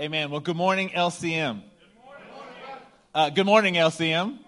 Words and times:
Amen. 0.00 0.30
Well, 0.30 0.38
good 0.38 0.54
morning, 0.54 0.90
LCM. 0.90 1.60
Good 1.60 1.62
Uh, 3.12 3.30
good 3.30 3.46
morning, 3.46 3.74
LCM. 3.74 4.38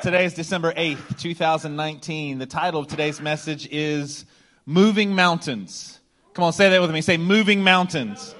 Today 0.00 0.24
is 0.24 0.32
December 0.32 0.72
8th, 0.72 1.18
2019. 1.18 2.38
The 2.38 2.46
title 2.46 2.80
of 2.80 2.86
today's 2.86 3.20
message 3.20 3.68
is 3.70 4.24
Moving 4.64 5.14
Mountains. 5.14 6.00
Come 6.32 6.44
on, 6.46 6.54
say 6.54 6.70
that 6.70 6.80
with 6.80 6.90
me. 6.90 7.02
Say 7.02 7.18
Moving 7.18 7.62
Mountains. 7.64 8.34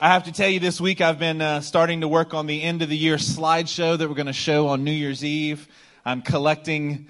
I 0.00 0.08
have 0.08 0.24
to 0.24 0.32
tell 0.32 0.48
you, 0.48 0.58
this 0.58 0.80
week 0.80 1.00
I've 1.00 1.20
been 1.20 1.40
uh, 1.40 1.60
starting 1.60 2.00
to 2.00 2.08
work 2.08 2.34
on 2.34 2.48
the 2.48 2.60
end 2.60 2.82
of 2.82 2.88
the 2.88 2.96
year 2.96 3.16
slideshow 3.16 3.96
that 3.96 4.08
we're 4.08 4.16
going 4.16 4.26
to 4.26 4.32
show 4.32 4.66
on 4.66 4.82
New 4.82 4.90
Year's 4.90 5.24
Eve. 5.24 5.68
I'm 6.04 6.22
collecting 6.22 7.06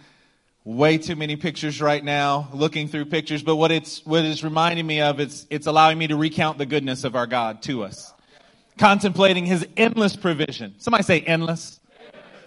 way 0.65 0.99
too 0.99 1.17
many 1.17 1.37
pictures 1.37 1.81
right 1.81 2.05
now, 2.05 2.49
looking 2.53 2.89
through 2.89 3.07
pictures, 3.07 3.43
but 3.43 3.57
what 3.57 3.73
it's, 3.73 4.05
what 4.05 4.25
it's 4.25 4.45
reminding 4.45 4.87
me 4.87 5.01
of, 5.01 5.21
it's, 5.21 5.47
it's 5.51 5.67
allowing 5.67 5.99
me 5.99 6.07
to 6.09 6.17
recount 6.17 6.59
the 6.59 6.67
goodness 6.67 7.05
of 7.05 7.17
our 7.17 7.27
God 7.27 7.63
to 7.63 7.83
us. 7.85 8.13
Contemplating 8.79 9.47
his 9.47 9.67
endless 9.77 10.17
provision. 10.17 10.75
Somebody 10.79 11.05
say 11.05 11.21
endless. 11.21 11.81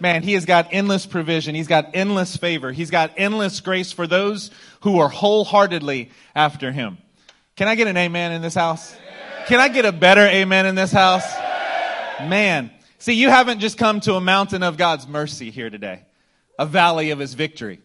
Man, 0.00 0.22
he 0.22 0.32
has 0.34 0.44
got 0.44 0.68
endless 0.72 1.06
provision. 1.06 1.54
He's 1.54 1.68
got 1.68 1.90
endless 1.94 2.36
favor. 2.36 2.72
He's 2.72 2.90
got 2.90 3.12
endless 3.16 3.60
grace 3.60 3.92
for 3.92 4.06
those 4.06 4.50
who 4.80 4.98
are 4.98 5.08
wholeheartedly 5.08 6.10
after 6.34 6.72
him. 6.72 6.98
Can 7.56 7.68
I 7.68 7.74
get 7.76 7.86
an 7.86 7.96
amen 7.96 8.32
in 8.32 8.42
this 8.42 8.54
house? 8.54 8.96
Can 9.46 9.60
I 9.60 9.68
get 9.68 9.84
a 9.84 9.92
better 9.92 10.26
amen 10.26 10.66
in 10.66 10.74
this 10.74 10.90
house? 10.90 11.24
Man, 12.20 12.70
see, 12.98 13.12
you 13.12 13.28
haven't 13.28 13.60
just 13.60 13.78
come 13.78 14.00
to 14.00 14.14
a 14.14 14.20
mountain 14.20 14.62
of 14.62 14.76
God's 14.76 15.06
mercy 15.06 15.50
here 15.50 15.70
today, 15.70 16.02
a 16.58 16.66
valley 16.66 17.10
of 17.10 17.18
his 17.18 17.34
victory 17.34 17.80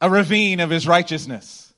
a 0.00 0.10
ravine 0.10 0.60
of 0.60 0.70
his 0.70 0.86
righteousness, 0.86 1.72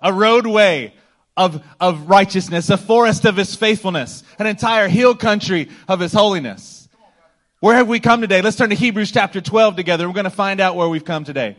a 0.00 0.12
roadway 0.12 0.94
of, 1.36 1.62
of 1.78 2.08
righteousness, 2.08 2.70
a 2.70 2.76
forest 2.76 3.24
of 3.24 3.36
his 3.36 3.54
faithfulness, 3.54 4.22
an 4.38 4.46
entire 4.46 4.88
hill 4.88 5.14
country 5.14 5.68
of 5.86 6.00
his 6.00 6.12
holiness. 6.12 6.88
Where 7.60 7.74
have 7.74 7.88
we 7.88 8.00
come 8.00 8.20
today? 8.20 8.42
Let's 8.42 8.56
turn 8.56 8.70
to 8.70 8.76
Hebrews 8.76 9.12
chapter 9.12 9.40
12 9.40 9.76
together. 9.76 10.06
We're 10.06 10.14
going 10.14 10.24
to 10.24 10.30
find 10.30 10.60
out 10.60 10.76
where 10.76 10.88
we've 10.88 11.04
come 11.04 11.24
today. 11.24 11.56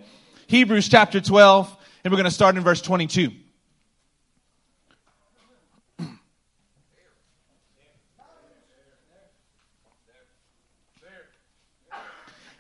Hebrews 0.48 0.90
chapter 0.90 1.20
12, 1.20 1.76
and 2.04 2.12
we're 2.12 2.18
going 2.18 2.26
to 2.26 2.32
start 2.32 2.56
in 2.56 2.64
verse 2.64 2.82
22. 2.82 3.32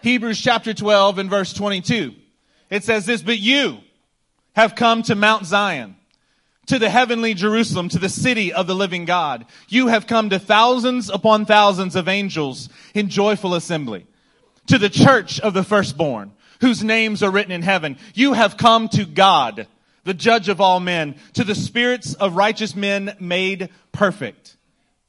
Hebrews 0.02 0.39
chapter 0.39 0.73
12 0.73 1.17
and 1.17 1.30
verse 1.30 1.54
22. 1.54 2.14
It 2.70 2.84
says 2.84 3.06
this, 3.06 3.22
but 3.22 3.40
you 3.40 3.80
have 4.56 4.76
come 4.76 5.04
to 5.04 5.16
Mount 5.16 5.46
Zion, 5.46 5.96
to 6.66 6.80
the 6.80 6.90
heavenly 6.90 7.34
Jerusalem, 7.34 7.90
to 7.90 8.00
the 8.00 8.10
city 8.10 8.52
of 8.52 8.68
the 8.68 8.76
living 8.76 9.06
God. 9.06 9.46
You 9.70 9.88
have 9.88 10.08
come 10.08 10.30
to 10.32 10.40
thousands 10.40 11.10
upon 11.10 11.45
thousands 11.45 11.95
of 11.95 12.08
angels 12.08 12.70
in 12.94 13.10
joyful 13.10 13.54
assembly, 13.54 14.06
to 14.68 14.78
the 14.78 14.90
church 14.90 15.40
of 15.40 15.54
the 15.54 15.64
firstborn, 15.64 16.34
whose 16.60 16.84
names 16.84 17.23
are 17.23 17.32
written 17.32 17.52
in 17.52 17.62
heaven. 17.62 17.98
You 18.14 18.34
have 18.34 18.58
come 18.58 18.90
to 18.90 19.06
God, 19.06 19.68
the 20.04 20.14
judge 20.14 20.50
of 20.50 20.60
all 20.60 20.80
men, 20.80 21.16
to 21.34 21.44
the 21.44 21.56
spirits 21.56 22.16
of 22.16 22.36
righteous 22.36 22.76
men 22.76 23.16
made 23.20 23.70
perfect. 23.92 24.58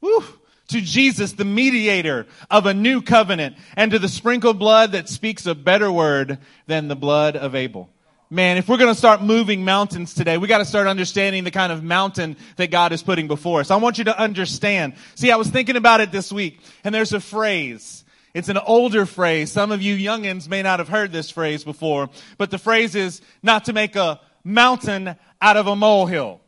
Woo 0.00 0.22
to 0.68 0.80
Jesus, 0.80 1.32
the 1.32 1.44
mediator 1.44 2.26
of 2.50 2.66
a 2.66 2.74
new 2.74 3.02
covenant, 3.02 3.56
and 3.76 3.90
to 3.90 3.98
the 3.98 4.08
sprinkled 4.08 4.58
blood 4.58 4.92
that 4.92 5.08
speaks 5.08 5.46
a 5.46 5.54
better 5.54 5.90
word 5.90 6.38
than 6.66 6.88
the 6.88 6.96
blood 6.96 7.36
of 7.36 7.54
Abel. 7.54 7.90
Man, 8.30 8.58
if 8.58 8.68
we're 8.68 8.76
going 8.76 8.92
to 8.92 8.98
start 8.98 9.22
moving 9.22 9.64
mountains 9.64 10.12
today, 10.12 10.36
we 10.36 10.48
got 10.48 10.58
to 10.58 10.66
start 10.66 10.86
understanding 10.86 11.44
the 11.44 11.50
kind 11.50 11.72
of 11.72 11.82
mountain 11.82 12.36
that 12.56 12.70
God 12.70 12.92
is 12.92 13.02
putting 13.02 13.26
before 13.26 13.60
us. 13.60 13.70
I 13.70 13.76
want 13.76 13.96
you 13.96 14.04
to 14.04 14.18
understand. 14.18 14.94
See, 15.14 15.30
I 15.30 15.36
was 15.36 15.48
thinking 15.48 15.76
about 15.76 16.02
it 16.02 16.12
this 16.12 16.30
week, 16.30 16.60
and 16.84 16.94
there's 16.94 17.14
a 17.14 17.20
phrase. 17.20 18.04
It's 18.34 18.50
an 18.50 18.58
older 18.58 19.06
phrase. 19.06 19.50
Some 19.50 19.72
of 19.72 19.80
you 19.80 19.96
youngins 19.96 20.46
may 20.46 20.62
not 20.62 20.78
have 20.78 20.88
heard 20.88 21.10
this 21.10 21.30
phrase 21.30 21.64
before, 21.64 22.10
but 22.36 22.50
the 22.50 22.58
phrase 22.58 22.94
is 22.94 23.22
not 23.42 23.64
to 23.64 23.72
make 23.72 23.96
a 23.96 24.20
mountain 24.44 25.16
out 25.40 25.56
of 25.56 25.66
a 25.66 25.74
molehill. 25.74 26.42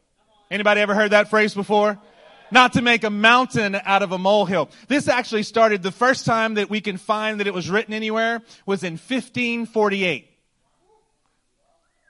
Anybody 0.50 0.82
ever 0.82 0.94
heard 0.94 1.12
that 1.12 1.30
phrase 1.30 1.54
before? 1.54 1.98
Not 2.50 2.74
to 2.74 2.82
make 2.82 3.04
a 3.04 3.10
mountain 3.10 3.76
out 3.84 4.02
of 4.02 4.12
a 4.12 4.18
molehill. 4.18 4.70
This 4.88 5.08
actually 5.08 5.42
started 5.42 5.82
the 5.82 5.92
first 5.92 6.26
time 6.26 6.54
that 6.54 6.70
we 6.70 6.80
can 6.80 6.96
find 6.96 7.40
that 7.40 7.46
it 7.46 7.54
was 7.54 7.70
written 7.70 7.94
anywhere 7.94 8.42
was 8.66 8.82
in 8.82 8.94
1548. 8.94 10.28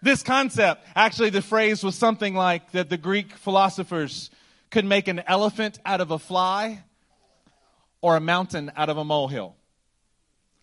This 0.03 0.23
concept, 0.23 0.87
actually 0.97 1.31
the 1.31 1.43
phrase 1.43 1.85
was 1.85 1.95
something 1.95 2.35
like 2.35 2.73
that 2.73 2.89
the 2.89 2.97
Greek 2.97 3.35
philosophers 3.35 4.31
could 4.71 4.85
make 4.85 5.09
an 5.09 5.23
elephant 5.27 5.79
out 5.85 6.01
of 6.01 6.11
a 6.11 6.19
fly 6.19 6.83
or 8.01 8.17
a 8.17 8.21
mountain 8.21 8.73
out 8.77 8.89
of 8.89 8.97
a 8.97 9.05
molehill. 9.05 9.57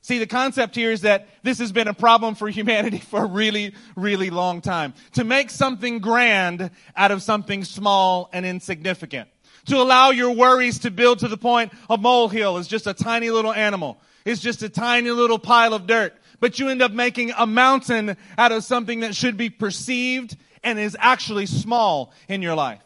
See, 0.01 0.19
the 0.19 0.27
concept 0.27 0.73
here 0.73 0.91
is 0.91 1.01
that 1.01 1.27
this 1.43 1.59
has 1.59 1.71
been 1.71 1.89
a 1.89 1.93
problem 1.93 2.35
for 2.35 2.47
humanity 2.47 2.99
for 2.99 3.23
a 3.23 3.27
really, 3.27 3.75
really 3.95 4.29
long 4.29 4.61
time. 4.61 4.93
To 5.13 5.23
make 5.23 5.49
something 5.49 5.99
grand 5.99 6.71
out 6.95 7.11
of 7.11 7.21
something 7.21 7.63
small 7.63 8.29
and 8.31 8.45
insignificant 8.45 9.27
to 9.67 9.77
allow 9.77 10.09
your 10.11 10.31
worries 10.31 10.79
to 10.79 10.91
build 10.91 11.19
to 11.19 11.27
the 11.27 11.37
point 11.37 11.71
a 11.89 11.97
molehill 11.97 12.57
is 12.57 12.67
just 12.67 12.87
a 12.87 12.93
tiny 12.93 13.29
little 13.29 13.53
animal. 13.53 13.97
It's 14.25 14.41
just 14.41 14.63
a 14.63 14.69
tiny 14.69 15.11
little 15.11 15.39
pile 15.39 15.73
of 15.73 15.87
dirt. 15.87 16.13
But 16.39 16.59
you 16.59 16.69
end 16.69 16.81
up 16.81 16.91
making 16.91 17.31
a 17.37 17.47
mountain 17.47 18.17
out 18.37 18.51
of 18.51 18.63
something 18.63 18.99
that 19.01 19.15
should 19.15 19.37
be 19.37 19.49
perceived 19.49 20.35
and 20.63 20.77
is 20.77 20.95
actually 20.99 21.45
small 21.45 22.13
in 22.27 22.41
your 22.41 22.55
life. 22.55 22.81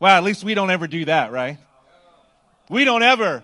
Well, 0.00 0.16
at 0.16 0.22
least 0.22 0.44
we 0.44 0.54
don't 0.54 0.70
ever 0.70 0.86
do 0.86 1.04
that, 1.06 1.32
right? 1.32 1.58
We 2.68 2.84
don't 2.84 3.02
ever 3.02 3.42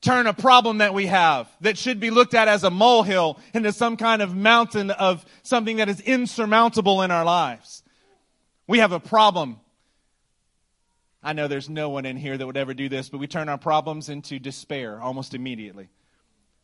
turn 0.00 0.26
a 0.26 0.32
problem 0.32 0.78
that 0.78 0.94
we 0.94 1.06
have 1.06 1.48
that 1.60 1.76
should 1.76 2.00
be 2.00 2.10
looked 2.10 2.32
at 2.32 2.48
as 2.48 2.64
a 2.64 2.70
molehill 2.70 3.38
into 3.52 3.72
some 3.72 3.96
kind 3.96 4.22
of 4.22 4.34
mountain 4.34 4.90
of 4.90 5.24
something 5.42 5.76
that 5.76 5.88
is 5.88 6.00
insurmountable 6.00 7.02
in 7.02 7.10
our 7.10 7.24
lives. 7.24 7.82
We 8.66 8.78
have 8.78 8.92
a 8.92 9.00
problem 9.00 9.58
I 11.22 11.34
know 11.34 11.48
there's 11.48 11.68
no 11.68 11.90
one 11.90 12.06
in 12.06 12.16
here 12.16 12.36
that 12.36 12.46
would 12.46 12.56
ever 12.56 12.72
do 12.72 12.88
this, 12.88 13.10
but 13.10 13.18
we 13.18 13.26
turn 13.26 13.48
our 13.48 13.58
problems 13.58 14.08
into 14.08 14.38
despair 14.38 15.00
almost 15.00 15.34
immediately. 15.34 15.88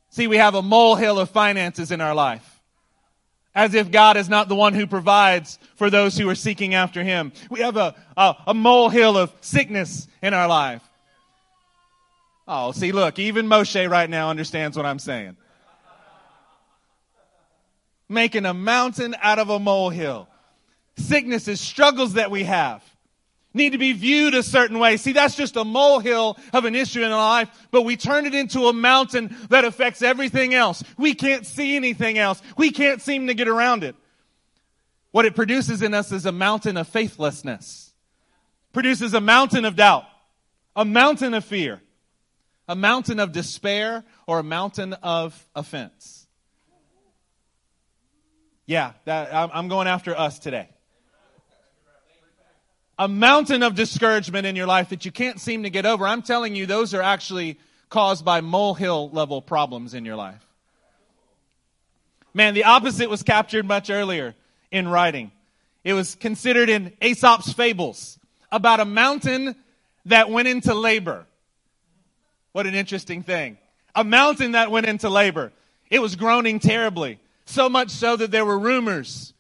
See, 0.09 0.27
we 0.27 0.39
have 0.39 0.55
a 0.55 0.63
molehill 0.63 1.19
of 1.19 1.29
finances 1.29 1.91
in 1.91 2.01
our 2.01 2.15
life. 2.15 2.61
As 3.55 3.75
if 3.75 3.91
God 3.91 4.17
is 4.17 4.29
not 4.29 4.49
the 4.49 4.55
one 4.55 4.75
who 4.75 4.87
provides 4.87 5.59
for 5.77 5.91
those 5.91 6.17
who 6.17 6.29
are 6.29 6.35
seeking 6.35 6.75
after 6.75 7.03
Him. 7.03 7.33
We 7.51 7.61
have 7.61 7.77
a, 7.77 7.95
a, 8.17 8.37
a 8.49 8.55
molehill 8.55 9.17
of 9.17 9.33
sickness 9.41 10.09
in 10.23 10.33
our 10.33 10.49
life. 10.49 10.83
Oh, 12.49 12.73
see, 12.73 12.93
look, 12.93 13.19
even 13.19 13.49
Moshe 13.49 13.91
right 13.91 14.09
now 14.09 14.31
understands 14.31 14.77
what 14.77 14.87
I'm 14.87 14.99
saying. 14.99 15.37
Making 18.09 18.47
a 18.47 18.55
mountain 18.55 19.17
out 19.21 19.39
of 19.39 19.51
a 19.51 19.59
molehill. 19.59 20.29
Sicknesses, 20.97 21.61
struggles 21.61 22.15
that 22.15 22.31
we 22.31 22.45
have 22.45 22.83
need 23.57 23.73
to 23.73 23.79
be 23.79 23.93
viewed 23.93 24.35
a 24.35 24.43
certain 24.43 24.79
way. 24.79 24.97
See, 24.97 25.13
that's 25.13 25.35
just 25.35 25.57
a 25.57 25.65
molehill 25.65 26.39
of 26.53 26.65
an 26.65 26.75
issue 26.75 27.03
in 27.03 27.11
our 27.11 27.19
life, 27.19 27.49
but 27.71 27.83
we 27.83 27.97
turn 27.97 28.27
it 28.27 28.35
into 28.35 28.67
a 28.67 28.73
mountain 28.73 29.35
that 29.49 29.65
affects 29.65 30.03
everything 30.03 30.55
else. 30.55 30.85
We 30.97 31.15
can't 31.15 31.45
see 31.45 31.75
anything 31.75 32.19
else. 32.19 32.41
We 32.57 32.71
can't 32.71 33.03
seem 33.03 33.27
to 33.27 33.35
get 33.35 33.49
around 33.49 33.83
it. 33.83 33.97
What 35.11 35.25
it 35.25 35.35
produces 35.35 35.83
in 35.83 35.95
us 35.95 36.13
is 36.13 36.27
a 36.27 36.33
mountain 36.33 36.77
of 36.77 36.87
faithlessness, 36.89 37.93
produces 38.73 39.15
a 39.15 39.21
mountain 39.21 39.65
of 39.65 39.75
doubt, 39.75 40.05
a 40.77 40.85
mountain 40.85 41.33
of 41.33 41.45
fear, 41.45 41.81
a 42.69 42.77
mountain 42.77 43.19
of 43.19 43.33
despair, 43.33 44.05
or 44.27 44.41
a 44.41 44.45
mountain 44.45 44.93
of 44.93 45.49
offense. 45.55 46.27
Yeah, 48.67 48.93
that, 49.05 49.33
I'm 49.33 49.69
going 49.69 49.87
after 49.87 50.17
us 50.17 50.39
today 50.39 50.69
a 52.99 53.09
mountain 53.09 53.63
of 53.63 53.75
discouragement 53.75 54.47
in 54.47 54.57
your 54.57 54.67
life 54.67 54.89
that 54.89 55.05
you 55.05 55.13
can't 55.13 55.41
seem 55.41 55.65
to 55.65 55.71
get 55.71 55.85
over, 55.85 56.07
I'm 56.07 56.23
telling 56.23 56.55
you, 56.55 56.67
those 56.67 56.95
are 56.95 57.03
actually 57.03 57.59
caused 57.91 58.25
by 58.25 58.41
molehill 58.41 59.11
level 59.11 59.43
problems 59.43 59.95
in 59.95 60.05
your 60.05 60.17
life. 60.17 60.45
Man, 62.33 62.55
the 62.55 62.65
opposite 62.65 63.09
was 63.09 63.23
captured 63.23 63.67
much 63.67 63.91
earlier 63.91 64.35
in 64.71 64.89
writing. 64.89 65.31
It 65.85 65.93
was 65.93 66.15
considered 66.17 66.69
in 66.69 66.93
Aesop's 67.01 67.53
fables 67.53 68.19
about 68.51 68.81
a 68.81 68.85
mountain 68.85 69.55
that 70.07 70.31
went 70.31 70.49
into 70.49 70.75
labor. 70.75 71.27
What 72.53 72.67
an 72.67 72.75
interesting 72.75 73.23
thing. 73.23 73.59
A 73.95 74.05
mountain 74.05 74.53
that 74.53 74.71
went 74.71 74.87
into 74.87 75.09
labor. 75.09 75.53
It 75.91 76.01
was 76.01 76.17
groaning 76.17 76.59
terribly. 76.59 77.19
So 77.45 77.69
much 77.69 77.91
so 77.91 78.17
that 78.17 78.31
there 78.31 78.45
were 78.45 78.59
rumors 78.59 79.33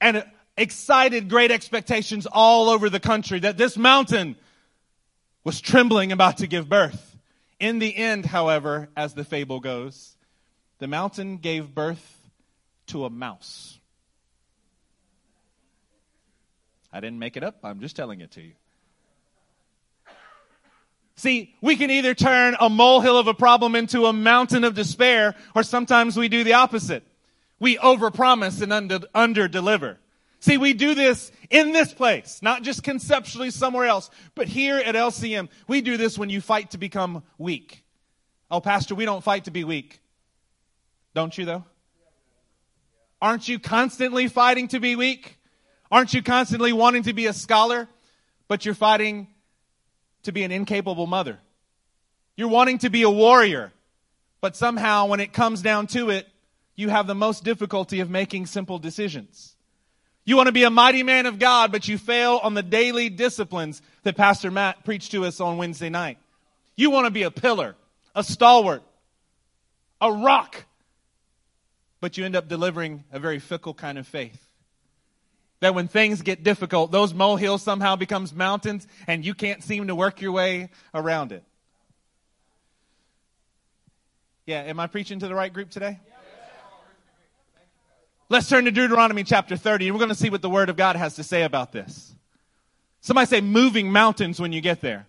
and 0.00 0.24
excited 0.56 1.28
great 1.28 1.50
expectations 1.50 2.26
all 2.30 2.68
over 2.68 2.88
the 2.88 3.00
country 3.00 3.40
that 3.40 3.56
this 3.56 3.76
mountain 3.76 4.36
was 5.44 5.60
trembling 5.60 6.12
about 6.12 6.38
to 6.38 6.46
give 6.46 6.68
birth. 6.68 7.16
In 7.60 7.78
the 7.78 7.94
end, 7.96 8.26
however, 8.26 8.88
as 8.96 9.14
the 9.14 9.24
fable 9.24 9.60
goes, 9.60 10.16
the 10.78 10.86
mountain 10.86 11.38
gave 11.38 11.74
birth 11.74 12.16
to 12.88 13.04
a 13.04 13.10
mouse. 13.10 13.78
I 16.92 17.00
didn't 17.00 17.18
make 17.18 17.36
it 17.36 17.42
up, 17.42 17.56
I'm 17.62 17.80
just 17.80 17.96
telling 17.96 18.20
it 18.20 18.32
to 18.32 18.42
you. 18.42 18.52
See, 21.16 21.54
we 21.62 21.76
can 21.76 21.90
either 21.90 22.14
turn 22.14 22.56
a 22.60 22.68
molehill 22.68 23.18
of 23.18 23.26
a 23.26 23.34
problem 23.34 23.74
into 23.74 24.04
a 24.04 24.12
mountain 24.12 24.64
of 24.64 24.74
despair, 24.74 25.34
or 25.54 25.62
sometimes 25.62 26.16
we 26.16 26.28
do 26.28 26.44
the 26.44 26.52
opposite. 26.52 27.04
We 27.58 27.78
overpromise 27.78 28.60
and 28.60 28.72
under, 28.72 29.00
under 29.14 29.48
deliver. 29.48 29.98
See, 30.46 30.58
we 30.58 30.74
do 30.74 30.94
this 30.94 31.32
in 31.50 31.72
this 31.72 31.92
place, 31.92 32.38
not 32.40 32.62
just 32.62 32.84
conceptually 32.84 33.50
somewhere 33.50 33.86
else, 33.86 34.10
but 34.36 34.46
here 34.46 34.76
at 34.76 34.94
LCM, 34.94 35.48
we 35.66 35.80
do 35.80 35.96
this 35.96 36.16
when 36.16 36.30
you 36.30 36.40
fight 36.40 36.70
to 36.70 36.78
become 36.78 37.24
weak. 37.36 37.84
Oh, 38.48 38.60
Pastor, 38.60 38.94
we 38.94 39.04
don't 39.04 39.24
fight 39.24 39.46
to 39.46 39.50
be 39.50 39.64
weak. 39.64 39.98
Don't 41.16 41.36
you, 41.36 41.46
though? 41.46 41.64
Aren't 43.20 43.48
you 43.48 43.58
constantly 43.58 44.28
fighting 44.28 44.68
to 44.68 44.78
be 44.78 44.94
weak? 44.94 45.36
Aren't 45.90 46.14
you 46.14 46.22
constantly 46.22 46.72
wanting 46.72 47.02
to 47.02 47.12
be 47.12 47.26
a 47.26 47.32
scholar, 47.32 47.88
but 48.46 48.64
you're 48.64 48.76
fighting 48.76 49.26
to 50.22 50.30
be 50.30 50.44
an 50.44 50.52
incapable 50.52 51.08
mother? 51.08 51.40
You're 52.36 52.46
wanting 52.46 52.78
to 52.78 52.88
be 52.88 53.02
a 53.02 53.10
warrior, 53.10 53.72
but 54.40 54.54
somehow 54.54 55.06
when 55.06 55.18
it 55.18 55.32
comes 55.32 55.60
down 55.60 55.88
to 55.88 56.10
it, 56.10 56.28
you 56.76 56.88
have 56.88 57.08
the 57.08 57.16
most 57.16 57.42
difficulty 57.42 57.98
of 57.98 58.08
making 58.08 58.46
simple 58.46 58.78
decisions. 58.78 59.55
You 60.26 60.36
want 60.36 60.48
to 60.48 60.52
be 60.52 60.64
a 60.64 60.70
mighty 60.70 61.04
man 61.04 61.26
of 61.26 61.38
God, 61.38 61.70
but 61.70 61.86
you 61.86 61.96
fail 61.96 62.40
on 62.42 62.54
the 62.54 62.62
daily 62.62 63.08
disciplines 63.08 63.80
that 64.02 64.16
Pastor 64.16 64.50
Matt 64.50 64.84
preached 64.84 65.12
to 65.12 65.24
us 65.24 65.40
on 65.40 65.56
Wednesday 65.56 65.88
night. 65.88 66.18
You 66.74 66.90
want 66.90 67.06
to 67.06 67.12
be 67.12 67.22
a 67.22 67.30
pillar, 67.30 67.76
a 68.14 68.24
stalwart, 68.24 68.82
a 70.00 70.12
rock, 70.12 70.64
but 72.00 72.18
you 72.18 72.24
end 72.24 72.34
up 72.34 72.48
delivering 72.48 73.04
a 73.12 73.20
very 73.20 73.38
fickle 73.38 73.72
kind 73.72 73.98
of 73.98 74.06
faith. 74.06 74.42
That 75.60 75.76
when 75.76 75.86
things 75.86 76.22
get 76.22 76.42
difficult, 76.42 76.90
those 76.90 77.14
molehills 77.14 77.62
somehow 77.62 77.94
becomes 77.94 78.34
mountains 78.34 78.86
and 79.06 79.24
you 79.24 79.32
can't 79.32 79.62
seem 79.62 79.86
to 79.86 79.94
work 79.94 80.20
your 80.20 80.32
way 80.32 80.70
around 80.92 81.30
it. 81.30 81.44
Yeah, 84.44 84.62
am 84.62 84.80
I 84.80 84.88
preaching 84.88 85.20
to 85.20 85.28
the 85.28 85.34
right 85.34 85.52
group 85.52 85.70
today? 85.70 86.00
Let's 88.28 88.48
turn 88.48 88.64
to 88.64 88.72
Deuteronomy 88.72 89.22
chapter 89.22 89.56
30, 89.56 89.86
and 89.86 89.94
we're 89.94 90.00
going 90.00 90.08
to 90.08 90.16
see 90.16 90.30
what 90.30 90.42
the 90.42 90.50
Word 90.50 90.68
of 90.68 90.76
God 90.76 90.96
has 90.96 91.14
to 91.14 91.22
say 91.22 91.44
about 91.44 91.70
this. 91.70 92.12
Somebody 93.00 93.26
say 93.26 93.40
moving 93.40 93.92
mountains 93.92 94.40
when 94.40 94.52
you 94.52 94.60
get 94.60 94.80
there. 94.80 95.06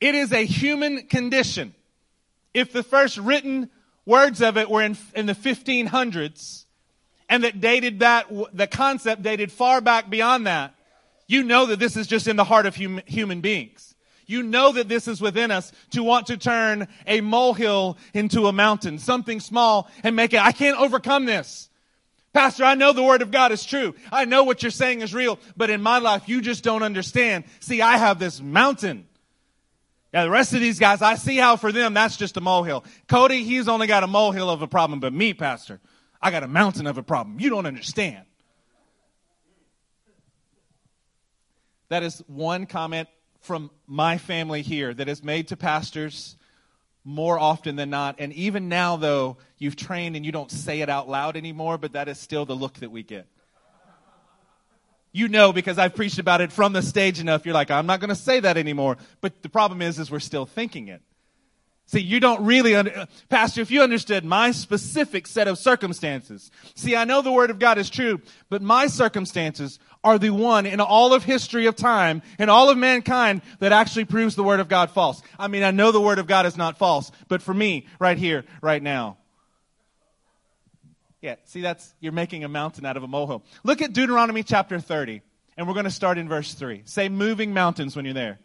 It 0.00 0.14
is 0.14 0.32
a 0.32 0.42
human 0.42 1.06
condition. 1.06 1.74
If 2.54 2.72
the 2.72 2.82
first 2.82 3.18
written 3.18 3.68
words 4.06 4.40
of 4.40 4.56
it 4.56 4.70
were 4.70 4.80
in, 4.80 4.96
in 5.14 5.26
the 5.26 5.34
1500s, 5.34 6.64
and 7.28 7.44
that 7.44 7.60
dated 7.60 8.00
that, 8.00 8.26
the 8.54 8.66
concept 8.66 9.20
dated 9.20 9.52
far 9.52 9.82
back 9.82 10.08
beyond 10.08 10.46
that, 10.46 10.74
you 11.26 11.42
know 11.42 11.66
that 11.66 11.78
this 11.78 11.94
is 11.94 12.06
just 12.06 12.26
in 12.26 12.36
the 12.36 12.44
heart 12.44 12.64
of 12.64 12.74
hum, 12.74 13.02
human 13.04 13.42
beings 13.42 13.87
you 14.28 14.42
know 14.42 14.72
that 14.72 14.88
this 14.88 15.08
is 15.08 15.20
within 15.20 15.50
us 15.50 15.72
to 15.90 16.02
want 16.02 16.26
to 16.28 16.36
turn 16.36 16.86
a 17.06 17.20
molehill 17.20 17.96
into 18.14 18.46
a 18.46 18.52
mountain, 18.52 18.98
something 18.98 19.40
small 19.40 19.90
and 20.04 20.14
make 20.14 20.34
it, 20.34 20.40
I 20.40 20.52
can't 20.52 20.78
overcome 20.78 21.24
this. 21.24 21.70
Pastor, 22.34 22.62
I 22.62 22.74
know 22.74 22.92
the 22.92 23.02
word 23.02 23.22
of 23.22 23.30
God 23.30 23.52
is 23.52 23.64
true. 23.64 23.94
I 24.12 24.26
know 24.26 24.44
what 24.44 24.62
you're 24.62 24.70
saying 24.70 25.00
is 25.00 25.14
real, 25.14 25.38
but 25.56 25.70
in 25.70 25.80
my 25.80 25.98
life, 25.98 26.28
you 26.28 26.42
just 26.42 26.62
don't 26.62 26.82
understand. 26.82 27.44
See, 27.58 27.80
I 27.80 27.96
have 27.96 28.18
this 28.18 28.40
mountain. 28.40 29.08
Yeah, 30.12 30.24
the 30.24 30.30
rest 30.30 30.52
of 30.52 30.60
these 30.60 30.78
guys, 30.78 31.00
I 31.00 31.14
see 31.14 31.36
how 31.36 31.56
for 31.56 31.72
them, 31.72 31.94
that's 31.94 32.18
just 32.18 32.36
a 32.36 32.40
molehill. 32.42 32.84
Cody, 33.08 33.44
he's 33.44 33.66
only 33.66 33.86
got 33.86 34.04
a 34.04 34.06
molehill 34.06 34.50
of 34.50 34.60
a 34.60 34.68
problem, 34.68 35.00
but 35.00 35.12
me, 35.12 35.32
Pastor, 35.32 35.80
I 36.20 36.30
got 36.30 36.42
a 36.42 36.48
mountain 36.48 36.86
of 36.86 36.98
a 36.98 37.02
problem. 37.02 37.40
You 37.40 37.48
don't 37.48 37.66
understand. 37.66 38.24
That 41.88 42.02
is 42.02 42.22
one 42.26 42.66
comment 42.66 43.08
from 43.40 43.70
my 43.86 44.18
family 44.18 44.62
here 44.62 44.92
that 44.94 45.08
is 45.08 45.22
made 45.22 45.48
to 45.48 45.56
pastors 45.56 46.36
more 47.04 47.38
often 47.38 47.76
than 47.76 47.90
not. 47.90 48.16
And 48.18 48.32
even 48.34 48.68
now, 48.68 48.96
though, 48.96 49.38
you've 49.56 49.76
trained 49.76 50.16
and 50.16 50.26
you 50.26 50.32
don't 50.32 50.50
say 50.50 50.80
it 50.80 50.90
out 50.90 51.08
loud 51.08 51.36
anymore, 51.36 51.78
but 51.78 51.92
that 51.92 52.08
is 52.08 52.18
still 52.18 52.44
the 52.44 52.54
look 52.54 52.74
that 52.74 52.90
we 52.90 53.02
get. 53.02 53.26
You 55.10 55.28
know 55.28 55.52
because 55.52 55.78
I've 55.78 55.94
preached 55.94 56.18
about 56.18 56.42
it 56.42 56.52
from 56.52 56.74
the 56.74 56.82
stage 56.82 57.18
enough, 57.18 57.46
you're 57.46 57.54
like, 57.54 57.70
I'm 57.70 57.86
not 57.86 58.00
going 58.00 58.10
to 58.10 58.14
say 58.14 58.40
that 58.40 58.56
anymore. 58.56 58.98
But 59.20 59.42
the 59.42 59.48
problem 59.48 59.80
is, 59.80 59.98
is 59.98 60.10
we're 60.10 60.20
still 60.20 60.44
thinking 60.44 60.88
it. 60.88 61.00
See, 61.86 62.00
you 62.00 62.20
don't 62.20 62.44
really, 62.44 62.76
under, 62.76 63.06
Pastor, 63.30 63.62
if 63.62 63.70
you 63.70 63.80
understood 63.80 64.22
my 64.22 64.50
specific 64.50 65.26
set 65.26 65.48
of 65.48 65.56
circumstances. 65.56 66.50
See, 66.74 66.94
I 66.94 67.04
know 67.04 67.22
the 67.22 67.32
Word 67.32 67.48
of 67.48 67.58
God 67.58 67.78
is 67.78 67.88
true, 67.88 68.20
but 68.50 68.60
my 68.60 68.88
circumstances 68.88 69.78
are 70.04 70.18
the 70.18 70.30
one 70.30 70.66
in 70.66 70.80
all 70.80 71.12
of 71.12 71.24
history 71.24 71.66
of 71.66 71.76
time, 71.76 72.22
in 72.38 72.48
all 72.48 72.70
of 72.70 72.78
mankind, 72.78 73.42
that 73.58 73.72
actually 73.72 74.04
proves 74.04 74.36
the 74.36 74.44
Word 74.44 74.60
of 74.60 74.68
God 74.68 74.90
false. 74.90 75.22
I 75.38 75.48
mean, 75.48 75.62
I 75.62 75.70
know 75.70 75.92
the 75.92 76.00
Word 76.00 76.18
of 76.18 76.26
God 76.26 76.46
is 76.46 76.56
not 76.56 76.78
false, 76.78 77.10
but 77.28 77.42
for 77.42 77.52
me, 77.52 77.86
right 77.98 78.16
here, 78.16 78.44
right 78.62 78.82
now. 78.82 79.16
Yeah, 81.20 81.34
see, 81.44 81.60
that's, 81.60 81.94
you're 82.00 82.12
making 82.12 82.44
a 82.44 82.48
mountain 82.48 82.86
out 82.86 82.96
of 82.96 83.02
a 83.02 83.08
molehill. 83.08 83.42
Look 83.64 83.82
at 83.82 83.92
Deuteronomy 83.92 84.44
chapter 84.44 84.78
30, 84.78 85.20
and 85.56 85.66
we're 85.66 85.74
going 85.74 85.84
to 85.84 85.90
start 85.90 86.16
in 86.16 86.28
verse 86.28 86.54
3. 86.54 86.82
Say 86.84 87.08
moving 87.08 87.52
mountains 87.52 87.96
when 87.96 88.04
you're 88.04 88.14
there. 88.14 88.38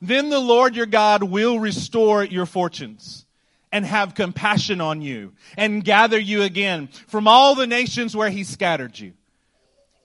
Then 0.00 0.28
the 0.28 0.40
Lord 0.40 0.76
your 0.76 0.86
God 0.86 1.22
will 1.22 1.58
restore 1.58 2.24
your 2.24 2.46
fortunes 2.46 3.24
and 3.72 3.84
have 3.84 4.14
compassion 4.14 4.80
on 4.80 5.02
you 5.02 5.32
and 5.56 5.84
gather 5.84 6.18
you 6.18 6.42
again 6.42 6.88
from 7.08 7.26
all 7.26 7.54
the 7.54 7.66
nations 7.66 8.14
where 8.14 8.30
he 8.30 8.44
scattered 8.44 8.98
you. 8.98 9.14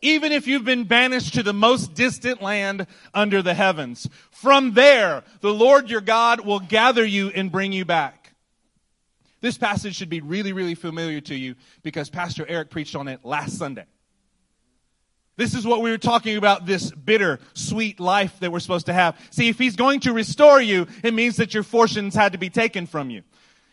Even 0.01 0.31
if 0.31 0.47
you've 0.47 0.63
been 0.63 0.85
banished 0.85 1.33
to 1.33 1.43
the 1.43 1.53
most 1.53 1.93
distant 1.93 2.41
land 2.41 2.87
under 3.13 3.41
the 3.41 3.53
heavens, 3.53 4.07
from 4.31 4.73
there, 4.73 5.23
the 5.41 5.53
Lord 5.53 5.89
your 5.89 6.01
God 6.01 6.45
will 6.45 6.59
gather 6.59 7.05
you 7.05 7.29
and 7.29 7.51
bring 7.51 7.73
you 7.73 7.85
back. 7.85 8.33
This 9.41 9.57
passage 9.57 9.95
should 9.95 10.09
be 10.09 10.21
really, 10.21 10.53
really 10.53 10.75
familiar 10.75 11.21
to 11.21 11.35
you 11.35 11.55
because 11.81 12.09
Pastor 12.09 12.45
Eric 12.47 12.69
preached 12.69 12.95
on 12.95 13.07
it 13.07 13.23
last 13.23 13.57
Sunday. 13.57 13.85
This 15.37 15.53
is 15.53 15.65
what 15.65 15.81
we 15.81 15.89
were 15.89 15.97
talking 15.97 16.35
about 16.35 16.65
this 16.65 16.91
bitter, 16.91 17.39
sweet 17.53 17.97
life 18.01 18.37
that 18.41 18.51
we're 18.51 18.59
supposed 18.59 18.87
to 18.87 18.93
have. 18.93 19.17
See, 19.29 19.47
if 19.47 19.57
he's 19.57 19.77
going 19.77 20.01
to 20.01 20.11
restore 20.11 20.61
you, 20.61 20.87
it 21.01 21.13
means 21.13 21.37
that 21.37 21.53
your 21.53 21.63
fortunes 21.63 22.13
had 22.13 22.33
to 22.33 22.37
be 22.37 22.49
taken 22.49 22.85
from 22.85 23.09
you. 23.09 23.23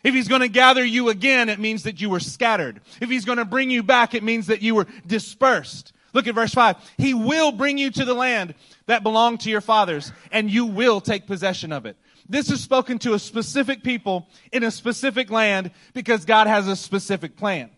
If 0.01 0.13
he's 0.13 0.29
going 0.29 0.41
to 0.41 0.47
gather 0.47 0.85
you 0.85 1.09
again, 1.09 1.49
it 1.49 1.59
means 1.59 1.83
that 1.83 1.99
you 1.99 2.09
were 2.09 2.21
scattered. 2.21 2.79
If 3.01 3.09
he's 3.09 3.25
going 3.25 3.39
to 3.39 3.45
bring 3.45 3.69
you 3.69 3.83
back, 3.83 4.13
it 4.13 4.23
means 4.23 4.47
that 4.47 4.61
you 4.61 4.75
were 4.75 4.87
dispersed. 5.05 5.91
Look 6.13 6.27
at 6.27 6.35
verse 6.35 6.53
5. 6.53 6.77
He 6.97 7.13
will 7.13 7.51
bring 7.51 7.77
you 7.77 7.91
to 7.91 8.05
the 8.05 8.13
land 8.13 8.55
that 8.85 9.03
belonged 9.03 9.41
to 9.41 9.49
your 9.49 9.61
fathers, 9.61 10.11
and 10.31 10.49
you 10.49 10.65
will 10.65 11.01
take 11.01 11.27
possession 11.27 11.71
of 11.71 11.85
it. 11.85 11.97
This 12.29 12.51
is 12.51 12.61
spoken 12.61 12.99
to 12.99 13.13
a 13.13 13.19
specific 13.19 13.83
people 13.83 14.27
in 14.51 14.63
a 14.63 14.71
specific 14.71 15.29
land 15.29 15.71
because 15.93 16.25
God 16.25 16.47
has 16.47 16.67
a 16.67 16.75
specific 16.75 17.37
plan. 17.37 17.69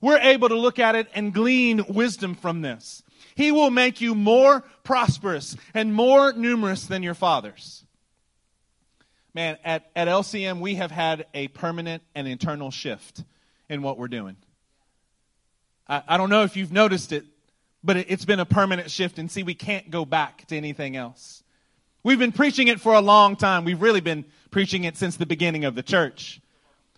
We're 0.00 0.18
able 0.18 0.48
to 0.48 0.56
look 0.56 0.78
at 0.78 0.94
it 0.94 1.08
and 1.14 1.32
glean 1.32 1.84
wisdom 1.88 2.34
from 2.34 2.62
this. 2.62 3.02
He 3.34 3.52
will 3.52 3.70
make 3.70 4.00
you 4.00 4.14
more 4.14 4.62
prosperous 4.84 5.56
and 5.74 5.92
more 5.92 6.32
numerous 6.32 6.86
than 6.86 7.02
your 7.02 7.14
fathers. 7.14 7.84
Man, 9.34 9.58
at, 9.64 9.90
at 9.94 10.08
LCM, 10.08 10.60
we 10.60 10.76
have 10.76 10.90
had 10.90 11.26
a 11.34 11.48
permanent 11.48 12.02
and 12.14 12.26
internal 12.26 12.70
shift 12.70 13.24
in 13.68 13.82
what 13.82 13.98
we're 13.98 14.08
doing. 14.08 14.36
I, 15.86 16.02
I 16.08 16.16
don't 16.16 16.30
know 16.30 16.44
if 16.44 16.56
you've 16.56 16.72
noticed 16.72 17.12
it, 17.12 17.24
but 17.86 17.96
it, 17.96 18.06
it's 18.10 18.24
been 18.24 18.40
a 18.40 18.44
permanent 18.44 18.90
shift. 18.90 19.18
And 19.18 19.30
see, 19.30 19.42
we 19.42 19.54
can't 19.54 19.90
go 19.90 20.04
back 20.04 20.46
to 20.48 20.56
anything 20.56 20.96
else. 20.96 21.42
We've 22.02 22.18
been 22.18 22.32
preaching 22.32 22.68
it 22.68 22.80
for 22.80 22.94
a 22.94 23.00
long 23.00 23.36
time. 23.36 23.64
We've 23.64 23.80
really 23.80 24.00
been 24.00 24.24
preaching 24.50 24.84
it 24.84 24.96
since 24.96 25.16
the 25.16 25.26
beginning 25.26 25.64
of 25.64 25.74
the 25.74 25.82
church. 25.82 26.40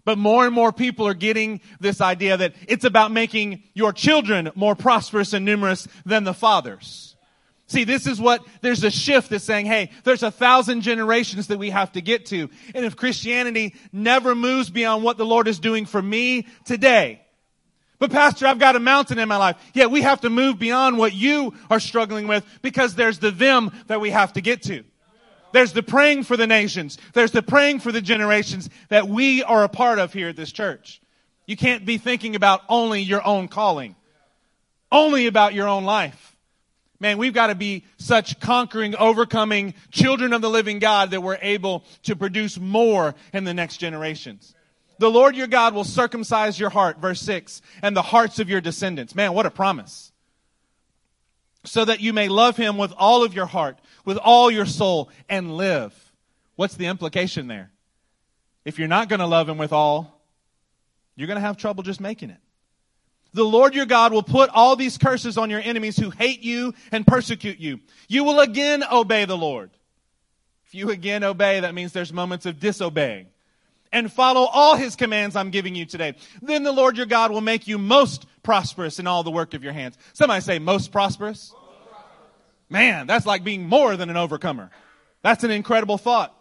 But 0.04 0.18
more 0.18 0.46
and 0.46 0.54
more 0.54 0.72
people 0.72 1.06
are 1.06 1.14
getting 1.14 1.60
this 1.80 2.00
idea 2.00 2.36
that 2.38 2.54
it's 2.66 2.84
about 2.84 3.12
making 3.12 3.62
your 3.74 3.92
children 3.92 4.50
more 4.54 4.74
prosperous 4.74 5.32
and 5.34 5.44
numerous 5.44 5.86
than 6.06 6.24
the 6.24 6.34
fathers. 6.34 7.16
See, 7.66 7.84
this 7.84 8.06
is 8.06 8.18
what, 8.18 8.42
there's 8.62 8.82
a 8.82 8.90
shift 8.90 9.28
that's 9.28 9.44
saying, 9.44 9.66
hey, 9.66 9.90
there's 10.04 10.22
a 10.22 10.30
thousand 10.30 10.80
generations 10.80 11.48
that 11.48 11.58
we 11.58 11.68
have 11.68 11.92
to 11.92 12.00
get 12.00 12.24
to. 12.26 12.48
And 12.74 12.86
if 12.86 12.96
Christianity 12.96 13.74
never 13.92 14.34
moves 14.34 14.70
beyond 14.70 15.04
what 15.04 15.18
the 15.18 15.26
Lord 15.26 15.48
is 15.48 15.58
doing 15.58 15.84
for 15.84 16.00
me 16.00 16.46
today, 16.64 17.20
but 17.98 18.12
pastor, 18.12 18.46
I've 18.46 18.58
got 18.58 18.76
a 18.76 18.80
mountain 18.80 19.18
in 19.18 19.28
my 19.28 19.36
life. 19.36 19.56
Yeah, 19.74 19.86
we 19.86 20.02
have 20.02 20.20
to 20.20 20.30
move 20.30 20.58
beyond 20.58 20.98
what 20.98 21.14
you 21.14 21.54
are 21.68 21.80
struggling 21.80 22.28
with 22.28 22.44
because 22.62 22.94
there's 22.94 23.18
the 23.18 23.30
them 23.30 23.72
that 23.88 24.00
we 24.00 24.10
have 24.10 24.32
to 24.34 24.40
get 24.40 24.62
to. 24.64 24.84
There's 25.52 25.72
the 25.72 25.82
praying 25.82 26.24
for 26.24 26.36
the 26.36 26.46
nations. 26.46 26.98
There's 27.14 27.32
the 27.32 27.42
praying 27.42 27.80
for 27.80 27.90
the 27.90 28.00
generations 28.00 28.68
that 28.88 29.08
we 29.08 29.42
are 29.42 29.64
a 29.64 29.68
part 29.68 29.98
of 29.98 30.12
here 30.12 30.28
at 30.28 30.36
this 30.36 30.52
church. 30.52 31.00
You 31.46 31.56
can't 31.56 31.86
be 31.86 31.98
thinking 31.98 32.36
about 32.36 32.60
only 32.68 33.00
your 33.00 33.26
own 33.26 33.48
calling, 33.48 33.96
only 34.92 35.26
about 35.26 35.54
your 35.54 35.66
own 35.66 35.84
life. 35.84 36.36
Man, 37.00 37.16
we've 37.16 37.32
got 37.32 37.46
to 37.46 37.54
be 37.54 37.84
such 37.96 38.38
conquering, 38.40 38.96
overcoming 38.96 39.74
children 39.90 40.32
of 40.32 40.42
the 40.42 40.50
living 40.50 40.78
God 40.78 41.12
that 41.12 41.22
we're 41.22 41.38
able 41.40 41.84
to 42.02 42.16
produce 42.16 42.58
more 42.58 43.14
in 43.32 43.44
the 43.44 43.54
next 43.54 43.78
generations. 43.78 44.54
The 44.98 45.10
Lord 45.10 45.36
your 45.36 45.46
God 45.46 45.74
will 45.74 45.84
circumcise 45.84 46.58
your 46.58 46.70
heart, 46.70 46.98
verse 46.98 47.20
6, 47.20 47.62
and 47.82 47.96
the 47.96 48.02
hearts 48.02 48.38
of 48.40 48.48
your 48.48 48.60
descendants. 48.60 49.14
Man, 49.14 49.32
what 49.32 49.46
a 49.46 49.50
promise. 49.50 50.12
so 51.64 51.84
that 51.84 52.00
you 52.00 52.12
may 52.12 52.28
love 52.28 52.56
him 52.56 52.78
with 52.78 52.92
all 52.96 53.22
of 53.22 53.34
your 53.34 53.46
heart, 53.46 53.78
with 54.04 54.16
all 54.16 54.50
your 54.50 54.66
soul, 54.66 55.10
and 55.28 55.56
live. 55.56 55.92
What's 56.56 56.76
the 56.76 56.86
implication 56.86 57.46
there? 57.46 57.70
If 58.64 58.78
you're 58.78 58.88
not 58.88 59.08
going 59.08 59.20
to 59.20 59.26
love 59.26 59.48
him 59.48 59.58
with 59.58 59.72
all, 59.72 60.20
you're 61.16 61.26
going 61.26 61.36
to 61.36 61.46
have 61.46 61.56
trouble 61.56 61.82
just 61.82 62.00
making 62.00 62.30
it. 62.30 62.38
The 63.34 63.44
Lord 63.44 63.74
your 63.74 63.86
God 63.86 64.12
will 64.12 64.22
put 64.22 64.50
all 64.50 64.76
these 64.76 64.98
curses 64.98 65.36
on 65.36 65.50
your 65.50 65.60
enemies 65.60 65.96
who 65.96 66.10
hate 66.10 66.40
you 66.40 66.74
and 66.90 67.06
persecute 67.06 67.58
you. 67.58 67.80
You 68.08 68.24
will 68.24 68.40
again 68.40 68.82
obey 68.90 69.26
the 69.26 69.36
Lord. 69.36 69.70
If 70.66 70.74
you 70.74 70.90
again 70.90 71.24
obey, 71.24 71.60
that 71.60 71.74
means 71.74 71.92
there's 71.92 72.12
moments 72.12 72.46
of 72.46 72.58
disobeying. 72.60 73.26
And 73.92 74.12
follow 74.12 74.42
all 74.42 74.76
his 74.76 74.96
commands 74.96 75.34
I'm 75.34 75.50
giving 75.50 75.74
you 75.74 75.86
today. 75.86 76.14
Then 76.42 76.62
the 76.62 76.72
Lord 76.72 76.96
your 76.96 77.06
God 77.06 77.30
will 77.30 77.40
make 77.40 77.66
you 77.66 77.78
most 77.78 78.26
prosperous 78.42 78.98
in 78.98 79.06
all 79.06 79.22
the 79.22 79.30
work 79.30 79.54
of 79.54 79.64
your 79.64 79.72
hands. 79.72 79.96
Somebody 80.12 80.42
say 80.42 80.58
most 80.58 80.92
prosperous. 80.92 81.54
Man, 82.68 83.06
that's 83.06 83.26
like 83.26 83.44
being 83.44 83.66
more 83.66 83.96
than 83.96 84.10
an 84.10 84.16
overcomer. 84.16 84.70
That's 85.22 85.44
an 85.44 85.50
incredible 85.50 85.98
thought 85.98 86.34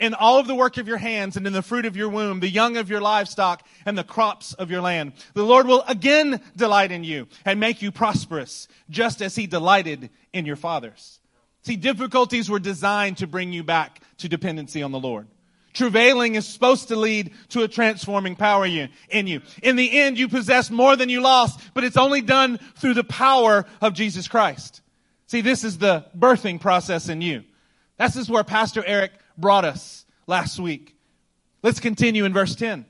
in 0.00 0.14
all 0.14 0.38
of 0.38 0.46
the 0.46 0.54
work 0.54 0.76
of 0.76 0.86
your 0.86 0.96
hands 0.96 1.36
and 1.36 1.46
in 1.46 1.52
the 1.52 1.62
fruit 1.62 1.84
of 1.84 1.96
your 1.96 2.08
womb, 2.08 2.40
the 2.40 2.48
young 2.48 2.76
of 2.76 2.88
your 2.88 3.00
livestock 3.00 3.66
and 3.84 3.98
the 3.98 4.04
crops 4.04 4.52
of 4.54 4.70
your 4.70 4.80
land. 4.80 5.12
The 5.34 5.44
Lord 5.44 5.66
will 5.66 5.82
again 5.88 6.40
delight 6.56 6.92
in 6.92 7.04
you 7.04 7.28
and 7.44 7.58
make 7.58 7.82
you 7.82 7.90
prosperous, 7.90 8.68
just 8.88 9.20
as 9.20 9.34
he 9.34 9.46
delighted 9.46 10.10
in 10.32 10.46
your 10.46 10.56
fathers. 10.56 11.20
See, 11.62 11.76
difficulties 11.76 12.48
were 12.48 12.60
designed 12.60 13.18
to 13.18 13.26
bring 13.26 13.52
you 13.52 13.64
back 13.64 14.00
to 14.18 14.28
dependency 14.28 14.82
on 14.82 14.92
the 14.92 15.00
Lord. 15.00 15.26
Travailing 15.74 16.34
is 16.34 16.46
supposed 16.46 16.88
to 16.88 16.96
lead 16.96 17.32
to 17.50 17.62
a 17.62 17.68
transforming 17.68 18.36
power 18.36 18.66
in 18.66 19.26
you. 19.26 19.40
In 19.62 19.76
the 19.76 19.98
end, 19.98 20.18
you 20.18 20.28
possess 20.28 20.70
more 20.70 20.96
than 20.96 21.08
you 21.08 21.20
lost, 21.20 21.60
but 21.74 21.84
it's 21.84 21.96
only 21.96 22.20
done 22.20 22.58
through 22.76 22.94
the 22.94 23.04
power 23.04 23.64
of 23.80 23.92
Jesus 23.92 24.28
Christ. 24.28 24.80
See, 25.26 25.40
this 25.40 25.64
is 25.64 25.78
the 25.78 26.06
birthing 26.16 26.60
process 26.60 27.08
in 27.08 27.20
you. 27.20 27.44
This 27.98 28.16
is 28.16 28.30
where 28.30 28.44
Pastor 28.44 28.82
Eric 28.84 29.12
brought 29.36 29.64
us 29.64 30.06
last 30.26 30.58
week. 30.58 30.96
Let's 31.62 31.80
continue 31.80 32.24
in 32.24 32.32
verse 32.32 32.54
10. 32.54 32.86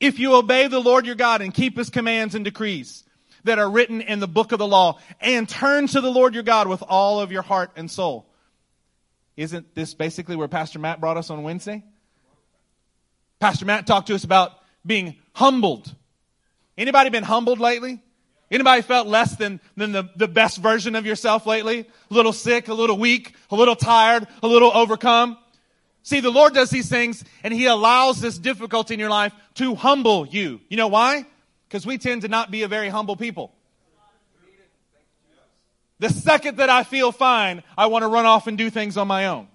If 0.00 0.18
you 0.18 0.34
obey 0.34 0.68
the 0.68 0.80
Lord 0.80 1.04
your 1.04 1.16
God 1.16 1.42
and 1.42 1.52
keep 1.52 1.76
his 1.76 1.90
commands 1.90 2.34
and 2.34 2.44
decrees 2.44 3.04
that 3.44 3.58
are 3.58 3.70
written 3.70 4.00
in 4.00 4.20
the 4.20 4.28
book 4.28 4.52
of 4.52 4.58
the 4.58 4.66
law 4.66 4.98
and 5.20 5.48
turn 5.48 5.86
to 5.88 6.00
the 6.00 6.10
Lord 6.10 6.32
your 6.32 6.42
God 6.42 6.68
with 6.68 6.82
all 6.88 7.20
of 7.20 7.30
your 7.30 7.42
heart 7.42 7.72
and 7.76 7.90
soul. 7.90 8.29
Isn't 9.40 9.74
this 9.74 9.94
basically 9.94 10.36
where 10.36 10.48
Pastor 10.48 10.78
Matt 10.78 11.00
brought 11.00 11.16
us 11.16 11.30
on 11.30 11.42
Wednesday? 11.42 11.82
Pastor 13.38 13.64
Matt 13.64 13.86
talked 13.86 14.08
to 14.08 14.14
us 14.14 14.22
about 14.22 14.52
being 14.84 15.16
humbled. 15.32 15.94
Anybody 16.76 17.08
been 17.08 17.24
humbled 17.24 17.58
lately? 17.58 18.02
Anybody 18.50 18.82
felt 18.82 19.06
less 19.06 19.36
than, 19.36 19.58
than 19.78 19.92
the, 19.92 20.10
the 20.14 20.28
best 20.28 20.58
version 20.58 20.94
of 20.94 21.06
yourself 21.06 21.46
lately? 21.46 21.86
A 22.10 22.14
little 22.14 22.34
sick, 22.34 22.68
a 22.68 22.74
little 22.74 22.98
weak, 22.98 23.34
a 23.50 23.56
little 23.56 23.76
tired, 23.76 24.26
a 24.42 24.46
little 24.46 24.72
overcome? 24.74 25.38
See, 26.02 26.20
the 26.20 26.28
Lord 26.28 26.52
does 26.52 26.68
these 26.68 26.90
things 26.90 27.24
and 27.42 27.54
He 27.54 27.64
allows 27.64 28.20
this 28.20 28.36
difficulty 28.36 28.92
in 28.92 29.00
your 29.00 29.08
life 29.08 29.32
to 29.54 29.74
humble 29.74 30.26
you. 30.26 30.60
You 30.68 30.76
know 30.76 30.88
why? 30.88 31.24
Because 31.66 31.86
we 31.86 31.96
tend 31.96 32.22
to 32.22 32.28
not 32.28 32.50
be 32.50 32.60
a 32.64 32.68
very 32.68 32.90
humble 32.90 33.16
people. 33.16 33.54
The 36.00 36.08
second 36.08 36.56
that 36.56 36.70
I 36.70 36.82
feel 36.82 37.12
fine, 37.12 37.62
I 37.76 37.86
want 37.86 38.02
to 38.02 38.08
run 38.08 38.26
off 38.26 38.46
and 38.46 38.58
do 38.58 38.70
things 38.70 38.96
on 38.96 39.06
my 39.06 39.26
own. 39.26 39.46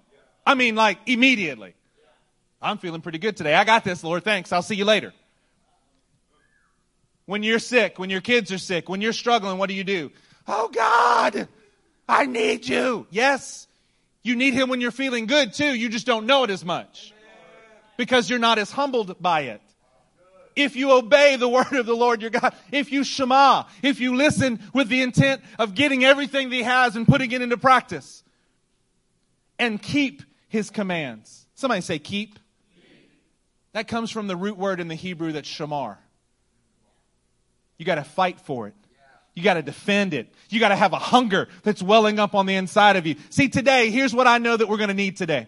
I 0.46 0.54
mean, 0.54 0.76
like 0.76 0.98
immediately. 1.06 1.74
I'm 2.62 2.78
feeling 2.78 3.00
pretty 3.00 3.18
good 3.18 3.36
today. 3.36 3.52
I 3.54 3.64
got 3.64 3.84
this, 3.84 4.02
Lord. 4.02 4.24
Thanks. 4.24 4.52
I'll 4.52 4.62
see 4.62 4.76
you 4.76 4.84
later. 4.84 5.12
When 7.26 7.42
you're 7.42 7.58
sick, 7.58 7.98
when 7.98 8.10
your 8.10 8.20
kids 8.20 8.52
are 8.52 8.58
sick, 8.58 8.88
when 8.88 9.00
you're 9.00 9.12
struggling, 9.12 9.58
what 9.58 9.68
do 9.68 9.74
you 9.74 9.82
do? 9.82 10.12
Oh 10.46 10.68
God, 10.68 11.48
I 12.08 12.26
need 12.26 12.66
you. 12.66 13.08
Yes, 13.10 13.66
you 14.22 14.36
need 14.36 14.54
him 14.54 14.68
when 14.68 14.80
you're 14.80 14.92
feeling 14.92 15.26
good 15.26 15.52
too. 15.52 15.74
You 15.74 15.88
just 15.88 16.06
don't 16.06 16.26
know 16.26 16.44
it 16.44 16.50
as 16.50 16.64
much 16.64 17.12
because 17.96 18.30
you're 18.30 18.38
not 18.38 18.58
as 18.58 18.70
humbled 18.70 19.20
by 19.20 19.42
it. 19.42 19.60
If 20.56 20.74
you 20.74 20.90
obey 20.90 21.36
the 21.36 21.48
word 21.48 21.72
of 21.72 21.84
the 21.84 21.94
Lord 21.94 22.22
your 22.22 22.30
God, 22.30 22.54
if 22.72 22.90
you 22.90 23.04
shema, 23.04 23.64
if 23.82 24.00
you 24.00 24.16
listen 24.16 24.58
with 24.72 24.88
the 24.88 25.02
intent 25.02 25.42
of 25.58 25.74
getting 25.74 26.02
everything 26.02 26.48
that 26.48 26.56
he 26.56 26.62
has 26.62 26.96
and 26.96 27.06
putting 27.06 27.30
it 27.30 27.42
into 27.42 27.58
practice 27.58 28.24
and 29.58 29.80
keep 29.80 30.22
his 30.48 30.70
commands. 30.70 31.46
Somebody 31.54 31.82
say 31.82 31.98
keep. 31.98 32.38
That 33.74 33.86
comes 33.86 34.10
from 34.10 34.26
the 34.26 34.36
root 34.36 34.56
word 34.56 34.80
in 34.80 34.88
the 34.88 34.94
Hebrew 34.94 35.32
that's 35.32 35.48
shamar. 35.48 35.98
You 37.76 37.84
got 37.84 37.96
to 37.96 38.04
fight 38.04 38.40
for 38.40 38.66
it. 38.68 38.74
You 39.34 39.42
got 39.42 39.54
to 39.54 39.62
defend 39.62 40.14
it. 40.14 40.32
You 40.48 40.58
got 40.60 40.70
to 40.70 40.76
have 40.76 40.94
a 40.94 40.98
hunger 40.98 41.48
that's 41.62 41.82
welling 41.82 42.18
up 42.18 42.34
on 42.34 42.46
the 42.46 42.54
inside 42.54 42.96
of 42.96 43.06
you. 43.06 43.16
See, 43.28 43.50
today, 43.50 43.90
here's 43.90 44.14
what 44.14 44.26
I 44.26 44.38
know 44.38 44.56
that 44.56 44.66
we're 44.66 44.78
going 44.78 44.88
to 44.88 44.94
need 44.94 45.18
today. 45.18 45.46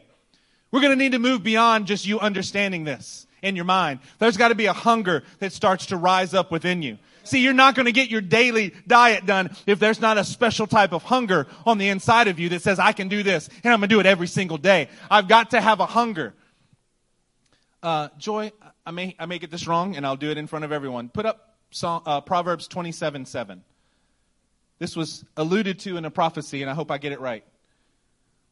We're 0.71 0.83
going 0.83 0.93
to 0.93 1.03
need 1.03 1.13
to 1.13 1.19
move 1.19 1.43
beyond 1.43 1.87
just 1.87 2.07
you 2.07 2.21
understanding 2.21 2.85
this 2.85 3.27
in 3.43 3.57
your 3.57 3.65
mind. 3.65 4.01
There's 4.19 4.37
got 4.37 4.49
to 4.49 4.55
be 4.55 4.67
a 4.67 4.73
hunger 4.73 5.23
that 5.39 5.53
starts 5.53 5.87
to 5.87 5.97
rise 5.97 6.35
up 6.35 6.51
within 6.51 6.83
you. 6.83 6.99
See, 7.25 7.41
you're 7.41 7.53
not 7.53 7.75
going 7.75 7.87
to 7.87 7.93
get 7.93 8.09
your 8.09 8.23
daily 8.23 8.75
diet 8.87 9.27
done 9.27 9.55
if 9.67 9.79
there's 9.79 10.01
not 10.01 10.17
a 10.17 10.25
special 10.25 10.67
type 10.67 10.93
of 10.93 11.03
hunger 11.03 11.47
on 11.67 11.77
the 11.79 11.89
inside 11.89 12.29
of 12.29 12.39
you 12.39 12.49
that 12.51 12.63
says, 12.63 12.79
I 12.79 12.93
can 12.93 13.09
do 13.09 13.23
this 13.23 13.49
and 13.63 13.73
I'm 13.73 13.81
going 13.81 13.91
to 13.91 13.95
do 13.95 14.01
it 14.01 14.07
every 14.07 14.29
single 14.29 14.57
day. 14.57 14.89
I've 15.11 15.29
got 15.29 15.51
to 15.51 15.61
have 15.61 15.81
a 15.81 15.87
hunger. 15.87 16.35
Uh, 17.83 18.09
Joy, 18.17 18.51
I 18.87 18.91
may, 18.93 19.15
I 19.19 19.27
may 19.27 19.39
get 19.39 19.51
this 19.51 19.67
wrong 19.67 19.95
and 19.95 20.07
I'll 20.07 20.17
do 20.17 20.31
it 20.31 20.39
in 20.39 20.47
front 20.47 20.65
of 20.65 20.73
everyone. 20.73 21.11
Put 21.11 21.27
up 21.27 21.49
Psalm, 21.71 22.03
uh, 22.07 22.21
Proverbs 22.23 22.67
27 22.67 23.27
7. 23.27 23.63
This 24.79 24.97
was 24.97 25.25
alluded 25.37 25.81
to 25.81 25.97
in 25.97 26.05
a 26.05 26.11
prophecy, 26.11 26.63
and 26.63 26.71
I 26.71 26.75
hope 26.75 26.91
I 26.91 26.99
get 26.99 27.13
it 27.13 27.21
right. 27.21 27.45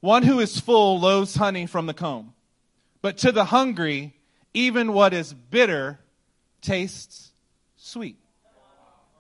One 0.01 0.23
who 0.23 0.41
is 0.41 0.59
full 0.59 1.01
loathes 1.01 1.37
honey 1.37 1.67
from 1.67 1.87
the 1.87 1.95
comb, 1.95 2.35
but 3.01 3.19
to 3.19 3.33
the 3.33 3.45
hungry, 3.45 4.15
even 4.57 4.95
what 4.95 5.13
is 5.13 5.35
bitter 5.35 6.01
tastes 6.63 7.31
sweet. 7.77 8.17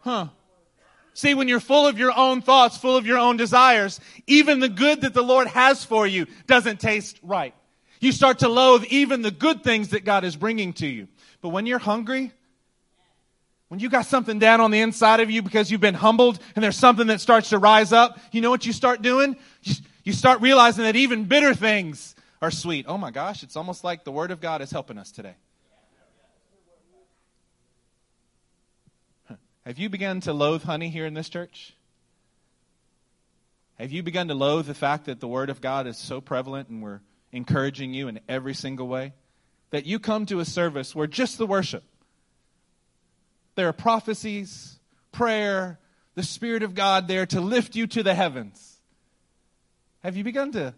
Huh. 0.00 0.28
See, 1.12 1.34
when 1.34 1.46
you're 1.46 1.60
full 1.60 1.86
of 1.86 1.98
your 1.98 2.12
own 2.16 2.40
thoughts, 2.40 2.76
full 2.76 2.96
of 2.96 3.06
your 3.06 3.18
own 3.18 3.36
desires, 3.36 4.00
even 4.26 4.60
the 4.60 4.68
good 4.68 5.02
that 5.02 5.14
the 5.14 5.22
Lord 5.22 5.46
has 5.48 5.84
for 5.84 6.06
you 6.06 6.26
doesn't 6.46 6.80
taste 6.80 7.20
right. 7.22 7.54
You 8.00 8.12
start 8.12 8.40
to 8.40 8.48
loathe 8.48 8.84
even 8.86 9.22
the 9.22 9.30
good 9.30 9.62
things 9.62 9.90
that 9.90 10.04
God 10.04 10.24
is 10.24 10.36
bringing 10.36 10.72
to 10.74 10.86
you. 10.86 11.06
But 11.42 11.50
when 11.50 11.66
you're 11.66 11.78
hungry, 11.78 12.32
when 13.68 13.80
you 13.80 13.88
got 13.88 14.06
something 14.06 14.38
down 14.38 14.60
on 14.60 14.70
the 14.70 14.80
inside 14.80 15.20
of 15.20 15.30
you 15.30 15.42
because 15.42 15.70
you've 15.70 15.80
been 15.80 15.94
humbled 15.94 16.38
and 16.54 16.62
there's 16.62 16.76
something 16.76 17.08
that 17.08 17.20
starts 17.20 17.50
to 17.50 17.58
rise 17.58 17.92
up, 17.92 18.18
you 18.32 18.40
know 18.40 18.50
what 18.50 18.64
you 18.64 18.72
start 18.72 19.02
doing? 19.02 19.36
You, 20.04 20.12
start 20.12 20.40
realizing 20.40 20.84
that 20.84 20.96
even 20.96 21.24
bitter 21.24 21.52
things 21.52 22.14
are 22.40 22.50
sweet. 22.50 22.86
Oh 22.88 22.98
my 22.98 23.10
gosh, 23.10 23.42
it's 23.42 23.56
almost 23.56 23.84
like 23.84 24.04
the 24.04 24.12
Word 24.12 24.30
of 24.30 24.40
God 24.40 24.62
is 24.62 24.70
helping 24.70 24.98
us 24.98 25.10
today. 25.10 25.34
Have 29.64 29.78
you 29.78 29.88
begun 29.88 30.20
to 30.20 30.32
loathe 30.32 30.62
honey 30.62 30.90
here 30.90 31.06
in 31.06 31.14
this 31.14 31.28
church? 31.28 31.74
Have 33.78 33.90
you 33.90 34.02
begun 34.02 34.28
to 34.28 34.34
loathe 34.34 34.66
the 34.66 34.74
fact 34.74 35.06
that 35.06 35.18
the 35.18 35.26
Word 35.26 35.50
of 35.50 35.60
God 35.60 35.86
is 35.86 35.98
so 35.98 36.20
prevalent 36.20 36.68
and 36.68 36.82
we're 36.82 37.00
encouraging 37.32 37.92
you 37.92 38.06
in 38.08 38.20
every 38.28 38.54
single 38.54 38.86
way? 38.86 39.12
That 39.70 39.84
you 39.84 39.98
come 39.98 40.24
to 40.26 40.38
a 40.38 40.44
service 40.44 40.94
where 40.94 41.08
just 41.08 41.36
the 41.36 41.46
worship, 41.46 41.82
there 43.56 43.66
are 43.66 43.72
prophecies, 43.72 44.78
prayer, 45.10 45.80
the 46.14 46.22
Spirit 46.22 46.62
of 46.62 46.74
God 46.74 47.08
there 47.08 47.26
to 47.26 47.40
lift 47.40 47.74
you 47.74 47.88
to 47.88 48.02
the 48.04 48.14
heavens. 48.14 48.78
Have 50.04 50.16
you 50.16 50.22
begun 50.22 50.52
to 50.52 50.74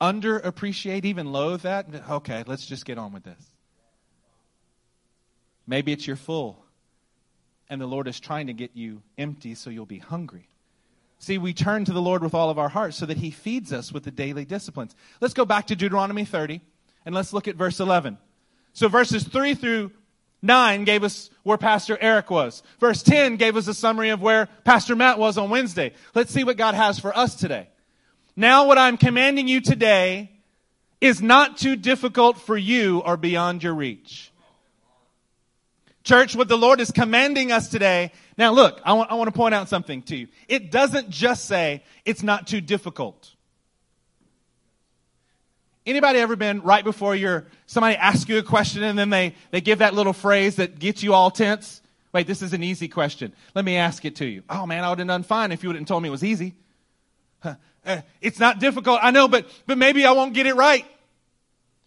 underappreciate, 0.00 1.04
even 1.04 1.32
loathe 1.32 1.62
that? 1.62 1.86
Okay, 2.08 2.44
let's 2.46 2.66
just 2.66 2.84
get 2.84 2.98
on 2.98 3.12
with 3.12 3.24
this. 3.24 3.50
Maybe 5.66 5.92
it's 5.92 6.06
you're 6.06 6.16
full, 6.16 6.62
and 7.68 7.80
the 7.80 7.86
Lord 7.86 8.06
is 8.06 8.20
trying 8.20 8.46
to 8.46 8.52
get 8.52 8.72
you 8.74 9.02
empty 9.18 9.54
so 9.54 9.70
you'll 9.70 9.86
be 9.86 9.98
hungry. 9.98 10.48
See, 11.18 11.38
we 11.38 11.54
turn 11.54 11.84
to 11.86 11.92
the 11.92 12.02
Lord 12.02 12.22
with 12.22 12.34
all 12.34 12.50
of 12.50 12.58
our 12.58 12.68
hearts 12.68 12.96
so 12.96 13.06
that 13.06 13.16
He 13.16 13.30
feeds 13.30 13.72
us 13.72 13.90
with 13.90 14.04
the 14.04 14.10
daily 14.10 14.44
disciplines. 14.44 14.94
Let's 15.20 15.34
go 15.34 15.44
back 15.44 15.68
to 15.68 15.76
Deuteronomy 15.76 16.24
30 16.24 16.60
and 17.04 17.14
let's 17.14 17.32
look 17.32 17.48
at 17.48 17.56
verse 17.56 17.80
11. 17.80 18.18
So 18.74 18.88
verses 18.88 19.24
3 19.24 19.54
through 19.54 19.92
9 20.42 20.84
gave 20.84 21.02
us 21.02 21.30
where 21.42 21.56
Pastor 21.56 21.96
Eric 22.00 22.30
was. 22.30 22.62
Verse 22.78 23.02
10 23.02 23.36
gave 23.36 23.56
us 23.56 23.66
a 23.66 23.74
summary 23.74 24.10
of 24.10 24.20
where 24.20 24.48
Pastor 24.64 24.94
Matt 24.94 25.18
was 25.18 25.38
on 25.38 25.48
Wednesday. 25.48 25.94
Let's 26.14 26.32
see 26.32 26.44
what 26.44 26.58
God 26.58 26.74
has 26.74 26.98
for 26.98 27.16
us 27.16 27.34
today. 27.34 27.68
Now 28.36 28.66
what 28.66 28.76
I'm 28.76 28.98
commanding 28.98 29.48
you 29.48 29.62
today 29.62 30.30
is 31.00 31.22
not 31.22 31.56
too 31.56 31.74
difficult 31.74 32.38
for 32.38 32.56
you 32.56 33.00
or 33.00 33.16
beyond 33.16 33.62
your 33.62 33.74
reach. 33.74 34.30
Church, 36.04 36.36
what 36.36 36.46
the 36.46 36.56
Lord 36.56 36.80
is 36.80 36.90
commanding 36.90 37.50
us 37.50 37.68
today. 37.68 38.12
Now 38.38 38.52
look, 38.52 38.80
I 38.84 38.92
want, 38.92 39.10
I 39.10 39.14
want 39.14 39.28
to 39.28 39.32
point 39.32 39.54
out 39.54 39.68
something 39.68 40.02
to 40.02 40.16
you. 40.16 40.28
It 40.48 40.70
doesn't 40.70 41.10
just 41.10 41.46
say 41.46 41.82
it's 42.04 42.22
not 42.22 42.46
too 42.46 42.60
difficult. 42.60 43.32
Anybody 45.84 46.18
ever 46.18 46.36
been 46.36 46.60
right 46.62 46.84
before 46.84 47.16
your 47.16 47.46
somebody 47.66 47.96
asks 47.96 48.28
you 48.28 48.38
a 48.38 48.42
question 48.42 48.82
and 48.82 48.98
then 48.98 49.10
they, 49.10 49.34
they 49.50 49.60
give 49.60 49.78
that 49.78 49.94
little 49.94 50.12
phrase 50.12 50.56
that 50.56 50.78
gets 50.78 51.02
you 51.02 51.14
all 51.14 51.30
tense? 51.30 51.80
Wait, 52.12 52.26
this 52.26 52.42
is 52.42 52.52
an 52.52 52.62
easy 52.62 52.88
question. 52.88 53.32
Let 53.54 53.64
me 53.64 53.76
ask 53.76 54.04
it 54.04 54.16
to 54.16 54.26
you. 54.26 54.42
Oh 54.50 54.66
man, 54.66 54.84
I 54.84 54.90
would 54.90 54.98
have 54.98 55.08
done 55.08 55.22
fine 55.22 55.52
if 55.52 55.62
you 55.62 55.68
would 55.68 55.76
have 55.76 55.86
told 55.86 56.02
me 56.02 56.08
it 56.08 56.12
was 56.12 56.24
easy. 56.24 56.54
Uh, 57.42 58.00
it's 58.20 58.40
not 58.40 58.58
difficult, 58.58 58.98
I 59.00 59.12
know, 59.12 59.28
but, 59.28 59.46
but 59.66 59.78
maybe 59.78 60.04
I 60.04 60.12
won't 60.12 60.34
get 60.34 60.46
it 60.46 60.56
right. 60.56 60.84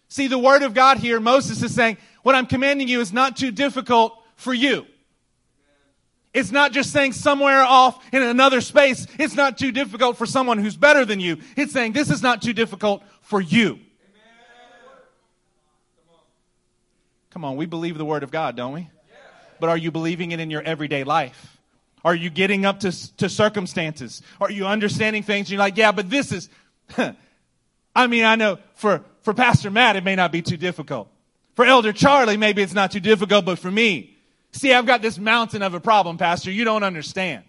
See, 0.07 0.27
the 0.27 0.39
word 0.39 0.63
of 0.63 0.73
God 0.73 0.97
here, 0.97 1.19
Moses 1.19 1.61
is 1.61 1.75
saying, 1.75 1.97
what 2.23 2.35
I'm 2.35 2.45
commanding 2.45 2.87
you 2.87 3.01
is 3.01 3.11
not 3.11 3.35
too 3.35 3.51
difficult 3.51 4.17
for 4.35 4.53
you. 4.53 4.85
It's 6.33 6.51
not 6.51 6.71
just 6.71 6.91
saying 6.93 7.13
somewhere 7.13 7.61
off 7.61 8.01
in 8.13 8.21
another 8.21 8.61
space, 8.61 9.07
it's 9.17 9.35
not 9.35 9.57
too 9.57 9.71
difficult 9.71 10.17
for 10.17 10.25
someone 10.25 10.57
who's 10.57 10.77
better 10.77 11.03
than 11.03 11.19
you. 11.19 11.37
It's 11.57 11.73
saying 11.73 11.93
this 11.93 12.09
is 12.09 12.21
not 12.21 12.41
too 12.41 12.53
difficult 12.53 13.03
for 13.21 13.41
you. 13.41 13.79
Come 17.31 17.45
on, 17.45 17.57
we 17.57 17.65
believe 17.65 17.97
the 17.97 18.05
word 18.05 18.23
of 18.23 18.31
God, 18.31 18.55
don't 18.55 18.73
we? 18.73 18.89
But 19.59 19.69
are 19.69 19.77
you 19.77 19.91
believing 19.91 20.31
it 20.31 20.39
in 20.39 20.49
your 20.49 20.61
everyday 20.61 21.03
life? 21.03 21.58
Are 22.03 22.15
you 22.15 22.29
getting 22.29 22.65
up 22.65 22.81
to, 22.81 23.17
to 23.17 23.29
circumstances? 23.29 24.21
Are 24.39 24.49
you 24.49 24.65
understanding 24.65 25.23
things? 25.23 25.51
You're 25.51 25.59
like, 25.59 25.77
yeah, 25.77 25.91
but 25.91 26.09
this 26.09 26.31
is, 26.31 26.49
I 27.95 28.07
mean, 28.07 28.23
I 28.23 28.35
know 28.35 28.59
for, 28.75 29.03
for 29.21 29.33
Pastor 29.33 29.69
Matt, 29.69 29.95
it 29.95 30.03
may 30.03 30.15
not 30.15 30.31
be 30.31 30.41
too 30.41 30.57
difficult. 30.57 31.09
For 31.55 31.65
Elder 31.65 31.91
Charlie, 31.91 32.37
maybe 32.37 32.61
it's 32.61 32.73
not 32.73 32.91
too 32.91 33.01
difficult, 33.01 33.43
but 33.45 33.59
for 33.59 33.69
me, 33.69 34.17
see, 34.51 34.73
I've 34.73 34.85
got 34.85 35.01
this 35.01 35.17
mountain 35.17 35.61
of 35.61 35.73
a 35.73 35.79
problem, 35.79 36.17
Pastor. 36.17 36.51
You 36.51 36.63
don't 36.63 36.83
understand. 36.83 37.43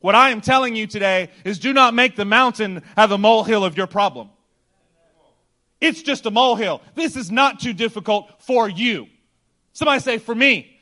What 0.00 0.14
I 0.14 0.30
am 0.30 0.40
telling 0.40 0.76
you 0.76 0.86
today 0.86 1.30
is 1.44 1.58
do 1.58 1.72
not 1.72 1.94
make 1.94 2.14
the 2.14 2.24
mountain 2.24 2.82
have 2.96 3.10
a 3.10 3.18
molehill 3.18 3.64
of 3.64 3.76
your 3.76 3.88
problem. 3.88 4.30
It's 5.80 6.02
just 6.02 6.24
a 6.26 6.30
molehill. 6.30 6.82
This 6.94 7.16
is 7.16 7.30
not 7.30 7.60
too 7.60 7.72
difficult 7.72 8.30
for 8.42 8.68
you. 8.68 9.08
Somebody 9.72 10.00
say, 10.00 10.18
for 10.18 10.34
me. 10.34 10.75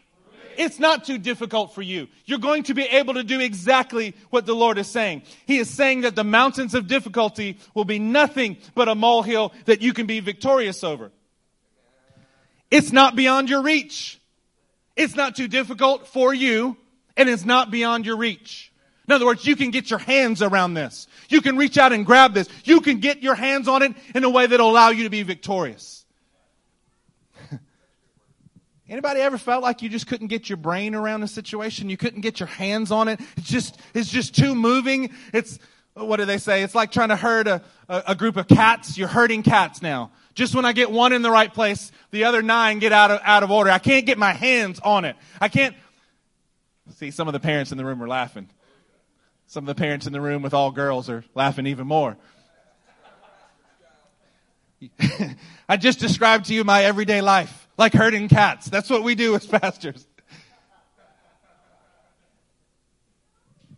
It's 0.57 0.79
not 0.79 1.05
too 1.05 1.19
difficult 1.19 1.75
for 1.75 1.83
you. 1.83 2.09
You're 2.25 2.39
going 2.39 2.65
to 2.65 2.75
be 2.75 2.83
able 2.83 3.15
to 3.15 3.25
do 3.25 3.41
exactly 3.41 4.15
what 4.31 4.47
the 4.47 4.55
Lord 4.55 4.79
is 4.79 4.89
saying. 4.89 5.23
He 5.47 5.59
is 5.59 5.71
saying 5.71 6.03
that 6.03 6.17
the 6.17 6.25
mountains 6.25 6.75
of 6.75 6.87
difficulty 6.87 7.59
will 7.75 7.85
be 7.85 7.99
nothing 7.99 8.57
but 8.75 8.89
a 8.89 8.95
molehill 8.95 9.53
that 9.67 9.83
you 9.83 9.93
can 9.93 10.07
be 10.07 10.21
victorious 10.21 10.85
over. 10.85 11.11
It's 12.71 12.93
not 12.93 13.17
beyond 13.17 13.49
your 13.49 13.63
reach. 13.63 14.21
It's 14.97 15.15
not 15.15 15.37
too 15.37 15.49
difficult 15.49 16.09
for 16.09 16.33
you, 16.33 16.77
and 17.17 17.29
it's 17.29 17.45
not 17.45 17.71
beyond 17.71 18.07
your 18.07 18.17
reach. 18.17 18.73
In 19.07 19.13
other 19.13 19.27
words, 19.27 19.47
you 19.47 19.55
can 19.55 19.71
get 19.71 19.91
your 19.91 19.99
hands 19.99 20.41
around 20.41 20.75
this. 20.75 21.07
You 21.29 21.41
can 21.41 21.57
reach 21.57 21.77
out 21.77 21.93
and 21.93 22.07
grab 22.07 22.33
this. 22.33 22.49
You 22.65 22.81
can 22.81 23.01
get 23.01 23.23
your 23.23 23.35
hands 23.35 23.69
on 23.69 23.83
it 23.83 23.93
in 24.15 24.25
a 24.25 24.31
way 24.31 24.47
that'll 24.47 24.71
allow 24.71 24.91
you 24.91 25.05
to 25.05 25.11
be 25.11 25.23
victorious. 25.23 26.04
Anybody 28.89 29.21
ever 29.21 29.39
felt 29.39 29.63
like 29.63 29.81
you 29.81 29.89
just 29.89 30.07
couldn't 30.07 30.27
get 30.27 30.49
your 30.49 30.59
brain 30.59 30.95
around 30.95 31.23
a 31.23 31.29
situation? 31.29 31.89
You 31.89 31.97
couldn't 31.97 32.21
get 32.21 32.39
your 32.39 32.47
hands 32.47 32.91
on 32.91 33.09
it? 33.09 33.19
It's 33.37 33.49
just, 33.49 33.79
it's 33.95 34.11
just 34.11 34.35
too 34.35 34.55
moving. 34.55 35.11
It's, 35.33 35.59
what 35.95 36.17
do 36.17 36.27
they 36.27 36.39
say? 36.39 36.63
It's 36.63 36.75
like 36.75 36.93
trying 36.93 37.09
to 37.09 37.17
herd 37.17 37.47
a, 37.47 37.63
a, 37.89 38.03
a 38.09 38.15
group 38.15 38.37
of 38.37 38.47
cats. 38.47 38.99
You're 38.99 39.09
herding 39.09 39.43
cats 39.43 39.81
now. 39.81 40.11
Just 40.35 40.55
when 40.55 40.65
I 40.65 40.73
get 40.73 40.91
one 40.91 41.13
in 41.13 41.23
the 41.23 41.31
right 41.31 41.53
place, 41.53 41.93
the 42.11 42.25
other 42.25 42.43
nine 42.43 42.79
get 42.79 42.93
out 42.93 43.11
of, 43.11 43.21
out 43.23 43.43
of 43.43 43.51
order. 43.51 43.71
I 43.71 43.79
can't 43.79 44.05
get 44.05 44.19
my 44.19 44.33
hands 44.33 44.81
on 44.81 45.05
it. 45.05 45.17
I 45.41 45.49
can't. 45.49 45.75
See, 46.97 47.11
some 47.11 47.29
of 47.29 47.33
the 47.33 47.41
parents 47.41 47.73
in 47.73 47.79
the 47.79 47.85
room 47.85 48.03
are 48.03 48.09
laughing. 48.09 48.49
Some 49.47 49.65
of 49.65 49.75
the 49.75 49.81
parents 49.81 50.07
in 50.07 50.13
the 50.13 50.21
room 50.21 50.43
with 50.43 50.53
all 50.53 50.71
girls 50.73 51.09
are 51.09 51.25
laughing 51.35 51.67
even 51.67 51.87
more. 51.87 52.17
I 55.69 55.77
just 55.77 56.01
described 56.01 56.47
to 56.47 56.55
you 56.55 56.65
my 56.65 56.85
everyday 56.85 57.21
life, 57.21 57.64
like 57.77 57.93
herding 57.93 58.29
cats. 58.29 58.67
That's 58.67 58.91
what 58.91 59.03
we 59.03 59.15
do 59.15 59.35
as 59.35 59.47
pastors. 59.47 60.07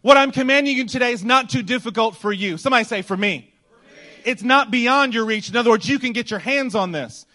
What 0.03 0.17
I'm 0.17 0.31
commanding 0.31 0.77
you 0.77 0.87
today 0.87 1.13
is 1.13 1.25
not 1.25 1.51
too 1.51 1.63
difficult 1.63 2.17
for 2.17 2.33
you. 2.33 2.59
Somebody 2.59 2.85
say, 2.85 3.03
for 3.03 3.17
me. 3.17 3.53
It's 4.25 4.43
not 4.43 4.71
beyond 4.71 5.15
your 5.15 5.25
reach. 5.25 5.51
In 5.51 5.57
other 5.57 5.71
words, 5.71 5.89
you 5.89 5.99
can 5.99 6.13
get 6.13 6.31
your 6.31 6.39
hands 6.41 6.75
on 6.75 6.93
this. 6.93 7.27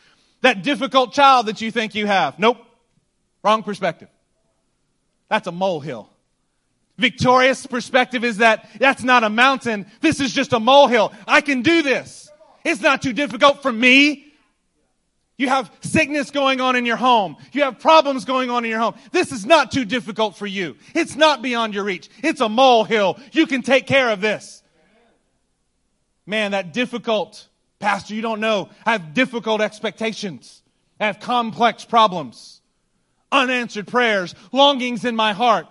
That 0.42 0.64
difficult 0.64 1.14
child 1.14 1.48
that 1.48 1.62
you 1.62 1.72
think 1.72 1.96
you 1.96 2.06
have. 2.06 2.40
Nope. 2.40 2.58
Wrong 3.44 3.64
perspective. 3.64 4.10
That's 5.30 5.48
a 5.48 5.52
molehill. 5.52 6.10
Victorious 6.98 7.66
perspective 7.66 8.24
is 8.24 8.38
that 8.38 8.70
that's 8.80 9.04
not 9.04 9.24
a 9.24 9.30
mountain. 9.30 9.86
This 10.02 10.20
is 10.20 10.34
just 10.34 10.54
a 10.54 10.60
molehill. 10.60 11.14
I 11.28 11.42
can 11.42 11.64
do 11.64 11.82
this. 11.82 12.30
It's 12.64 12.82
not 12.82 13.02
too 13.02 13.14
difficult 13.14 13.62
for 13.62 13.72
me. 13.72 14.31
You 15.42 15.50
have 15.50 15.72
sickness 15.82 16.30
going 16.30 16.62
on 16.62 16.76
in 16.76 16.86
your 16.86 16.98
home. 16.98 17.36
You 17.52 17.64
have 17.64 17.80
problems 17.80 18.26
going 18.26 18.52
on 18.52 18.64
in 18.64 18.70
your 18.70 18.80
home. 18.80 18.94
This 19.12 19.32
is 19.32 19.44
not 19.44 19.72
too 19.72 19.86
difficult 19.86 20.36
for 20.36 20.46
you. 20.46 20.76
It's 20.94 21.16
not 21.16 21.42
beyond 21.42 21.74
your 21.74 21.84
reach. 21.84 22.12
It's 22.22 22.42
a 22.42 22.48
molehill. 22.48 23.18
You 23.32 23.48
can 23.48 23.64
take 23.64 23.88
care 23.88 24.12
of 24.12 24.22
this. 24.22 24.62
Man, 26.28 26.52
that 26.52 26.74
difficult, 26.74 27.48
Pastor, 27.80 28.14
you 28.14 28.22
don't 28.22 28.40
know. 28.40 28.70
I 28.86 28.92
have 28.92 29.16
difficult 29.16 29.62
expectations. 29.62 30.62
I 31.00 31.08
have 31.08 31.20
complex 31.20 31.86
problems, 31.86 32.62
unanswered 33.32 33.88
prayers, 33.88 34.36
longings 34.52 35.06
in 35.06 35.16
my 35.16 35.34
heart. 35.34 35.66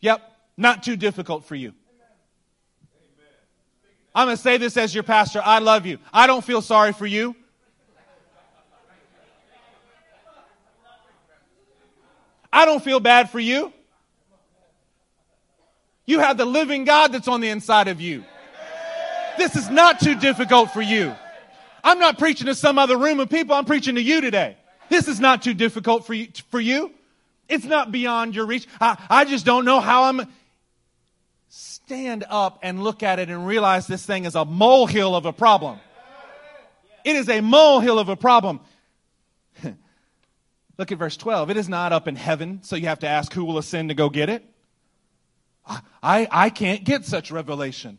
Yep, 0.00 0.22
not 0.56 0.82
too 0.82 0.96
difficult 0.96 1.44
for 1.44 1.56
you. 1.56 1.74
I'm 4.14 4.28
going 4.28 4.36
to 4.38 4.42
say 4.42 4.56
this 4.56 4.78
as 4.78 4.94
your 4.94 5.04
pastor. 5.04 5.42
I 5.44 5.58
love 5.58 5.84
you. 5.84 5.98
I 6.10 6.26
don't 6.26 6.42
feel 6.42 6.62
sorry 6.62 6.94
for 6.94 7.06
you. 7.06 7.36
I 12.52 12.64
don't 12.64 12.82
feel 12.82 13.00
bad 13.00 13.30
for 13.30 13.40
you. 13.40 13.72
You 16.06 16.18
have 16.18 16.36
the 16.36 16.44
living 16.44 16.84
God 16.84 17.12
that's 17.12 17.28
on 17.28 17.40
the 17.40 17.48
inside 17.48 17.88
of 17.88 18.00
you. 18.00 18.24
This 19.38 19.54
is 19.54 19.70
not 19.70 20.00
too 20.00 20.16
difficult 20.16 20.72
for 20.72 20.82
you. 20.82 21.14
I'm 21.84 21.98
not 21.98 22.18
preaching 22.18 22.46
to 22.46 22.54
some 22.54 22.78
other 22.78 22.96
room 22.96 23.20
of 23.20 23.30
people. 23.30 23.54
I'm 23.54 23.64
preaching 23.64 23.94
to 23.94 24.02
you 24.02 24.20
today. 24.20 24.56
This 24.88 25.08
is 25.08 25.20
not 25.20 25.42
too 25.42 25.54
difficult 25.54 26.06
for 26.06 26.14
you. 26.14 26.28
For 26.50 26.60
you. 26.60 26.92
It's 27.48 27.64
not 27.64 27.90
beyond 27.90 28.34
your 28.34 28.46
reach. 28.46 28.66
I, 28.80 28.96
I 29.08 29.24
just 29.24 29.46
don't 29.46 29.64
know 29.64 29.80
how 29.80 30.04
I'm. 30.04 30.26
Stand 31.48 32.24
up 32.28 32.60
and 32.62 32.84
look 32.84 33.02
at 33.02 33.18
it 33.18 33.28
and 33.28 33.46
realize 33.46 33.86
this 33.86 34.04
thing 34.06 34.24
is 34.24 34.36
a 34.36 34.44
molehill 34.44 35.16
of 35.16 35.26
a 35.26 35.32
problem. 35.32 35.80
It 37.04 37.16
is 37.16 37.28
a 37.28 37.40
molehill 37.40 37.98
of 37.98 38.08
a 38.08 38.16
problem. 38.16 38.60
Look 40.80 40.90
at 40.90 40.98
verse 40.98 41.18
12. 41.18 41.50
It 41.50 41.58
is 41.58 41.68
not 41.68 41.92
up 41.92 42.08
in 42.08 42.16
heaven, 42.16 42.60
so 42.62 42.74
you 42.74 42.86
have 42.86 43.00
to 43.00 43.06
ask 43.06 43.34
who 43.34 43.44
will 43.44 43.58
ascend 43.58 43.90
to 43.90 43.94
go 43.94 44.08
get 44.08 44.30
it. 44.30 44.42
I, 46.02 46.26
I 46.30 46.48
can't 46.48 46.84
get 46.84 47.04
such 47.04 47.30
revelation 47.30 47.98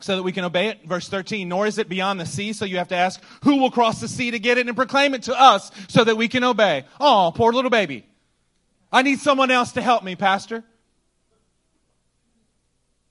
so 0.00 0.16
that 0.16 0.22
we 0.22 0.32
can 0.32 0.42
obey 0.44 0.68
it. 0.68 0.88
Verse 0.88 1.06
13, 1.06 1.50
nor 1.50 1.66
is 1.66 1.76
it 1.76 1.90
beyond 1.90 2.18
the 2.18 2.24
sea, 2.24 2.54
so 2.54 2.64
you 2.64 2.78
have 2.78 2.88
to 2.88 2.96
ask, 2.96 3.22
who 3.44 3.56
will 3.56 3.70
cross 3.70 4.00
the 4.00 4.08
sea 4.08 4.30
to 4.30 4.38
get 4.38 4.56
it 4.56 4.68
and 4.68 4.74
proclaim 4.74 5.12
it 5.12 5.24
to 5.24 5.38
us 5.38 5.70
so 5.88 6.02
that 6.02 6.16
we 6.16 6.28
can 6.28 6.44
obey? 6.44 6.84
Oh, 6.98 7.30
poor 7.36 7.52
little 7.52 7.70
baby. 7.70 8.06
I 8.90 9.02
need 9.02 9.20
someone 9.20 9.50
else 9.50 9.72
to 9.72 9.82
help 9.82 10.02
me, 10.02 10.16
Pastor. 10.16 10.64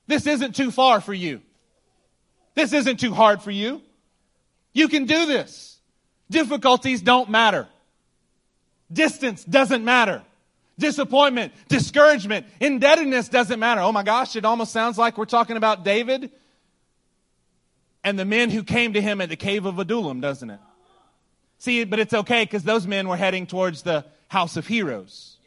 This 0.07 0.25
isn't 0.25 0.55
too 0.55 0.71
far 0.71 1.01
for 1.01 1.13
you. 1.13 1.43
This 2.55 2.73
isn't 2.73 2.99
too 2.99 3.13
hard 3.13 3.43
for 3.43 3.51
you. 3.51 3.83
You 4.73 4.87
can 4.87 5.05
do 5.05 5.27
this. 5.27 5.78
Difficulties 6.29 7.01
don't 7.01 7.29
matter. 7.29 7.67
Distance 8.91 9.43
doesn't 9.43 9.83
matter. 9.83 10.23
Disappointment, 10.77 11.51
discouragement, 11.67 12.45
indebtedness 12.59 13.27
doesn't 13.27 13.59
matter. 13.59 13.81
Oh 13.81 13.91
my 13.91 14.03
gosh, 14.03 14.35
it 14.35 14.45
almost 14.45 14.71
sounds 14.71 14.97
like 14.97 15.17
we're 15.17 15.25
talking 15.25 15.57
about 15.57 15.83
David 15.83 16.31
and 18.03 18.17
the 18.17 18.25
men 18.25 18.49
who 18.49 18.63
came 18.63 18.93
to 18.93 19.01
him 19.01 19.19
at 19.19 19.29
the 19.29 19.35
cave 19.35 19.65
of 19.65 19.77
Adullam, 19.77 20.21
doesn't 20.21 20.49
it? 20.49 20.59
See, 21.57 21.83
but 21.83 21.99
it's 21.99 22.13
okay 22.13 22.43
because 22.43 22.63
those 22.63 22.87
men 22.87 23.09
were 23.09 23.17
heading 23.17 23.45
towards 23.45 23.81
the 23.81 24.05
house 24.29 24.55
of 24.55 24.65
heroes. 24.65 25.37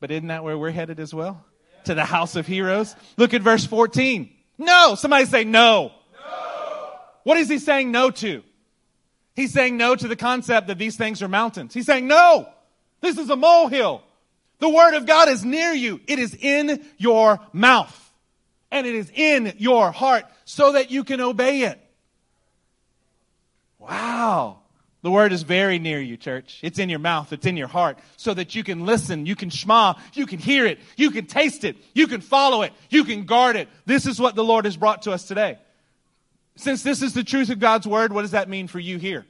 But 0.00 0.10
isn't 0.10 0.28
that 0.28 0.44
where 0.44 0.56
we're 0.56 0.70
headed 0.70 0.98
as 1.00 1.12
well? 1.12 1.44
To 1.84 1.94
the 1.94 2.04
house 2.04 2.36
of 2.36 2.46
heroes? 2.46 2.96
Look 3.18 3.34
at 3.34 3.42
verse 3.42 3.66
14. 3.66 4.30
No! 4.56 4.94
Somebody 4.94 5.26
say 5.26 5.44
no. 5.44 5.92
no. 6.12 6.92
What 7.24 7.36
is 7.36 7.48
he 7.48 7.58
saying 7.58 7.90
no 7.90 8.10
to? 8.10 8.42
He's 9.34 9.52
saying 9.52 9.76
no 9.76 9.96
to 9.96 10.08
the 10.08 10.16
concept 10.16 10.68
that 10.68 10.78
these 10.78 10.96
things 10.96 11.22
are 11.22 11.28
mountains. 11.28 11.74
He's 11.74 11.86
saying 11.86 12.06
no! 12.06 12.48
This 13.00 13.18
is 13.18 13.28
a 13.30 13.36
molehill. 13.36 14.02
The 14.60 14.68
word 14.68 14.94
of 14.94 15.06
God 15.06 15.28
is 15.28 15.44
near 15.44 15.72
you. 15.72 16.00
It 16.06 16.18
is 16.18 16.34
in 16.34 16.84
your 16.96 17.40
mouth 17.52 18.00
and 18.70 18.86
it 18.86 18.94
is 18.94 19.10
in 19.14 19.54
your 19.58 19.92
heart 19.92 20.24
so 20.44 20.72
that 20.72 20.90
you 20.90 21.04
can 21.04 21.20
obey 21.20 21.62
it. 21.62 21.80
Wow. 23.78 24.60
The 25.02 25.10
word 25.10 25.32
is 25.32 25.42
very 25.42 25.78
near 25.78 26.00
you, 26.00 26.16
church. 26.16 26.60
It's 26.62 26.78
in 26.78 26.88
your 26.88 26.98
mouth. 26.98 27.32
It's 27.32 27.44
in 27.44 27.58
your 27.58 27.68
heart 27.68 27.98
so 28.16 28.32
that 28.32 28.54
you 28.54 28.64
can 28.64 28.86
listen. 28.86 29.26
You 29.26 29.36
can 29.36 29.50
shma. 29.50 29.98
You 30.14 30.24
can 30.24 30.38
hear 30.38 30.64
it. 30.64 30.78
You 30.96 31.10
can 31.10 31.26
taste 31.26 31.64
it. 31.64 31.76
You 31.92 32.06
can 32.06 32.22
follow 32.22 32.62
it. 32.62 32.72
You 32.88 33.04
can 33.04 33.26
guard 33.26 33.56
it. 33.56 33.68
This 33.84 34.06
is 34.06 34.18
what 34.18 34.34
the 34.34 34.42
Lord 34.42 34.64
has 34.64 34.78
brought 34.78 35.02
to 35.02 35.12
us 35.12 35.28
today. 35.28 35.58
Since 36.56 36.82
this 36.82 37.02
is 37.02 37.14
the 37.14 37.24
truth 37.24 37.50
of 37.50 37.58
God's 37.58 37.86
word, 37.86 38.12
what 38.12 38.22
does 38.22 38.30
that 38.30 38.48
mean 38.48 38.68
for 38.68 38.78
you 38.78 38.98
here? 38.98 39.26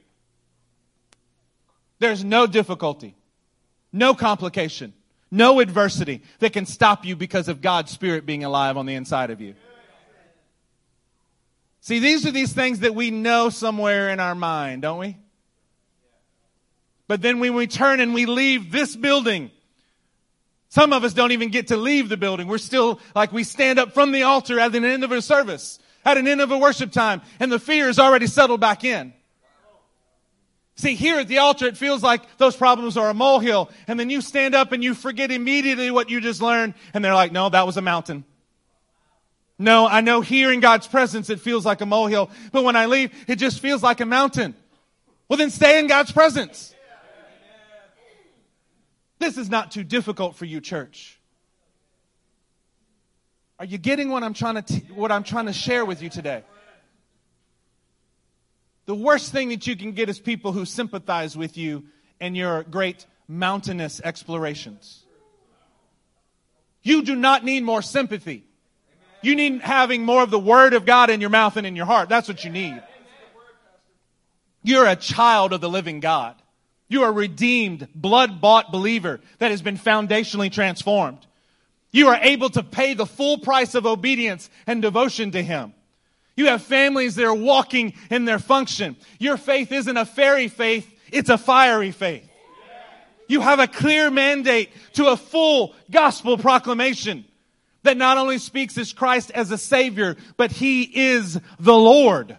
There's 1.99 2.23
no 2.23 2.45
difficulty 2.45 3.15
no 3.95 4.13
complication, 4.13 4.93
no 5.31 5.61
adversity 5.61 6.21
that 6.39 6.53
can 6.53 6.65
stop 6.65 7.05
you 7.05 7.15
because 7.15 7.47
of 7.47 7.61
God's 7.61 7.91
Spirit 7.91 8.25
being 8.25 8.43
alive 8.43 8.77
on 8.77 8.85
the 8.85 8.93
inside 8.93 9.31
of 9.31 9.39
you. 9.39 9.55
See, 11.79 11.99
these 11.99 12.25
are 12.25 12.31
these 12.31 12.51
things 12.51 12.79
that 12.79 12.93
we 12.93 13.09
know 13.09 13.49
somewhere 13.49 14.09
in 14.09 14.19
our 14.19 14.35
mind, 14.35 14.81
don't 14.81 14.99
we? 14.99 15.17
But 17.07 17.21
then 17.21 17.39
when 17.39 17.53
we 17.53 17.67
turn 17.67 17.99
and 17.99 18.13
we 18.13 18.25
leave 18.25 18.71
this 18.71 18.95
building, 18.95 19.51
some 20.69 20.91
of 20.91 21.03
us 21.03 21.13
don't 21.13 21.31
even 21.31 21.49
get 21.49 21.67
to 21.67 21.77
leave 21.77 22.09
the 22.09 22.17
building. 22.17 22.47
We're 22.47 22.57
still 22.57 22.99
like 23.13 23.31
we 23.31 23.43
stand 23.43 23.79
up 23.79 23.93
from 23.93 24.11
the 24.11 24.23
altar 24.23 24.59
at 24.59 24.71
the 24.71 24.79
end 24.79 25.03
of 25.03 25.11
a 25.11 25.21
service, 25.21 25.79
at 26.05 26.17
an 26.17 26.27
end 26.27 26.39
of 26.39 26.51
a 26.51 26.57
worship 26.57 26.91
time, 26.91 27.21
and 27.39 27.51
the 27.51 27.59
fear 27.59 27.89
is 27.89 27.99
already 27.99 28.27
settled 28.27 28.61
back 28.61 28.83
in. 28.83 29.13
See, 30.77 30.95
here 30.95 31.19
at 31.19 31.27
the 31.27 31.37
altar, 31.37 31.67
it 31.67 31.77
feels 31.77 32.03
like 32.03 32.37
those 32.37 32.55
problems 32.55 32.97
are 32.97 33.09
a 33.09 33.13
molehill, 33.13 33.71
and 33.87 33.99
then 33.99 34.09
you 34.09 34.21
stand 34.21 34.53
up 34.53 34.73
and 34.73 34.83
you 34.83 34.93
forget 34.93 35.31
immediately 35.31 35.89
what 35.89 36.09
you 36.09 36.19
just 36.19 36.41
learned, 36.41 36.73
and 36.93 37.03
they're 37.03 37.13
like, 37.13 37.31
no, 37.31 37.49
that 37.49 37.65
was 37.65 37.77
a 37.77 37.81
mountain. 37.81 38.25
No, 39.57 39.87
I 39.87 40.01
know 40.01 40.19
here 40.19 40.51
in 40.51 40.59
God's 40.59 40.85
presence 40.85 41.29
it 41.29 41.39
feels 41.39 41.65
like 41.65 41.79
a 41.79 41.85
molehill, 41.85 42.29
but 42.51 42.65
when 42.65 42.75
I 42.75 42.87
leave, 42.87 43.11
it 43.27 43.37
just 43.37 43.61
feels 43.61 43.81
like 43.81 44.01
a 44.01 44.05
mountain. 44.05 44.53
Well, 45.29 45.37
then 45.37 45.49
stay 45.49 45.79
in 45.79 45.87
God's 45.87 46.11
presence. 46.11 46.75
This 49.17 49.37
is 49.37 49.49
not 49.49 49.71
too 49.71 49.85
difficult 49.85 50.35
for 50.35 50.43
you, 50.43 50.59
church. 50.59 51.14
Are 53.57 53.65
you 53.65 53.77
getting 53.77 54.09
what 54.09 54.23
I'm 54.23 54.33
trying 54.33 54.55
to 54.55 54.61
t- 54.61 54.85
what 54.93 55.11
I'm 55.11 55.23
trying 55.23 55.45
to 55.45 55.53
share 55.53 55.85
with 55.85 56.01
you 56.01 56.09
today? 56.09 56.43
The 58.85 58.95
worst 58.95 59.31
thing 59.31 59.49
that 59.49 59.65
you 59.65 59.75
can 59.75 59.93
get 59.93 60.09
is 60.09 60.19
people 60.19 60.51
who 60.51 60.65
sympathize 60.65 61.35
with 61.35 61.57
you 61.57 61.85
in 62.19 62.35
your 62.35 62.63
great 62.63 63.05
mountainous 63.27 63.99
explorations. 64.03 65.03
You 66.83 67.01
do 67.03 67.15
not 67.15 67.43
need 67.43 67.63
more 67.63 67.81
sympathy. 67.81 68.43
You 69.23 69.35
need 69.35 69.61
having 69.61 70.05
more 70.05 70.21
of 70.21 70.29
the 70.29 70.37
word 70.37 70.73
of 70.73 70.85
God 70.85 71.09
in 71.09 71.19
your 71.19 71.31
mouth 71.31 71.57
and 71.57 71.65
in 71.65 71.75
your 71.75 71.87
heart. 71.87 72.09
That's 72.09 72.27
what 72.27 72.43
you 72.43 72.51
need. 72.51 72.81
You're 74.61 74.85
a 74.85 74.95
child 74.95 75.53
of 75.53 75.61
the 75.61 75.69
living 75.69 75.99
God. 75.99 76.35
You 76.87 77.03
are 77.03 77.09
a 77.09 77.13
redeemed, 77.13 77.87
blood 77.95 78.39
bought 78.39 78.71
believer 78.71 79.19
that 79.39 79.49
has 79.49 79.63
been 79.63 79.77
foundationally 79.77 80.51
transformed. 80.51 81.25
You 81.95 82.09
are 82.09 82.19
able 82.21 82.49
to 82.49 82.61
pay 82.61 82.93
the 82.93 83.05
full 83.05 83.37
price 83.37 83.73
of 83.73 83.85
obedience 83.85 84.49
and 84.67 84.81
devotion 84.81 85.31
to 85.31 85.41
Him. 85.41 85.73
You 86.35 86.47
have 86.47 86.61
families 86.61 87.15
that 87.15 87.23
are 87.23 87.33
walking 87.33 87.93
in 88.09 88.25
their 88.25 88.37
function. 88.37 88.97
Your 89.17 89.37
faith 89.37 89.71
isn't 89.71 89.95
a 89.95 90.03
fairy 90.03 90.49
faith, 90.49 90.93
it's 91.09 91.29
a 91.29 91.37
fiery 91.37 91.91
faith. 91.91 92.29
You 93.29 93.39
have 93.39 93.59
a 93.59 93.67
clear 93.67 94.11
mandate 94.11 94.71
to 94.95 95.07
a 95.07 95.15
full 95.15 95.73
gospel 95.89 96.37
proclamation 96.37 97.23
that 97.83 97.95
not 97.95 98.17
only 98.17 98.39
speaks 98.39 98.77
as 98.77 98.91
Christ 98.91 99.31
as 99.31 99.49
a 99.51 99.57
Savior, 99.57 100.17
but 100.35 100.51
He 100.51 100.81
is 100.83 101.39
the 101.61 101.77
Lord. 101.77 102.37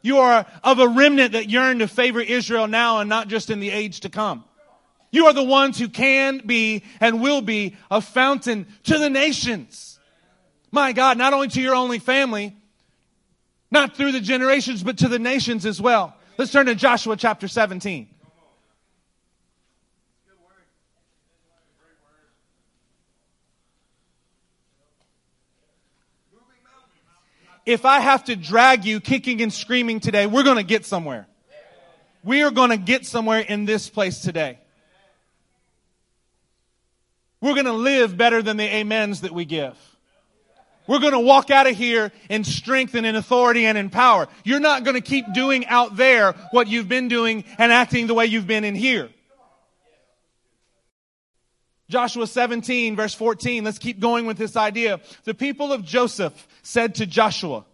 You 0.00 0.20
are 0.20 0.46
of 0.62 0.78
a 0.78 0.88
remnant 0.88 1.32
that 1.32 1.50
yearn 1.50 1.80
to 1.80 1.88
favor 1.88 2.22
Israel 2.22 2.68
now 2.68 3.00
and 3.00 3.10
not 3.10 3.28
just 3.28 3.50
in 3.50 3.60
the 3.60 3.70
age 3.70 4.00
to 4.00 4.08
come. 4.08 4.44
You 5.14 5.26
are 5.26 5.32
the 5.32 5.44
ones 5.44 5.78
who 5.78 5.88
can 5.88 6.42
be 6.44 6.82
and 6.98 7.22
will 7.22 7.40
be 7.40 7.76
a 7.88 8.00
fountain 8.00 8.66
to 8.82 8.98
the 8.98 9.08
nations. 9.08 10.00
My 10.72 10.90
God, 10.90 11.16
not 11.18 11.32
only 11.32 11.46
to 11.46 11.62
your 11.62 11.76
only 11.76 12.00
family, 12.00 12.56
not 13.70 13.96
through 13.96 14.10
the 14.10 14.20
generations, 14.20 14.82
but 14.82 14.98
to 14.98 15.08
the 15.08 15.20
nations 15.20 15.66
as 15.66 15.80
well. 15.80 16.16
Let's 16.36 16.50
turn 16.50 16.66
to 16.66 16.74
Joshua 16.74 17.16
chapter 17.16 17.46
17. 17.46 18.08
if 27.66 27.86
I 27.86 28.00
have 28.00 28.24
to 28.24 28.36
drag 28.36 28.84
you 28.84 29.00
kicking 29.00 29.40
and 29.40 29.52
screaming 29.52 30.00
today, 30.00 30.26
we're 30.26 30.42
going 30.42 30.58
to 30.58 30.64
get 30.64 30.84
somewhere. 30.84 31.28
We 32.24 32.42
are 32.42 32.50
going 32.50 32.70
to 32.70 32.76
get 32.76 33.06
somewhere 33.06 33.40
in 33.40 33.64
this 33.64 33.88
place 33.88 34.20
today. 34.20 34.58
We're 37.44 37.52
going 37.52 37.66
to 37.66 37.74
live 37.74 38.16
better 38.16 38.40
than 38.40 38.56
the 38.56 38.80
amens 38.80 39.20
that 39.20 39.32
we 39.32 39.44
give. 39.44 39.76
We're 40.86 40.98
going 40.98 41.12
to 41.12 41.20
walk 41.20 41.50
out 41.50 41.66
of 41.66 41.76
here 41.76 42.10
in 42.30 42.42
strength 42.42 42.94
and 42.94 43.04
in 43.04 43.16
authority 43.16 43.66
and 43.66 43.76
in 43.76 43.90
power. 43.90 44.28
You're 44.44 44.60
not 44.60 44.82
going 44.82 44.94
to 44.94 45.02
keep 45.02 45.30
doing 45.34 45.66
out 45.66 45.94
there 45.94 46.32
what 46.52 46.68
you've 46.68 46.88
been 46.88 47.08
doing 47.08 47.44
and 47.58 47.70
acting 47.70 48.06
the 48.06 48.14
way 48.14 48.24
you've 48.24 48.46
been 48.46 48.64
in 48.64 48.74
here. 48.74 49.10
Joshua 51.90 52.26
17 52.26 52.96
verse 52.96 53.12
14. 53.12 53.62
Let's 53.62 53.78
keep 53.78 54.00
going 54.00 54.24
with 54.24 54.38
this 54.38 54.56
idea. 54.56 55.00
The 55.24 55.34
people 55.34 55.70
of 55.70 55.84
Joseph 55.84 56.48
said 56.62 56.94
to 56.94 57.04
Joshua, 57.04 57.66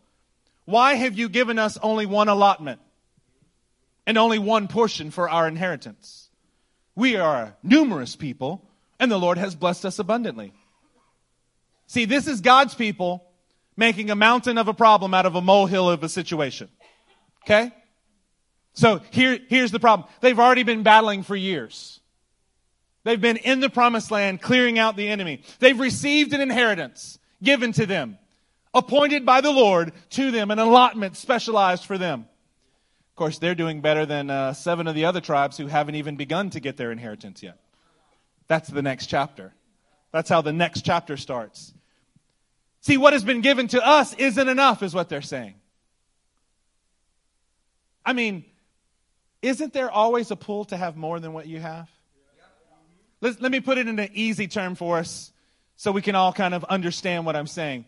why 0.64 0.94
have 0.94 1.16
you 1.16 1.28
given 1.28 1.60
us 1.60 1.78
only 1.80 2.06
one 2.06 2.26
allotment 2.26 2.80
and 4.04 4.18
only 4.18 4.40
one 4.40 4.66
portion 4.66 5.12
for 5.12 5.30
our 5.30 5.46
inheritance? 5.46 6.28
We 6.96 7.14
are 7.14 7.36
a 7.36 7.56
numerous 7.62 8.16
people 8.16 8.66
and 9.00 9.10
the 9.10 9.18
Lord 9.18 9.38
has 9.38 9.56
blessed 9.56 9.86
us 9.86 9.98
abundantly. 9.98 10.52
See, 11.86 12.04
this 12.04 12.28
is 12.28 12.40
God's 12.40 12.74
people 12.74 13.26
making 13.76 14.10
a 14.10 14.14
mountain 14.14 14.58
of 14.58 14.68
a 14.68 14.74
problem 14.74 15.14
out 15.14 15.26
of 15.26 15.34
a 15.34 15.40
molehill 15.40 15.90
of 15.90 16.04
a 16.04 16.08
situation. 16.08 16.68
Okay? 17.44 17.72
So 18.74 19.00
here, 19.10 19.38
here's 19.48 19.72
the 19.72 19.80
problem. 19.80 20.08
They've 20.20 20.38
already 20.38 20.62
been 20.62 20.82
battling 20.82 21.22
for 21.22 21.34
years. 21.34 21.98
They've 23.02 23.20
been 23.20 23.38
in 23.38 23.60
the 23.60 23.70
promised 23.70 24.10
land 24.10 24.42
clearing 24.42 24.78
out 24.78 24.96
the 24.96 25.08
enemy. 25.08 25.42
They've 25.58 25.80
received 25.80 26.34
an 26.34 26.42
inheritance 26.42 27.18
given 27.42 27.72
to 27.72 27.86
them, 27.86 28.18
appointed 28.74 29.24
by 29.24 29.40
the 29.40 29.50
Lord 29.50 29.92
to 30.10 30.30
them, 30.30 30.50
an 30.50 30.58
allotment 30.58 31.16
specialized 31.16 31.86
for 31.86 31.96
them. 31.96 32.26
Of 33.08 33.16
course, 33.16 33.38
they're 33.38 33.54
doing 33.54 33.80
better 33.80 34.04
than 34.04 34.28
uh, 34.28 34.52
seven 34.52 34.86
of 34.86 34.94
the 34.94 35.06
other 35.06 35.22
tribes 35.22 35.56
who 35.56 35.66
haven't 35.66 35.94
even 35.94 36.16
begun 36.16 36.50
to 36.50 36.60
get 36.60 36.76
their 36.76 36.92
inheritance 36.92 37.42
yet. 37.42 37.58
That's 38.50 38.68
the 38.68 38.82
next 38.82 39.06
chapter. 39.06 39.52
That's 40.10 40.28
how 40.28 40.40
the 40.40 40.52
next 40.52 40.84
chapter 40.84 41.16
starts. 41.16 41.72
See, 42.80 42.96
what 42.96 43.12
has 43.12 43.22
been 43.22 43.42
given 43.42 43.68
to 43.68 43.86
us 43.86 44.12
isn't 44.14 44.48
enough, 44.48 44.82
is 44.82 44.92
what 44.92 45.08
they're 45.08 45.22
saying. 45.22 45.54
I 48.04 48.12
mean, 48.12 48.44
isn't 49.40 49.72
there 49.72 49.88
always 49.88 50.32
a 50.32 50.36
pull 50.36 50.64
to 50.64 50.76
have 50.76 50.96
more 50.96 51.20
than 51.20 51.32
what 51.32 51.46
you 51.46 51.60
have? 51.60 51.88
Let, 53.20 53.40
let 53.40 53.52
me 53.52 53.60
put 53.60 53.78
it 53.78 53.86
in 53.86 53.96
an 54.00 54.10
easy 54.14 54.48
term 54.48 54.74
for 54.74 54.98
us 54.98 55.30
so 55.76 55.92
we 55.92 56.02
can 56.02 56.16
all 56.16 56.32
kind 56.32 56.52
of 56.52 56.64
understand 56.64 57.26
what 57.26 57.36
I'm 57.36 57.46
saying. 57.46 57.84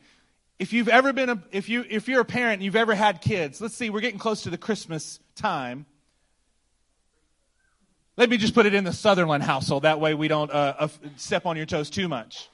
If 0.61 0.73
you've 0.73 0.89
ever 0.89 1.13
been 1.13 1.29
a, 1.29 1.43
if 1.51 1.69
you, 1.69 1.85
if 1.91 2.07
you're 2.07 2.21
a 2.21 2.25
parent 2.25 2.55
and 2.55 2.63
you've 2.63 2.77
ever 2.77 2.95
had 2.95 3.21
kids, 3.21 3.61
let's 3.61 3.75
see, 3.75 3.91
we're 3.91 3.99
getting 4.01 4.21
close 4.21 4.43
to 4.43 4.51
the 4.51 4.59
Christmas 4.59 5.19
time. 5.35 5.87
Let 8.17 8.29
me 8.29 8.37
just 8.37 8.55
put 8.55 8.67
it 8.67 8.75
in 8.75 8.85
the 8.85 8.93
Sutherland 8.93 9.43
household. 9.43 9.85
That 9.85 10.01
way 10.01 10.15
we 10.15 10.29
don't 10.29 10.51
uh, 10.51 10.75
uh, 10.79 10.89
step 11.17 11.47
on 11.47 11.57
your 11.57 11.67
toes 11.67 11.91
too 11.91 12.09
much. 12.09 12.49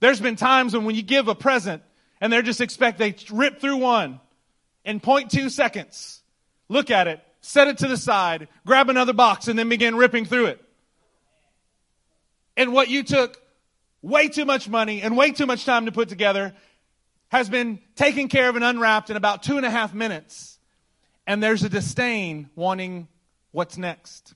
There's 0.00 0.20
been 0.20 0.36
times 0.36 0.74
when 0.74 0.84
when 0.84 0.94
you 0.94 1.02
give 1.02 1.28
a 1.28 1.34
present 1.34 1.82
and 2.20 2.32
they're 2.32 2.42
just 2.42 2.60
expect 2.60 2.98
they 2.98 3.14
rip 3.30 3.60
through 3.60 3.78
one 3.78 4.20
in 4.84 5.00
0.2 5.00 5.50
seconds, 5.50 6.22
look 6.68 6.90
at 6.90 7.08
it, 7.08 7.20
set 7.40 7.68
it 7.68 7.78
to 7.78 7.88
the 7.88 7.96
side, 7.96 8.48
grab 8.64 8.88
another 8.88 9.12
box, 9.12 9.48
and 9.48 9.58
then 9.58 9.68
begin 9.68 9.96
ripping 9.96 10.24
through 10.24 10.46
it 10.46 10.62
and 12.56 12.72
what 12.72 12.88
you 12.88 13.02
took 13.02 13.40
way 14.02 14.28
too 14.28 14.44
much 14.44 14.68
money 14.68 15.02
and 15.02 15.16
way 15.16 15.30
too 15.30 15.46
much 15.46 15.64
time 15.64 15.86
to 15.86 15.92
put 15.92 16.08
together 16.08 16.54
has 17.28 17.48
been 17.48 17.80
taken 17.96 18.28
care 18.28 18.48
of 18.48 18.56
and 18.56 18.64
unwrapped 18.64 19.10
in 19.10 19.16
about 19.16 19.42
two 19.42 19.56
and 19.56 19.66
a 19.66 19.70
half 19.70 19.92
minutes. 19.92 20.58
And 21.26 21.42
there's 21.42 21.64
a 21.64 21.68
disdain 21.68 22.48
wanting 22.54 23.08
what's 23.50 23.76
next. 23.76 24.34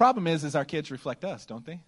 Problem 0.00 0.26
is, 0.26 0.44
is 0.44 0.56
our 0.56 0.64
kids 0.64 0.90
reflect 0.90 1.26
us, 1.26 1.44
don't 1.44 1.66
they? 1.66 1.78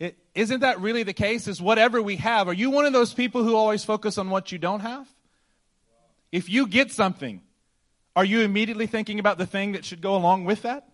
is 0.00 0.12
isn't 0.34 0.60
that 0.62 0.80
really 0.80 1.04
the 1.04 1.12
case? 1.12 1.46
Is 1.46 1.62
whatever 1.62 2.02
we 2.02 2.16
have, 2.16 2.48
are 2.48 2.52
you 2.52 2.70
one 2.70 2.84
of 2.84 2.92
those 2.92 3.14
people 3.14 3.44
who 3.44 3.54
always 3.54 3.84
focus 3.84 4.18
on 4.18 4.28
what 4.28 4.50
you 4.50 4.58
don't 4.58 4.80
have? 4.80 5.06
If 6.32 6.48
you 6.48 6.66
get 6.66 6.90
something, 6.90 7.42
are 8.16 8.24
you 8.24 8.40
immediately 8.40 8.88
thinking 8.88 9.20
about 9.20 9.38
the 9.38 9.46
thing 9.46 9.70
that 9.72 9.84
should 9.84 10.00
go 10.00 10.16
along 10.16 10.46
with 10.46 10.62
that? 10.62 10.88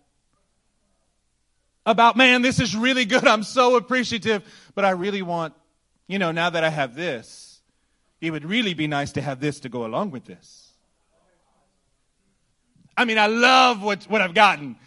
About, 1.83 2.15
man, 2.15 2.43
this 2.43 2.59
is 2.59 2.75
really 2.75 3.05
good. 3.05 3.25
I'm 3.27 3.41
so 3.41 3.75
appreciative, 3.75 4.43
but 4.75 4.85
I 4.85 4.91
really 4.91 5.23
want, 5.23 5.55
you 6.07 6.19
know, 6.19 6.31
now 6.31 6.51
that 6.51 6.63
I 6.63 6.69
have 6.69 6.93
this, 6.93 7.59
it 8.21 8.29
would 8.29 8.45
really 8.45 8.75
be 8.75 8.85
nice 8.85 9.13
to 9.13 9.21
have 9.21 9.39
this 9.39 9.61
to 9.61 9.69
go 9.69 9.83
along 9.83 10.11
with 10.11 10.25
this. 10.25 10.64
I 12.97 13.05
mean, 13.05 13.17
I 13.17 13.27
love 13.27 13.81
what, 13.81 14.03
what 14.05 14.21
I've 14.21 14.33
gotten, 14.33 14.77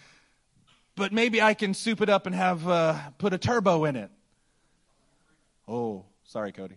but 0.97 1.13
maybe 1.13 1.43
I 1.43 1.55
can 1.55 1.75
soup 1.75 2.01
it 2.01 2.09
up 2.09 2.27
and 2.27 2.35
have, 2.35 2.67
uh, 2.67 2.99
put 3.19 3.33
a 3.33 3.39
turbo 3.39 3.85
in 3.85 3.97
it. 3.97 4.11
Oh, 5.67 6.05
sorry, 6.25 6.53
Cody. 6.53 6.77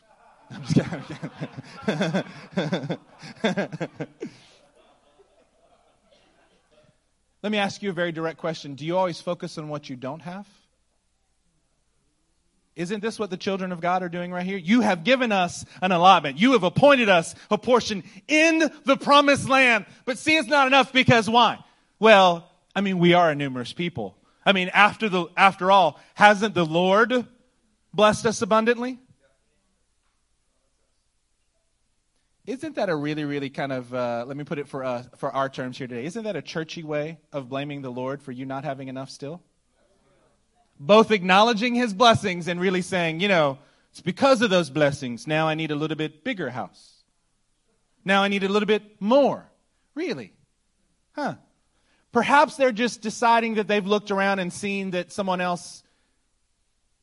I'm 0.50 0.62
just 0.62 0.74
kidding. 0.74 1.02
Let 7.42 7.52
me 7.52 7.58
ask 7.58 7.82
you 7.82 7.90
a 7.90 7.92
very 7.92 8.12
direct 8.12 8.38
question. 8.38 8.74
Do 8.74 8.84
you 8.84 8.96
always 8.96 9.20
focus 9.20 9.56
on 9.58 9.68
what 9.68 9.88
you 9.88 9.96
don't 9.96 10.20
have? 10.20 10.46
Isn't 12.80 13.02
this 13.02 13.18
what 13.18 13.28
the 13.28 13.36
children 13.36 13.72
of 13.72 13.82
God 13.82 14.02
are 14.02 14.08
doing 14.08 14.32
right 14.32 14.46
here? 14.46 14.56
You 14.56 14.80
have 14.80 15.04
given 15.04 15.32
us 15.32 15.66
an 15.82 15.92
allotment. 15.92 16.38
You 16.38 16.52
have 16.52 16.62
appointed 16.62 17.10
us 17.10 17.34
a 17.50 17.58
portion 17.58 18.02
in 18.26 18.70
the 18.84 18.96
promised 18.96 19.50
land. 19.50 19.84
But 20.06 20.16
see, 20.16 20.34
it's 20.34 20.48
not 20.48 20.66
enough 20.66 20.90
because 20.90 21.28
why? 21.28 21.58
Well, 21.98 22.50
I 22.74 22.80
mean, 22.80 22.98
we 22.98 23.12
are 23.12 23.30
a 23.30 23.34
numerous 23.34 23.74
people. 23.74 24.16
I 24.46 24.52
mean, 24.52 24.70
after 24.72 25.10
the, 25.10 25.26
after 25.36 25.70
all, 25.70 26.00
hasn't 26.14 26.54
the 26.54 26.64
Lord 26.64 27.26
blessed 27.92 28.24
us 28.24 28.40
abundantly? 28.40 28.98
Isn't 32.46 32.76
that 32.76 32.88
a 32.88 32.96
really, 32.96 33.24
really 33.24 33.50
kind 33.50 33.72
of, 33.72 33.92
uh, 33.92 34.24
let 34.26 34.38
me 34.38 34.44
put 34.44 34.58
it 34.58 34.68
for, 34.68 34.82
uh, 34.82 35.02
for 35.18 35.30
our 35.30 35.50
terms 35.50 35.76
here 35.76 35.86
today, 35.86 36.06
isn't 36.06 36.24
that 36.24 36.34
a 36.34 36.42
churchy 36.42 36.82
way 36.82 37.18
of 37.30 37.50
blaming 37.50 37.82
the 37.82 37.90
Lord 37.90 38.22
for 38.22 38.32
you 38.32 38.46
not 38.46 38.64
having 38.64 38.88
enough 38.88 39.10
still? 39.10 39.42
Both 40.82 41.10
acknowledging 41.10 41.74
his 41.74 41.92
blessings 41.92 42.48
and 42.48 42.58
really 42.58 42.80
saying, 42.80 43.20
you 43.20 43.28
know, 43.28 43.58
it's 43.90 44.00
because 44.00 44.40
of 44.40 44.48
those 44.48 44.70
blessings. 44.70 45.26
Now 45.26 45.46
I 45.46 45.54
need 45.54 45.70
a 45.70 45.74
little 45.74 45.96
bit 45.96 46.24
bigger 46.24 46.48
house. 46.48 47.02
Now 48.04 48.22
I 48.22 48.28
need 48.28 48.44
a 48.44 48.48
little 48.48 48.66
bit 48.66 49.00
more. 49.00 49.44
Really? 49.94 50.32
Huh. 51.12 51.34
Perhaps 52.12 52.56
they're 52.56 52.72
just 52.72 53.02
deciding 53.02 53.54
that 53.54 53.68
they've 53.68 53.86
looked 53.86 54.10
around 54.10 54.38
and 54.38 54.50
seen 54.50 54.92
that 54.92 55.12
someone 55.12 55.42
else, 55.42 55.82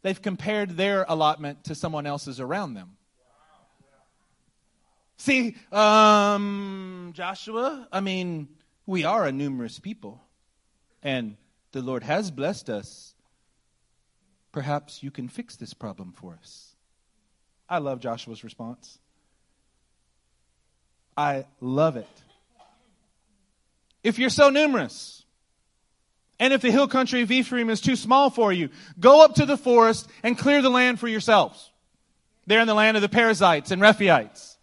they've 0.01 0.21
compared 0.21 0.71
their 0.71 1.05
allotment 1.07 1.65
to 1.65 1.75
someone 1.75 2.07
else's 2.07 2.39
around 2.39 2.73
them. 2.73 2.97
See, 5.17 5.55
um, 5.71 7.11
Joshua, 7.13 7.87
I 7.91 8.01
mean, 8.01 8.49
we 8.85 9.03
are 9.03 9.25
a 9.25 9.31
numerous 9.31 9.79
people, 9.79 10.21
and 11.03 11.37
the 11.73 11.81
Lord 11.81 12.03
has 12.03 12.31
blessed 12.31 12.69
us. 12.69 13.13
Perhaps 14.57 15.03
you 15.03 15.11
can 15.11 15.27
fix 15.27 15.55
this 15.55 15.75
problem 15.75 16.13
for 16.13 16.33
us. 16.33 16.73
I 17.69 17.77
love 17.77 17.99
Joshua's 17.99 18.43
response. 18.43 18.97
I 21.15 21.45
love 21.61 21.95
it. 21.95 22.07
If 24.03 24.17
you're 24.17 24.31
so 24.31 24.49
numerous, 24.49 25.25
and 26.39 26.53
if 26.53 26.63
the 26.63 26.71
hill 26.71 26.87
country 26.87 27.21
of 27.21 27.29
Ephraim 27.29 27.69
is 27.69 27.81
too 27.81 27.95
small 27.95 28.31
for 28.31 28.51
you, 28.51 28.69
go 28.99 29.23
up 29.23 29.35
to 29.35 29.45
the 29.45 29.57
forest 29.57 30.09
and 30.23 30.35
clear 30.35 30.63
the 30.63 30.71
land 30.71 30.99
for 30.99 31.07
yourselves. 31.07 31.69
They're 32.47 32.61
in 32.61 32.65
the 32.65 32.73
land 32.73 32.97
of 32.97 33.03
the 33.03 33.09
Perizzites 33.09 33.69
and 33.69 33.79
Rephaites. 33.79 34.57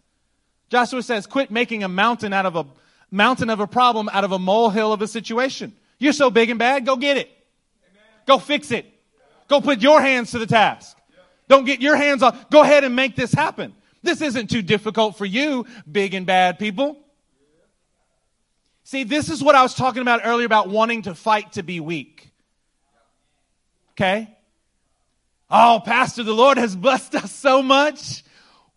Joshua 0.67 1.03
says, 1.03 1.25
quit 1.25 1.51
making 1.51 1.85
a 1.85 1.87
mountain 1.87 2.33
out 2.33 2.45
of 2.45 2.57
a 2.57 2.65
mountain 3.11 3.49
of 3.49 3.61
a 3.61 3.67
problem 3.67 4.09
out 4.11 4.25
of 4.25 4.33
a 4.33 4.39
molehill 4.39 4.91
of 4.91 5.01
a 5.01 5.07
situation. 5.07 5.71
You're 5.99 6.11
so 6.11 6.29
big 6.29 6.49
and 6.49 6.59
bad, 6.59 6.85
go 6.85 6.97
get 6.97 7.15
it. 7.15 7.29
Amen. 7.29 8.03
Go 8.25 8.39
fix 8.39 8.71
it. 8.71 8.91
Go 9.47 9.61
put 9.61 9.81
your 9.81 10.01
hands 10.01 10.31
to 10.31 10.39
the 10.39 10.47
task. 10.47 10.97
Don't 11.47 11.65
get 11.65 11.81
your 11.81 11.95
hands 11.95 12.23
off. 12.23 12.49
Go 12.49 12.61
ahead 12.61 12.83
and 12.83 12.95
make 12.95 13.15
this 13.15 13.33
happen. 13.33 13.73
This 14.01 14.21
isn't 14.21 14.49
too 14.49 14.61
difficult 14.61 15.17
for 15.17 15.25
you, 15.25 15.65
big 15.91 16.13
and 16.13 16.25
bad 16.25 16.59
people. 16.59 16.97
See, 18.83 19.03
this 19.03 19.29
is 19.29 19.43
what 19.43 19.55
I 19.55 19.63
was 19.63 19.73
talking 19.73 20.01
about 20.01 20.21
earlier 20.23 20.45
about 20.45 20.69
wanting 20.69 21.03
to 21.03 21.15
fight 21.15 21.53
to 21.53 21.63
be 21.63 21.79
weak. 21.79 22.31
Okay? 23.93 24.35
Oh, 25.49 25.81
Pastor, 25.83 26.23
the 26.23 26.33
Lord 26.33 26.57
has 26.57 26.75
blessed 26.75 27.15
us 27.15 27.31
so 27.31 27.63
much. 27.63 28.23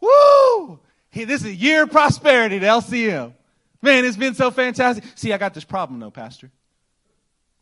Woo! 0.00 0.80
Hey, 1.10 1.24
this 1.24 1.42
is 1.42 1.48
a 1.48 1.54
year 1.54 1.82
of 1.82 1.90
prosperity 1.90 2.56
at 2.56 2.62
LCM. 2.62 3.32
Man, 3.82 4.04
it's 4.04 4.16
been 4.16 4.34
so 4.34 4.50
fantastic. 4.50 5.04
See, 5.14 5.32
I 5.32 5.38
got 5.38 5.54
this 5.54 5.64
problem 5.64 6.00
though, 6.00 6.10
Pastor. 6.10 6.50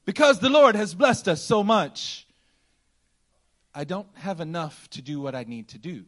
Because 0.04 0.38
the 0.38 0.48
Lord 0.48 0.76
has 0.76 0.94
blessed 0.94 1.28
us 1.28 1.42
so 1.42 1.64
much, 1.64 2.25
I 3.76 3.84
don't 3.84 4.08
have 4.14 4.40
enough 4.40 4.88
to 4.90 5.02
do 5.02 5.20
what 5.20 5.34
I 5.34 5.44
need 5.44 5.68
to 5.68 5.78
do. 5.78 6.06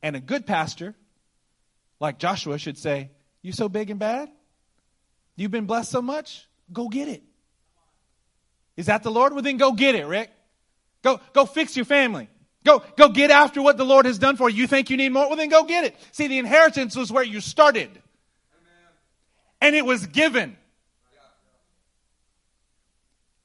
And 0.00 0.14
a 0.14 0.20
good 0.20 0.46
pastor, 0.46 0.94
like 1.98 2.20
Joshua, 2.20 2.56
should 2.56 2.78
say, 2.78 3.10
You 3.42 3.50
so 3.50 3.68
big 3.68 3.90
and 3.90 3.98
bad? 3.98 4.30
You've 5.34 5.50
been 5.50 5.66
blessed 5.66 5.90
so 5.90 6.00
much? 6.00 6.46
Go 6.72 6.88
get 6.88 7.08
it. 7.08 7.24
Is 8.76 8.86
that 8.86 9.02
the 9.02 9.10
Lord? 9.10 9.32
Well, 9.32 9.42
then 9.42 9.56
go 9.56 9.72
get 9.72 9.96
it, 9.96 10.06
Rick. 10.06 10.30
Go, 11.02 11.20
go 11.32 11.44
fix 11.46 11.74
your 11.74 11.84
family. 11.84 12.28
Go, 12.64 12.80
go 12.96 13.08
get 13.08 13.32
after 13.32 13.60
what 13.60 13.76
the 13.76 13.84
Lord 13.84 14.06
has 14.06 14.20
done 14.20 14.36
for 14.36 14.48
you. 14.48 14.58
You 14.58 14.66
think 14.68 14.90
you 14.90 14.96
need 14.96 15.10
more? 15.10 15.26
Well, 15.26 15.36
then 15.36 15.48
go 15.48 15.64
get 15.64 15.82
it. 15.84 15.96
See, 16.12 16.28
the 16.28 16.38
inheritance 16.38 16.94
was 16.94 17.10
where 17.10 17.24
you 17.24 17.40
started. 17.40 17.90
And 19.60 19.74
it 19.74 19.84
was 19.84 20.06
given. 20.06 20.56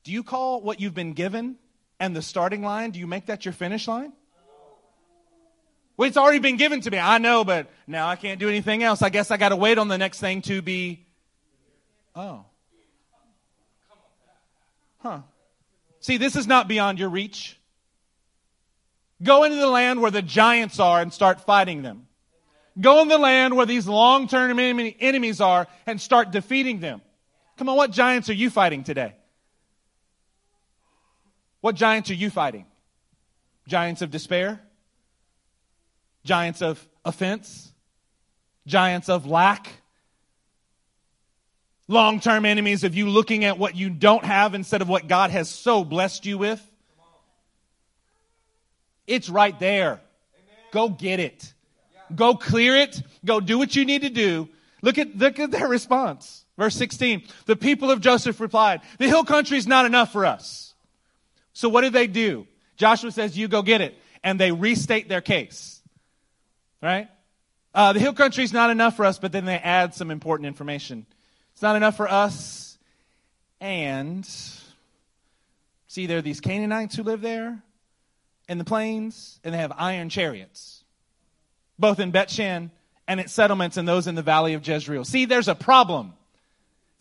Do 0.03 0.11
you 0.11 0.21
call 0.21 0.61
what 0.61 0.79
you've 0.79 0.93
been 0.93 1.13
given 1.13 1.57
and 2.03 2.13
the 2.13 2.21
starting 2.21 2.61
line, 2.61 2.91
do 2.91 2.99
you 2.99 3.07
make 3.07 3.27
that 3.27 3.45
your 3.45 3.53
finish 3.53 3.87
line? 3.87 4.11
Well, 5.95 6.05
it's 6.05 6.17
already 6.17 6.39
been 6.39 6.57
given 6.57 6.81
to 6.81 6.91
me. 6.91 6.99
I 6.99 7.17
know, 7.17 7.45
but 7.45 7.69
now 7.87 8.09
I 8.09 8.17
can't 8.17 8.41
do 8.41 8.49
anything 8.49 8.83
else. 8.83 9.01
I 9.01 9.07
guess 9.07 9.31
I 9.31 9.37
got 9.37 9.49
to 9.49 9.55
wait 9.55 9.77
on 9.77 9.87
the 9.87 9.97
next 9.97 10.19
thing 10.19 10.41
to 10.41 10.61
be. 10.61 11.05
Oh. 12.13 12.43
Huh. 14.97 15.21
See, 16.01 16.17
this 16.17 16.35
is 16.35 16.45
not 16.45 16.67
beyond 16.67 16.99
your 16.99 17.07
reach. 17.07 17.57
Go 19.21 19.45
into 19.45 19.55
the 19.55 19.69
land 19.69 20.01
where 20.01 20.11
the 20.11 20.21
giants 20.21 20.81
are 20.81 20.99
and 20.99 21.13
start 21.13 21.39
fighting 21.39 21.83
them. 21.83 22.07
Go 22.81 23.01
in 23.01 23.07
the 23.07 23.17
land 23.17 23.55
where 23.55 23.65
these 23.65 23.87
long 23.87 24.27
term 24.27 24.59
enemies 24.59 25.39
are 25.39 25.67
and 25.85 26.01
start 26.01 26.31
defeating 26.31 26.81
them. 26.81 27.01
Come 27.57 27.69
on, 27.69 27.77
what 27.77 27.91
giants 27.91 28.29
are 28.29 28.33
you 28.33 28.49
fighting 28.49 28.83
today? 28.83 29.13
What 31.63 31.75
giants 31.75 32.11
are 32.11 32.13
you 32.13 32.29
fighting? 32.29 32.65
Giants 33.69 34.01
of 34.01 34.11
despair? 34.11 34.59
Giants 36.25 36.61
of 36.61 36.85
offense? 37.05 37.71
Giants 38.67 39.07
of 39.07 39.25
lack? 39.27 39.69
Long 41.87 42.19
term 42.19 42.43
enemies 42.43 42.83
of 42.83 42.95
you 42.95 43.07
looking 43.07 43.45
at 43.45 43.57
what 43.57 43.77
you 43.77 43.89
don't 43.89 44.25
have 44.25 44.55
instead 44.55 44.81
of 44.81 44.89
what 44.89 45.07
God 45.07 45.31
has 45.31 45.49
so 45.49 45.85
blessed 45.85 46.25
you 46.25 46.37
with? 46.37 46.61
It's 49.07 49.29
right 49.29 49.57
there. 49.57 50.01
Go 50.73 50.89
get 50.89 51.21
it. 51.21 51.53
Go 52.13 52.35
clear 52.35 52.75
it. 52.75 53.01
Go 53.23 53.39
do 53.39 53.57
what 53.57 53.73
you 53.73 53.85
need 53.85 54.01
to 54.01 54.09
do. 54.09 54.49
Look 54.81 54.97
at, 54.97 55.17
look 55.17 55.39
at 55.39 55.51
their 55.51 55.69
response. 55.69 56.43
Verse 56.57 56.75
16. 56.75 57.23
The 57.45 57.55
people 57.55 57.89
of 57.89 58.01
Joseph 58.01 58.41
replied, 58.41 58.81
the 58.97 59.07
hill 59.07 59.23
country 59.23 59.57
is 59.57 59.65
not 59.65 59.85
enough 59.85 60.11
for 60.11 60.25
us. 60.25 60.72
So 61.53 61.69
what 61.69 61.81
did 61.81 61.93
they 61.93 62.07
do? 62.07 62.47
Joshua 62.75 63.11
says, 63.11 63.37
you 63.37 63.47
go 63.47 63.61
get 63.61 63.81
it. 63.81 63.97
And 64.23 64.39
they 64.39 64.51
restate 64.51 65.09
their 65.09 65.21
case. 65.21 65.81
Right? 66.81 67.09
Uh, 67.73 67.93
the 67.93 67.99
hill 67.99 68.13
country 68.13 68.43
is 68.43 68.53
not 68.53 68.69
enough 68.69 68.95
for 68.95 69.05
us, 69.05 69.19
but 69.19 69.31
then 69.31 69.45
they 69.45 69.57
add 69.57 69.93
some 69.93 70.11
important 70.11 70.47
information. 70.47 71.05
It's 71.53 71.61
not 71.61 71.75
enough 71.75 71.97
for 71.97 72.09
us. 72.09 72.77
And 73.59 74.27
see, 75.87 76.05
there 76.05 76.17
are 76.17 76.21
these 76.21 76.41
Canaanites 76.41 76.95
who 76.95 77.03
live 77.03 77.21
there 77.21 77.61
in 78.49 78.57
the 78.57 78.65
plains, 78.65 79.39
and 79.43 79.53
they 79.53 79.59
have 79.59 79.71
iron 79.77 80.09
chariots, 80.09 80.83
both 81.79 81.99
in 81.99 82.11
Bethshan 82.11 82.71
and 83.07 83.19
its 83.19 83.33
settlements 83.33 83.77
and 83.77 83.87
those 83.87 84.07
in 84.07 84.15
the 84.15 84.21
valley 84.21 84.53
of 84.53 84.67
Jezreel. 84.67 85.05
See, 85.05 85.25
there's 85.25 85.47
a 85.47 85.55
problem. 85.55 86.13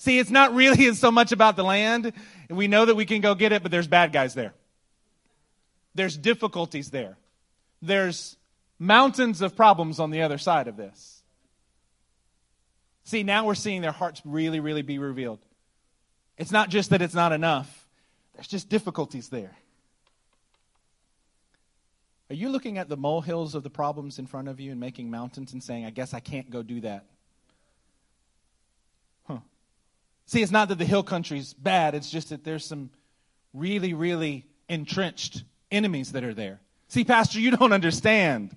See, 0.02 0.18
it's 0.18 0.30
not 0.32 0.52
really 0.52 0.92
so 0.94 1.12
much 1.12 1.30
about 1.30 1.54
the 1.54 1.62
land. 1.62 2.12
We 2.50 2.66
know 2.66 2.84
that 2.86 2.96
we 2.96 3.04
can 3.04 3.20
go 3.20 3.36
get 3.36 3.52
it, 3.52 3.62
but 3.62 3.70
there's 3.70 3.86
bad 3.86 4.12
guys 4.12 4.34
there. 4.34 4.52
There's 5.94 6.16
difficulties 6.16 6.90
there. 6.90 7.16
There's 7.82 8.36
mountains 8.80 9.42
of 9.42 9.54
problems 9.54 10.00
on 10.00 10.10
the 10.10 10.22
other 10.22 10.38
side 10.38 10.66
of 10.66 10.76
this. 10.76 11.22
See, 13.04 13.22
now 13.22 13.46
we're 13.46 13.54
seeing 13.54 13.80
their 13.80 13.92
hearts 13.92 14.20
really, 14.24 14.58
really 14.58 14.82
be 14.82 14.98
revealed. 14.98 15.38
It's 16.36 16.50
not 16.50 16.68
just 16.68 16.90
that 16.90 17.00
it's 17.00 17.14
not 17.14 17.30
enough, 17.30 17.86
there's 18.34 18.48
just 18.48 18.68
difficulties 18.68 19.28
there. 19.28 19.56
Are 22.28 22.34
you 22.34 22.48
looking 22.48 22.76
at 22.76 22.88
the 22.88 22.96
molehills 22.96 23.54
of 23.54 23.62
the 23.62 23.70
problems 23.70 24.18
in 24.18 24.26
front 24.26 24.48
of 24.48 24.58
you 24.58 24.72
and 24.72 24.80
making 24.80 25.12
mountains 25.12 25.52
and 25.52 25.62
saying, 25.62 25.84
I 25.84 25.90
guess 25.90 26.12
I 26.12 26.18
can't 26.18 26.50
go 26.50 26.64
do 26.64 26.80
that? 26.80 27.04
Huh. 29.28 29.38
See, 30.26 30.42
it's 30.42 30.52
not 30.52 30.68
that 30.68 30.78
the 30.78 30.84
hill 30.84 31.02
country's 31.02 31.52
bad, 31.52 31.94
it's 31.94 32.10
just 32.10 32.30
that 32.30 32.44
there's 32.44 32.64
some 32.64 32.90
really, 33.52 33.94
really 33.94 34.46
entrenched 34.68 35.44
enemies 35.70 36.12
that 36.12 36.24
are 36.24 36.34
there. 36.34 36.60
See, 36.88 37.04
Pastor, 37.04 37.40
you 37.40 37.50
don't 37.50 37.72
understand. 37.72 38.56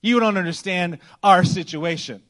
You 0.00 0.20
don't 0.20 0.36
understand 0.36 0.98
our 1.22 1.44
situation. 1.44 2.22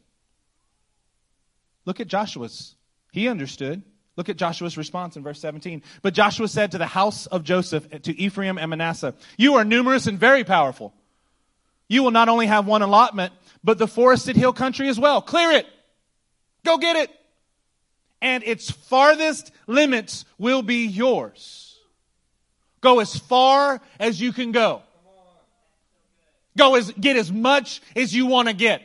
Look 1.85 2.01
at 2.01 2.09
Joshua's. 2.09 2.75
He 3.13 3.29
understood. 3.29 3.83
Look 4.17 4.29
at 4.29 4.37
Joshua's 4.37 4.77
response 4.77 5.17
in 5.17 5.23
verse 5.23 5.41
17. 5.41 5.83
But 6.03 6.15
Joshua 6.15 6.49
said 6.49 6.73
to 6.73 6.79
the 6.79 6.87
house 6.87 7.27
of 7.27 7.43
Joseph, 7.43 7.91
to 8.03 8.19
Ephraim 8.19 8.59
and 8.59 8.71
Manasseh, 8.71 9.15
You 9.37 9.55
are 9.55 9.65
numerous 9.65 10.07
and 10.07 10.19
very 10.19 10.45
powerful. 10.45 10.95
You 11.89 12.03
will 12.03 12.11
not 12.11 12.29
only 12.29 12.47
have 12.47 12.67
one 12.67 12.83
allotment, 12.83 13.33
but 13.63 13.79
the 13.79 13.89
forested 13.89 14.37
hill 14.37 14.53
country 14.53 14.89
as 14.89 14.99
well. 14.99 15.21
Clear 15.21 15.53
it. 15.53 15.67
Go 16.65 16.79
get 16.79 16.97
it. 16.97 17.11
And 18.25 18.43
its 18.43 18.71
farthest 18.71 19.53
limits 19.67 20.25
will 20.39 20.63
be 20.63 20.87
yours. 20.87 21.79
Go 22.81 23.01
as 23.01 23.15
far 23.15 23.83
as 24.01 24.19
you 24.19 24.33
can 24.33 24.51
go. 24.51 24.81
Go 26.57 26.75
as, 26.75 26.91
get 26.93 27.17
as 27.17 27.31
much 27.31 27.83
as 27.95 28.15
you 28.15 28.25
want 28.25 28.49
to 28.49 28.55
get. 28.55 28.81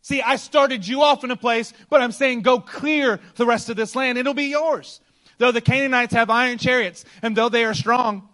See, 0.00 0.22
I 0.22 0.36
started 0.36 0.88
you 0.88 1.02
off 1.02 1.22
in 1.22 1.30
a 1.30 1.36
place, 1.36 1.74
but 1.90 2.00
I'm 2.00 2.12
saying 2.12 2.40
go 2.40 2.60
clear 2.60 3.20
the 3.36 3.44
rest 3.44 3.68
of 3.68 3.76
this 3.76 3.94
land. 3.94 4.16
It'll 4.16 4.32
be 4.32 4.44
yours. 4.44 5.02
Though 5.36 5.52
the 5.52 5.60
Canaanites 5.60 6.14
have 6.14 6.30
iron 6.30 6.56
chariots, 6.56 7.04
and 7.20 7.36
though 7.36 7.50
they 7.50 7.66
are 7.66 7.74
strong, 7.74 8.26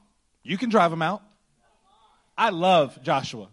you 0.45 0.57
can 0.57 0.71
drive 0.71 0.93
them 0.93 1.03
out. 1.03 1.21
I 2.39 2.51
love 2.51 3.03
Joshua. 3.03 3.49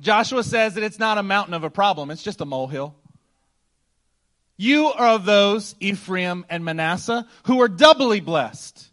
Joshua 0.00 0.44
says 0.44 0.74
that 0.74 0.84
it's 0.84 1.00
not 1.00 1.18
a 1.18 1.24
mountain 1.24 1.54
of 1.54 1.64
a 1.64 1.70
problem, 1.70 2.12
it's 2.12 2.22
just 2.22 2.40
a 2.40 2.44
molehill. 2.44 2.94
You 4.56 4.86
are 4.86 5.08
of 5.08 5.24
those, 5.24 5.74
Ephraim 5.80 6.46
and 6.48 6.64
Manasseh, 6.64 7.26
who 7.44 7.60
are 7.60 7.68
doubly 7.68 8.20
blessed 8.20 8.88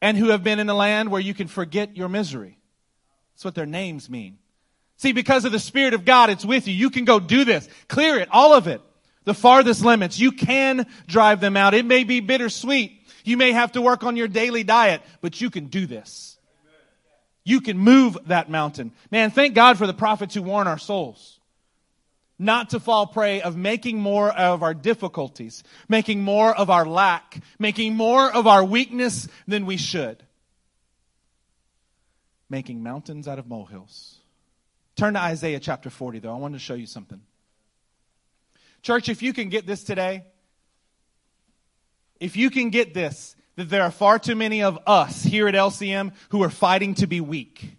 and 0.00 0.16
who 0.16 0.28
have 0.28 0.44
been 0.44 0.60
in 0.60 0.68
a 0.68 0.74
land 0.74 1.10
where 1.10 1.20
you 1.20 1.34
can 1.34 1.48
forget 1.48 1.96
your 1.96 2.08
misery. 2.08 2.58
That's 3.34 3.44
what 3.44 3.54
their 3.54 3.66
names 3.66 4.08
mean. 4.08 4.38
See, 4.96 5.12
because 5.12 5.44
of 5.44 5.52
the 5.52 5.58
Spirit 5.58 5.94
of 5.94 6.04
God, 6.04 6.30
it's 6.30 6.44
with 6.44 6.68
you. 6.68 6.74
You 6.74 6.90
can 6.90 7.04
go 7.04 7.18
do 7.18 7.44
this. 7.44 7.68
Clear 7.88 8.18
it, 8.18 8.28
all 8.30 8.52
of 8.52 8.68
it. 8.68 8.80
The 9.24 9.34
farthest 9.34 9.84
limits. 9.84 10.18
You 10.18 10.30
can 10.32 10.86
drive 11.06 11.40
them 11.40 11.56
out. 11.56 11.74
It 11.74 11.84
may 11.84 12.04
be 12.04 12.20
bittersweet. 12.20 13.00
You 13.24 13.36
may 13.36 13.52
have 13.52 13.72
to 13.72 13.82
work 13.82 14.04
on 14.04 14.16
your 14.16 14.28
daily 14.28 14.62
diet, 14.62 15.02
but 15.20 15.40
you 15.40 15.50
can 15.50 15.66
do 15.66 15.86
this. 15.86 16.38
You 17.42 17.60
can 17.60 17.78
move 17.78 18.16
that 18.26 18.50
mountain. 18.50 18.92
Man, 19.10 19.30
thank 19.30 19.54
God 19.54 19.78
for 19.78 19.86
the 19.86 19.94
prophets 19.94 20.34
who 20.34 20.42
warn 20.42 20.66
our 20.66 20.78
souls. 20.78 21.33
Not 22.38 22.70
to 22.70 22.80
fall 22.80 23.06
prey 23.06 23.42
of 23.42 23.56
making 23.56 24.00
more 24.00 24.30
of 24.30 24.62
our 24.62 24.74
difficulties, 24.74 25.62
making 25.88 26.22
more 26.22 26.54
of 26.54 26.68
our 26.68 26.84
lack, 26.84 27.40
making 27.58 27.94
more 27.94 28.30
of 28.30 28.46
our 28.46 28.64
weakness 28.64 29.28
than 29.46 29.66
we 29.66 29.76
should. 29.76 30.22
Making 32.50 32.82
mountains 32.82 33.28
out 33.28 33.38
of 33.38 33.46
molehills. 33.46 34.18
Turn 34.96 35.14
to 35.14 35.20
Isaiah 35.20 35.60
chapter 35.60 35.90
40, 35.90 36.20
though. 36.20 36.32
I 36.32 36.38
want 36.38 36.54
to 36.54 36.60
show 36.60 36.74
you 36.74 36.86
something. 36.86 37.20
Church, 38.82 39.08
if 39.08 39.22
you 39.22 39.32
can 39.32 39.48
get 39.48 39.66
this 39.66 39.82
today, 39.82 40.24
if 42.20 42.36
you 42.36 42.50
can 42.50 42.70
get 42.70 42.94
this, 42.94 43.34
that 43.56 43.70
there 43.70 43.82
are 43.82 43.90
far 43.90 44.18
too 44.18 44.34
many 44.34 44.62
of 44.62 44.78
us 44.86 45.22
here 45.22 45.48
at 45.48 45.54
LCM 45.54 46.12
who 46.30 46.42
are 46.42 46.50
fighting 46.50 46.94
to 46.94 47.06
be 47.06 47.20
weak. 47.20 47.73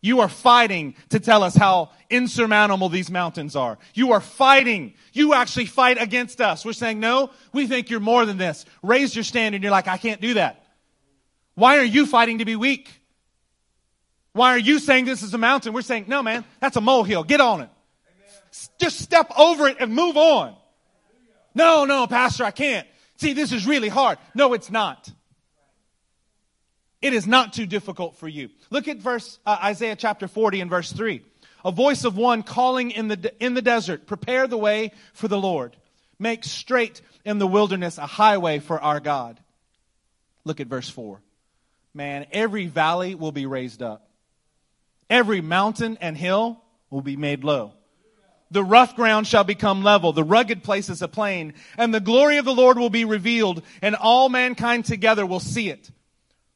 You 0.00 0.20
are 0.20 0.28
fighting 0.28 0.94
to 1.08 1.18
tell 1.18 1.42
us 1.42 1.56
how 1.56 1.90
insurmountable 2.08 2.88
these 2.88 3.10
mountains 3.10 3.56
are. 3.56 3.78
You 3.94 4.12
are 4.12 4.20
fighting. 4.20 4.94
You 5.12 5.34
actually 5.34 5.66
fight 5.66 6.00
against 6.00 6.40
us. 6.40 6.64
We're 6.64 6.72
saying, 6.72 7.00
no, 7.00 7.30
we 7.52 7.66
think 7.66 7.90
you're 7.90 7.98
more 7.98 8.24
than 8.24 8.38
this. 8.38 8.64
Raise 8.82 9.14
your 9.16 9.24
standard. 9.24 9.62
You're 9.62 9.72
like, 9.72 9.88
I 9.88 9.98
can't 9.98 10.20
do 10.20 10.34
that. 10.34 10.64
Why 11.54 11.78
are 11.78 11.84
you 11.84 12.06
fighting 12.06 12.38
to 12.38 12.44
be 12.44 12.54
weak? 12.54 12.88
Why 14.32 14.50
are 14.50 14.58
you 14.58 14.78
saying 14.78 15.04
this 15.06 15.24
is 15.24 15.34
a 15.34 15.38
mountain? 15.38 15.72
We're 15.72 15.82
saying, 15.82 16.04
no, 16.06 16.22
man, 16.22 16.44
that's 16.60 16.76
a 16.76 16.80
molehill. 16.80 17.24
Get 17.24 17.40
on 17.40 17.62
it. 17.62 17.70
Just 18.78 19.00
step 19.00 19.32
over 19.36 19.66
it 19.66 19.78
and 19.80 19.92
move 19.92 20.16
on. 20.16 20.54
No, 21.54 21.84
no, 21.84 22.06
Pastor, 22.06 22.44
I 22.44 22.52
can't. 22.52 22.86
See, 23.16 23.32
this 23.32 23.50
is 23.50 23.66
really 23.66 23.88
hard. 23.88 24.18
No, 24.34 24.52
it's 24.52 24.70
not. 24.70 25.10
It 27.00 27.12
is 27.12 27.26
not 27.26 27.52
too 27.52 27.66
difficult 27.66 28.16
for 28.16 28.28
you. 28.28 28.50
Look 28.70 28.88
at 28.88 28.98
verse 28.98 29.38
uh, 29.46 29.58
Isaiah 29.62 29.96
chapter 29.96 30.28
40 30.28 30.60
and 30.60 30.70
verse 30.70 30.92
3. 30.92 31.22
A 31.64 31.72
voice 31.72 32.04
of 32.04 32.16
one 32.16 32.42
calling 32.42 32.90
in 32.90 33.08
the 33.08 33.34
in 33.40 33.54
the 33.54 33.62
desert, 33.62 34.06
prepare 34.06 34.46
the 34.46 34.58
way 34.58 34.92
for 35.12 35.28
the 35.28 35.38
Lord. 35.38 35.76
Make 36.18 36.44
straight 36.44 37.00
in 37.24 37.38
the 37.38 37.46
wilderness 37.46 37.98
a 37.98 38.06
highway 38.06 38.58
for 38.58 38.80
our 38.80 39.00
God. 39.00 39.38
Look 40.44 40.60
at 40.60 40.66
verse 40.66 40.88
4. 40.88 41.20
Man, 41.94 42.26
every 42.32 42.66
valley 42.66 43.14
will 43.14 43.32
be 43.32 43.46
raised 43.46 43.82
up 43.82 44.08
Every 45.10 45.40
mountain 45.40 45.96
and 46.00 46.16
hill 46.16 46.62
will 46.90 47.00
be 47.00 47.16
made 47.16 47.44
low. 47.44 47.72
The 48.50 48.64
rough 48.64 48.96
ground 48.96 49.26
shall 49.26 49.44
become 49.44 49.82
level, 49.82 50.12
the 50.12 50.24
rugged 50.24 50.62
places 50.62 51.02
a 51.02 51.08
plain, 51.08 51.54
and 51.76 51.92
the 51.92 52.00
glory 52.00 52.38
of 52.38 52.46
the 52.46 52.54
Lord 52.54 52.78
will 52.78 52.90
be 52.90 53.04
revealed, 53.04 53.62
and 53.82 53.94
all 53.94 54.28
mankind 54.28 54.86
together 54.86 55.26
will 55.26 55.40
see 55.40 55.68
it. 55.68 55.90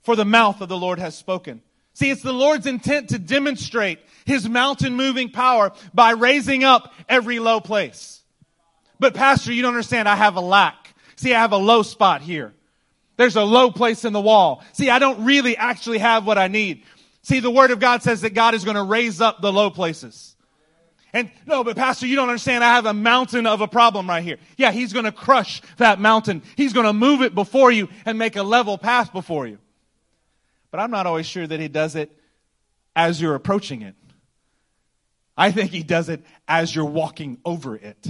For 0.02 0.16
the 0.16 0.24
mouth 0.24 0.60
of 0.60 0.68
the 0.68 0.76
Lord 0.76 0.98
has 0.98 1.16
spoken. 1.16 1.62
See, 1.94 2.10
it's 2.10 2.22
the 2.22 2.32
Lord's 2.32 2.66
intent 2.66 3.10
to 3.10 3.18
demonstrate 3.18 3.98
his 4.24 4.48
mountain 4.48 4.94
moving 4.94 5.30
power 5.30 5.72
by 5.92 6.12
raising 6.12 6.64
up 6.64 6.92
every 7.08 7.38
low 7.38 7.60
place. 7.60 8.22
But 8.98 9.14
pastor, 9.14 9.52
you 9.52 9.62
don't 9.62 9.74
understand. 9.74 10.08
I 10.08 10.16
have 10.16 10.36
a 10.36 10.40
lack. 10.40 10.94
See, 11.16 11.34
I 11.34 11.40
have 11.40 11.52
a 11.52 11.56
low 11.58 11.82
spot 11.82 12.22
here. 12.22 12.52
There's 13.16 13.36
a 13.36 13.44
low 13.44 13.70
place 13.70 14.04
in 14.04 14.12
the 14.12 14.20
wall. 14.20 14.64
See, 14.72 14.90
I 14.90 14.98
don't 14.98 15.24
really 15.24 15.56
actually 15.56 15.98
have 15.98 16.26
what 16.26 16.38
I 16.38 16.48
need. 16.48 16.84
See, 17.22 17.40
the 17.40 17.50
Word 17.50 17.70
of 17.70 17.78
God 17.78 18.02
says 18.02 18.22
that 18.22 18.34
God 18.34 18.54
is 18.54 18.64
going 18.64 18.76
to 18.76 18.82
raise 18.82 19.20
up 19.20 19.40
the 19.40 19.52
low 19.52 19.70
places. 19.70 20.34
And 21.12 21.30
no, 21.46 21.62
but 21.62 21.76
Pastor, 21.76 22.06
you 22.06 22.16
don't 22.16 22.30
understand. 22.30 22.64
I 22.64 22.74
have 22.74 22.86
a 22.86 22.94
mountain 22.94 23.46
of 23.46 23.60
a 23.60 23.68
problem 23.68 24.08
right 24.08 24.24
here. 24.24 24.38
Yeah, 24.56 24.72
He's 24.72 24.92
going 24.92 25.04
to 25.04 25.12
crush 25.12 25.60
that 25.76 26.00
mountain. 26.00 26.42
He's 26.56 26.72
going 26.72 26.86
to 26.86 26.92
move 26.92 27.20
it 27.20 27.34
before 27.34 27.70
you 27.70 27.88
and 28.06 28.18
make 28.18 28.36
a 28.36 28.42
level 28.42 28.78
path 28.78 29.12
before 29.12 29.46
you. 29.46 29.58
But 30.72 30.80
I'm 30.80 30.90
not 30.90 31.06
always 31.06 31.26
sure 31.26 31.46
that 31.46 31.60
He 31.60 31.68
does 31.68 31.94
it 31.94 32.10
as 32.96 33.20
you're 33.20 33.36
approaching 33.36 33.82
it. 33.82 33.94
I 35.36 35.52
think 35.52 35.70
He 35.70 35.84
does 35.84 36.08
it 36.08 36.24
as 36.48 36.74
you're 36.74 36.84
walking 36.84 37.38
over 37.44 37.76
it. 37.76 38.08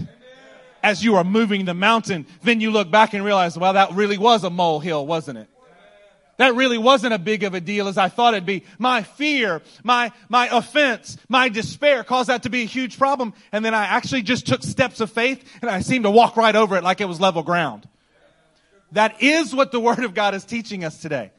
As 0.82 1.04
you 1.04 1.16
are 1.16 1.24
moving 1.24 1.64
the 1.66 1.74
mountain, 1.74 2.26
then 2.42 2.60
you 2.60 2.70
look 2.70 2.90
back 2.90 3.12
and 3.12 3.24
realize, 3.24 3.58
well, 3.58 3.74
that 3.74 3.92
really 3.92 4.16
was 4.16 4.42
a 4.42 4.50
molehill, 4.50 5.06
wasn't 5.06 5.38
it? 5.38 5.48
That 6.38 6.54
really 6.54 6.78
wasn't 6.78 7.14
a 7.14 7.18
big 7.18 7.44
of 7.44 7.54
a 7.54 7.60
deal 7.60 7.88
as 7.88 7.98
I 7.98 8.08
thought 8.08 8.34
it'd 8.34 8.46
be. 8.46 8.64
My 8.78 9.02
fear, 9.02 9.60
my, 9.84 10.10
my 10.28 10.48
offense, 10.48 11.16
my 11.28 11.48
despair 11.48 12.02
caused 12.02 12.30
that 12.30 12.44
to 12.44 12.50
be 12.50 12.62
a 12.62 12.66
huge 12.66 12.98
problem. 12.98 13.34
And 13.52 13.64
then 13.64 13.74
I 13.74 13.84
actually 13.84 14.22
just 14.22 14.46
took 14.46 14.62
steps 14.62 15.00
of 15.00 15.12
faith 15.12 15.44
and 15.60 15.70
I 15.70 15.80
seemed 15.80 16.04
to 16.04 16.10
walk 16.10 16.36
right 16.36 16.56
over 16.56 16.76
it 16.76 16.82
like 16.82 17.00
it 17.00 17.04
was 17.04 17.20
level 17.20 17.42
ground. 17.42 17.88
That 18.92 19.22
is 19.22 19.54
what 19.54 19.72
the 19.72 19.80
Word 19.80 20.00
of 20.00 20.14
God 20.14 20.34
is 20.34 20.44
teaching 20.44 20.84
us 20.84 21.00
today. 21.00 21.32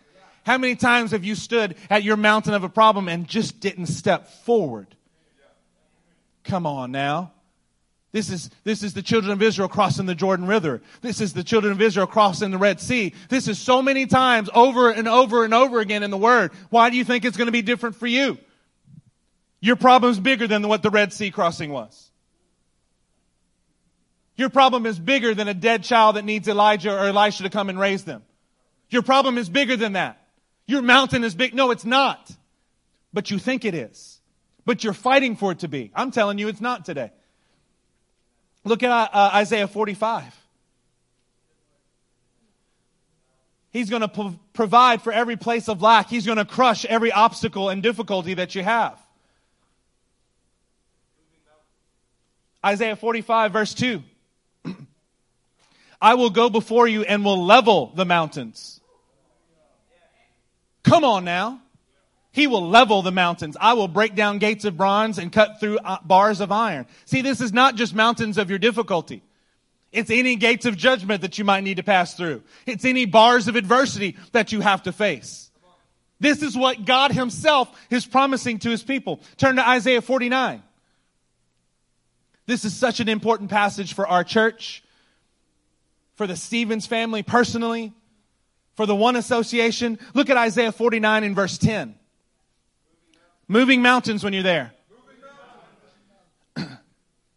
How 0.46 0.58
many 0.58 0.76
times 0.76 1.12
have 1.12 1.24
you 1.24 1.36
stood 1.36 1.76
at 1.90 2.04
your 2.04 2.18
mountain 2.18 2.54
of 2.54 2.64
a 2.64 2.70
problem 2.70 3.08
and 3.08 3.28
just 3.28 3.60
didn't 3.60 3.88
step 3.88 4.28
forward? 4.28 4.96
Come 6.44 6.66
on 6.66 6.92
now. 6.92 7.32
This 8.12 8.30
is, 8.30 8.52
this 8.64 8.84
is 8.84 8.94
the 8.94 9.02
children 9.02 9.34
of 9.34 9.42
Israel 9.42 9.68
crossing 9.68 10.06
the 10.06 10.14
Jordan 10.14 10.46
River. 10.46 10.82
This 11.02 11.20
is 11.20 11.34
the 11.34 11.44
children 11.44 11.72
of 11.74 11.82
Israel 11.82 12.06
crossing 12.06 12.52
the 12.52 12.60
Red 12.60 12.80
Sea. 12.80 13.14
This 13.28 13.48
is 13.48 13.58
so 13.58 13.82
many 13.82 14.06
times 14.06 14.52
over 14.54 14.92
and 14.92 15.08
over 15.08 15.44
and 15.44 15.54
over 15.54 15.80
again 15.80 16.04
in 16.04 16.12
the 16.12 16.18
Word. 16.18 16.52
Why 16.70 16.92
do 16.92 16.98
you 16.98 17.04
think 17.04 17.26
it's 17.26 17.38
going 17.38 17.48
to 17.48 17.52
be 17.52 17.64
different 17.64 17.96
for 17.96 18.06
you? 18.06 18.38
Your 19.62 19.78
problem's 19.78 20.20
bigger 20.20 20.46
than 20.46 20.68
what 20.68 20.84
the 20.84 20.92
Red 20.92 21.12
Sea 21.12 21.32
crossing 21.32 21.72
was. 21.72 22.12
Your 24.36 24.50
problem 24.50 24.86
is 24.86 25.00
bigger 25.00 25.34
than 25.34 25.48
a 25.48 25.54
dead 25.54 25.84
child 25.84 26.16
that 26.16 26.26
needs 26.26 26.48
Elijah 26.48 26.94
or 26.94 27.08
Elisha 27.08 27.44
to 27.44 27.50
come 27.50 27.70
and 27.70 27.80
raise 27.80 28.04
them. 28.04 28.24
Your 28.90 29.02
problem 29.02 29.40
is 29.40 29.50
bigger 29.50 29.76
than 29.76 29.94
that. 29.94 30.23
Your 30.66 30.82
mountain 30.82 31.24
is 31.24 31.36
big. 31.36 31.54
No, 31.54 31.72
it's 31.72 31.86
not. 31.86 32.32
But 33.12 33.30
you 33.32 33.38
think 33.38 33.66
it 33.66 33.76
is. 33.76 34.20
But 34.66 34.84
you're 34.84 34.94
fighting 34.94 35.36
for 35.36 35.52
it 35.52 35.60
to 35.60 35.68
be. 35.68 35.92
I'm 35.94 36.12
telling 36.12 36.38
you 36.38 36.48
it's 36.48 36.62
not 36.62 36.86
today. 36.86 37.12
Look 38.64 38.82
at 38.82 38.92
uh, 38.92 39.32
Isaiah 39.34 39.68
45. 39.68 40.24
He's 43.72 43.90
going 43.90 44.04
to 44.04 44.08
po- 44.08 44.40
provide 44.54 45.02
for 45.02 45.12
every 45.12 45.36
place 45.36 45.68
of 45.68 45.82
lack. 45.82 46.08
He's 46.08 46.26
going 46.26 46.38
to 46.38 46.46
crush 46.46 46.86
every 46.86 47.12
obstacle 47.12 47.70
and 47.70 47.84
difficulty 47.84 48.36
that 48.36 48.56
you 48.56 48.64
have. 48.64 48.98
Isaiah 52.66 52.96
45, 52.96 53.52
verse 53.52 53.74
2. 53.74 54.02
I 56.02 56.14
will 56.14 56.30
go 56.30 56.50
before 56.50 56.88
you 56.88 57.02
and 57.02 57.26
will 57.26 57.44
level 57.44 57.92
the 57.96 58.06
mountains. 58.06 58.80
Come 60.84 61.04
on 61.04 61.24
now. 61.24 61.62
He 62.32 62.48
will 62.48 62.68
level 62.68 63.04
the 63.04 63.12
mountains. 63.12 63.56
I 63.60 63.74
will 63.74 63.88
break 63.88 64.16
down 64.16 64.40
gates 64.40 64.66
of 64.66 64.76
bronze 64.76 65.20
and 65.20 65.32
cut 65.32 65.60
through 65.60 65.78
uh, 65.78 65.98
bars 66.04 66.42
of 66.42 66.52
iron. 66.52 66.88
See, 67.06 67.22
this 67.22 67.42
is 67.42 67.54
not 67.54 67.76
just 67.76 67.94
mountains 67.94 68.40
of 68.40 68.50
your 68.50 68.58
difficulty. 68.58 69.22
It's 69.92 70.10
any 70.10 70.36
gates 70.36 70.66
of 70.66 70.76
judgment 70.76 71.22
that 71.22 71.38
you 71.38 71.46
might 71.46 71.64
need 71.64 71.78
to 71.78 71.84
pass 71.84 72.16
through. 72.16 72.42
It's 72.66 72.86
any 72.86 73.06
bars 73.06 73.48
of 73.48 73.56
adversity 73.56 74.18
that 74.32 74.52
you 74.52 74.62
have 74.62 74.82
to 74.84 74.92
face. 74.92 75.52
This 76.20 76.42
is 76.42 76.58
what 76.58 76.86
God 76.86 77.12
himself 77.12 77.70
is 77.92 78.06
promising 78.06 78.58
to 78.60 78.72
his 78.72 78.82
people. 78.82 79.22
Turn 79.38 79.58
to 79.58 79.68
Isaiah 79.68 80.02
49. 80.02 80.64
This 82.48 82.66
is 82.66 82.76
such 82.76 83.00
an 83.00 83.10
important 83.10 83.52
passage 83.52 83.94
for 83.94 84.08
our 84.08 84.24
church, 84.24 84.84
for 86.16 86.26
the 86.26 86.36
Stevens 86.36 86.88
family 86.88 87.22
personally, 87.22 87.94
for 88.76 88.86
the 88.86 88.96
One 88.96 89.16
Association. 89.16 90.00
Look 90.14 90.30
at 90.30 90.38
Isaiah 90.38 90.72
49 90.72 91.24
in 91.24 91.36
verse 91.36 91.58
10. 91.58 91.96
Moving 93.48 93.82
mountains 93.82 94.24
when 94.24 94.34
you're 94.34 94.44
there. 94.44 94.74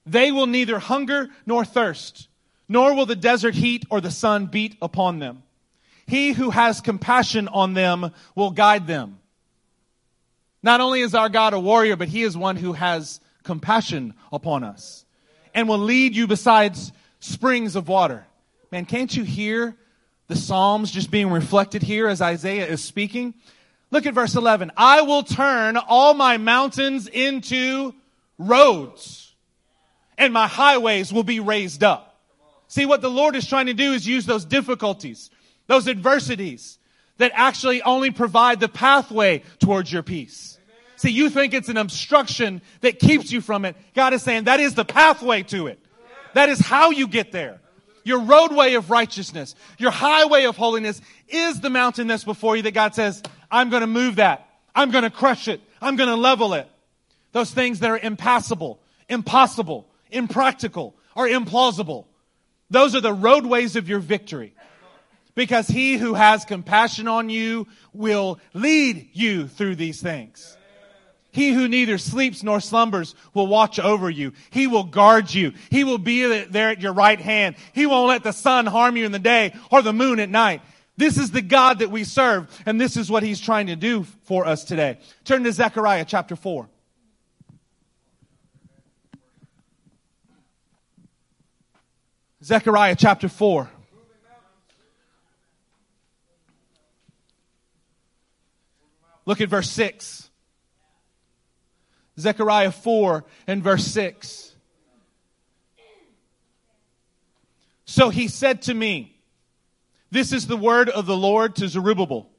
they 0.06 0.32
will 0.32 0.46
neither 0.46 0.78
hunger 0.78 1.28
nor 1.44 1.64
thirst, 1.64 2.28
nor 2.68 2.94
will 2.94 3.06
the 3.06 3.16
desert 3.16 3.54
heat 3.54 3.84
or 3.90 4.00
the 4.00 4.10
sun 4.10 4.46
beat 4.46 4.76
upon 4.80 5.18
them. 5.18 5.42
He 6.06 6.32
who 6.32 6.50
has 6.50 6.80
compassion 6.80 7.48
on 7.48 7.74
them 7.74 8.12
will 8.34 8.50
guide 8.50 8.86
them. 8.86 9.18
Not 10.62 10.80
only 10.80 11.00
is 11.00 11.14
our 11.14 11.28
God 11.28 11.52
a 11.52 11.60
warrior, 11.60 11.96
but 11.96 12.08
he 12.08 12.22
is 12.22 12.36
one 12.36 12.56
who 12.56 12.72
has 12.72 13.20
compassion 13.42 14.14
upon 14.32 14.64
us 14.64 15.04
and 15.54 15.68
will 15.68 15.78
lead 15.78 16.14
you 16.14 16.26
besides 16.26 16.92
springs 17.20 17.76
of 17.76 17.88
water. 17.88 18.26
Man, 18.70 18.84
can't 18.84 19.14
you 19.14 19.24
hear 19.24 19.76
the 20.28 20.36
Psalms 20.36 20.90
just 20.90 21.10
being 21.10 21.30
reflected 21.30 21.82
here 21.82 22.08
as 22.08 22.20
Isaiah 22.20 22.66
is 22.66 22.82
speaking? 22.82 23.34
Look 23.90 24.06
at 24.06 24.14
verse 24.14 24.34
11. 24.34 24.72
I 24.76 25.02
will 25.02 25.22
turn 25.22 25.76
all 25.76 26.14
my 26.14 26.36
mountains 26.38 27.08
into 27.08 27.94
roads 28.38 29.34
and 30.18 30.32
my 30.32 30.46
highways 30.46 31.12
will 31.12 31.22
be 31.22 31.40
raised 31.40 31.84
up. 31.84 32.20
See, 32.68 32.86
what 32.86 33.00
the 33.00 33.10
Lord 33.10 33.36
is 33.36 33.46
trying 33.46 33.66
to 33.66 33.74
do 33.74 33.92
is 33.92 34.06
use 34.06 34.26
those 34.26 34.44
difficulties, 34.44 35.30
those 35.66 35.88
adversities 35.88 36.78
that 37.18 37.32
actually 37.34 37.82
only 37.82 38.10
provide 38.10 38.60
the 38.60 38.68
pathway 38.68 39.42
towards 39.58 39.92
your 39.92 40.02
peace. 40.02 40.58
See, 40.96 41.10
you 41.10 41.30
think 41.30 41.54
it's 41.54 41.68
an 41.68 41.76
obstruction 41.76 42.62
that 42.80 42.98
keeps 42.98 43.30
you 43.30 43.40
from 43.40 43.64
it. 43.64 43.76
God 43.94 44.14
is 44.14 44.22
saying 44.22 44.44
that 44.44 44.60
is 44.60 44.74
the 44.74 44.84
pathway 44.84 45.42
to 45.44 45.66
it. 45.66 45.78
That 46.34 46.48
is 46.48 46.58
how 46.58 46.90
you 46.90 47.06
get 47.06 47.32
there. 47.32 47.60
Your 48.06 48.20
roadway 48.20 48.74
of 48.74 48.88
righteousness, 48.88 49.56
your 49.78 49.90
highway 49.90 50.44
of 50.44 50.56
holiness 50.56 51.00
is 51.26 51.60
the 51.60 51.70
mountain 51.70 52.06
that's 52.06 52.22
before 52.22 52.54
you 52.54 52.62
that 52.62 52.72
God 52.72 52.94
says, 52.94 53.20
I'm 53.50 53.68
going 53.68 53.80
to 53.80 53.88
move 53.88 54.16
that. 54.16 54.48
I'm 54.76 54.92
going 54.92 55.02
to 55.02 55.10
crush 55.10 55.48
it. 55.48 55.60
I'm 55.82 55.96
going 55.96 56.08
to 56.08 56.14
level 56.14 56.54
it. 56.54 56.70
Those 57.32 57.50
things 57.50 57.80
that 57.80 57.90
are 57.90 57.98
impassable, 57.98 58.78
impossible, 59.08 59.88
impractical, 60.12 60.94
or 61.16 61.26
implausible. 61.26 62.04
Those 62.70 62.94
are 62.94 63.00
the 63.00 63.12
roadways 63.12 63.74
of 63.74 63.88
your 63.88 63.98
victory. 63.98 64.54
Because 65.34 65.66
he 65.66 65.96
who 65.96 66.14
has 66.14 66.44
compassion 66.44 67.08
on 67.08 67.28
you 67.28 67.66
will 67.92 68.38
lead 68.54 69.10
you 69.14 69.48
through 69.48 69.74
these 69.74 70.00
things. 70.00 70.55
He 71.36 71.52
who 71.52 71.68
neither 71.68 71.98
sleeps 71.98 72.42
nor 72.42 72.60
slumbers 72.60 73.14
will 73.34 73.46
watch 73.46 73.78
over 73.78 74.08
you. 74.08 74.32
He 74.48 74.66
will 74.66 74.84
guard 74.84 75.34
you. 75.34 75.52
He 75.70 75.84
will 75.84 75.98
be 75.98 76.44
there 76.44 76.70
at 76.70 76.80
your 76.80 76.94
right 76.94 77.20
hand. 77.20 77.56
He 77.74 77.84
won't 77.84 78.08
let 78.08 78.22
the 78.22 78.32
sun 78.32 78.64
harm 78.64 78.96
you 78.96 79.04
in 79.04 79.12
the 79.12 79.18
day 79.18 79.54
or 79.70 79.82
the 79.82 79.92
moon 79.92 80.18
at 80.18 80.30
night. 80.30 80.62
This 80.96 81.18
is 81.18 81.32
the 81.32 81.42
God 81.42 81.80
that 81.80 81.90
we 81.90 82.04
serve, 82.04 82.48
and 82.64 82.80
this 82.80 82.96
is 82.96 83.10
what 83.10 83.22
he's 83.22 83.38
trying 83.38 83.66
to 83.66 83.76
do 83.76 84.04
for 84.22 84.46
us 84.46 84.64
today. 84.64 84.98
Turn 85.24 85.44
to 85.44 85.52
Zechariah 85.52 86.06
chapter 86.06 86.36
4. 86.36 86.70
Zechariah 92.42 92.96
chapter 92.96 93.28
4. 93.28 93.68
Look 99.26 99.42
at 99.42 99.50
verse 99.50 99.68
6. 99.68 100.25
Zechariah 102.18 102.72
4 102.72 103.24
and 103.46 103.62
verse 103.62 103.86
6. 103.86 104.54
So 107.84 108.08
he 108.08 108.28
said 108.28 108.62
to 108.62 108.74
me, 108.74 109.16
this 110.10 110.32
is 110.32 110.46
the 110.46 110.56
word 110.56 110.88
of 110.88 111.06
the 111.06 111.16
Lord 111.16 111.56
to 111.56 111.68
Zerubbabel. 111.68 112.30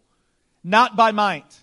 Not 0.64 0.96
by 0.96 1.12
might, 1.12 1.56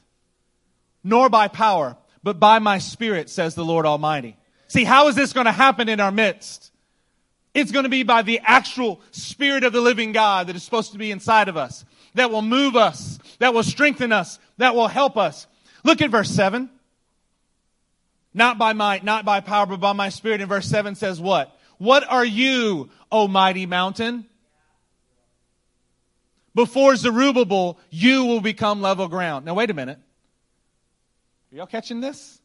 nor 1.02 1.28
by 1.28 1.48
power, 1.48 1.96
but 2.22 2.40
by 2.40 2.58
my 2.58 2.78
spirit, 2.78 3.28
says 3.28 3.54
the 3.54 3.64
Lord 3.64 3.84
Almighty. 3.84 4.36
See, 4.68 4.84
how 4.84 5.08
is 5.08 5.14
this 5.14 5.32
going 5.32 5.46
to 5.46 5.52
happen 5.52 5.88
in 5.88 6.00
our 6.00 6.12
midst? 6.12 6.72
It's 7.52 7.70
going 7.70 7.84
to 7.84 7.90
be 7.90 8.02
by 8.02 8.22
the 8.22 8.40
actual 8.42 9.00
spirit 9.10 9.62
of 9.62 9.72
the 9.72 9.80
living 9.80 10.12
God 10.12 10.46
that 10.46 10.56
is 10.56 10.62
supposed 10.62 10.92
to 10.92 10.98
be 10.98 11.10
inside 11.10 11.48
of 11.48 11.56
us, 11.56 11.84
that 12.14 12.30
will 12.30 12.42
move 12.42 12.76
us, 12.76 13.18
that 13.38 13.54
will 13.54 13.62
strengthen 13.62 14.10
us, 14.10 14.38
that 14.56 14.74
will 14.74 14.88
help 14.88 15.16
us. 15.16 15.46
Look 15.84 16.00
at 16.00 16.10
verse 16.10 16.30
7. 16.30 16.70
Not 18.34 18.58
by 18.58 18.72
might, 18.72 19.04
not 19.04 19.24
by 19.24 19.40
power, 19.40 19.66
but 19.66 19.80
by 19.80 19.92
my 19.92 20.08
spirit. 20.08 20.40
And 20.40 20.48
verse 20.48 20.66
7 20.66 20.96
says 20.96 21.20
what? 21.20 21.56
What 21.78 22.04
are 22.10 22.24
you, 22.24 22.90
O 23.10 23.28
mighty 23.28 23.64
mountain? 23.64 24.26
before 26.54 26.96
Zerubbabel, 26.96 27.78
you 27.90 28.24
will 28.24 28.40
become 28.40 28.80
level 28.80 29.08
ground. 29.08 29.44
Now, 29.44 29.54
wait 29.54 29.70
a 29.70 29.74
minute. 29.74 29.98
Are 31.52 31.56
y'all 31.56 31.66
catching 31.66 32.00
this? 32.00 32.40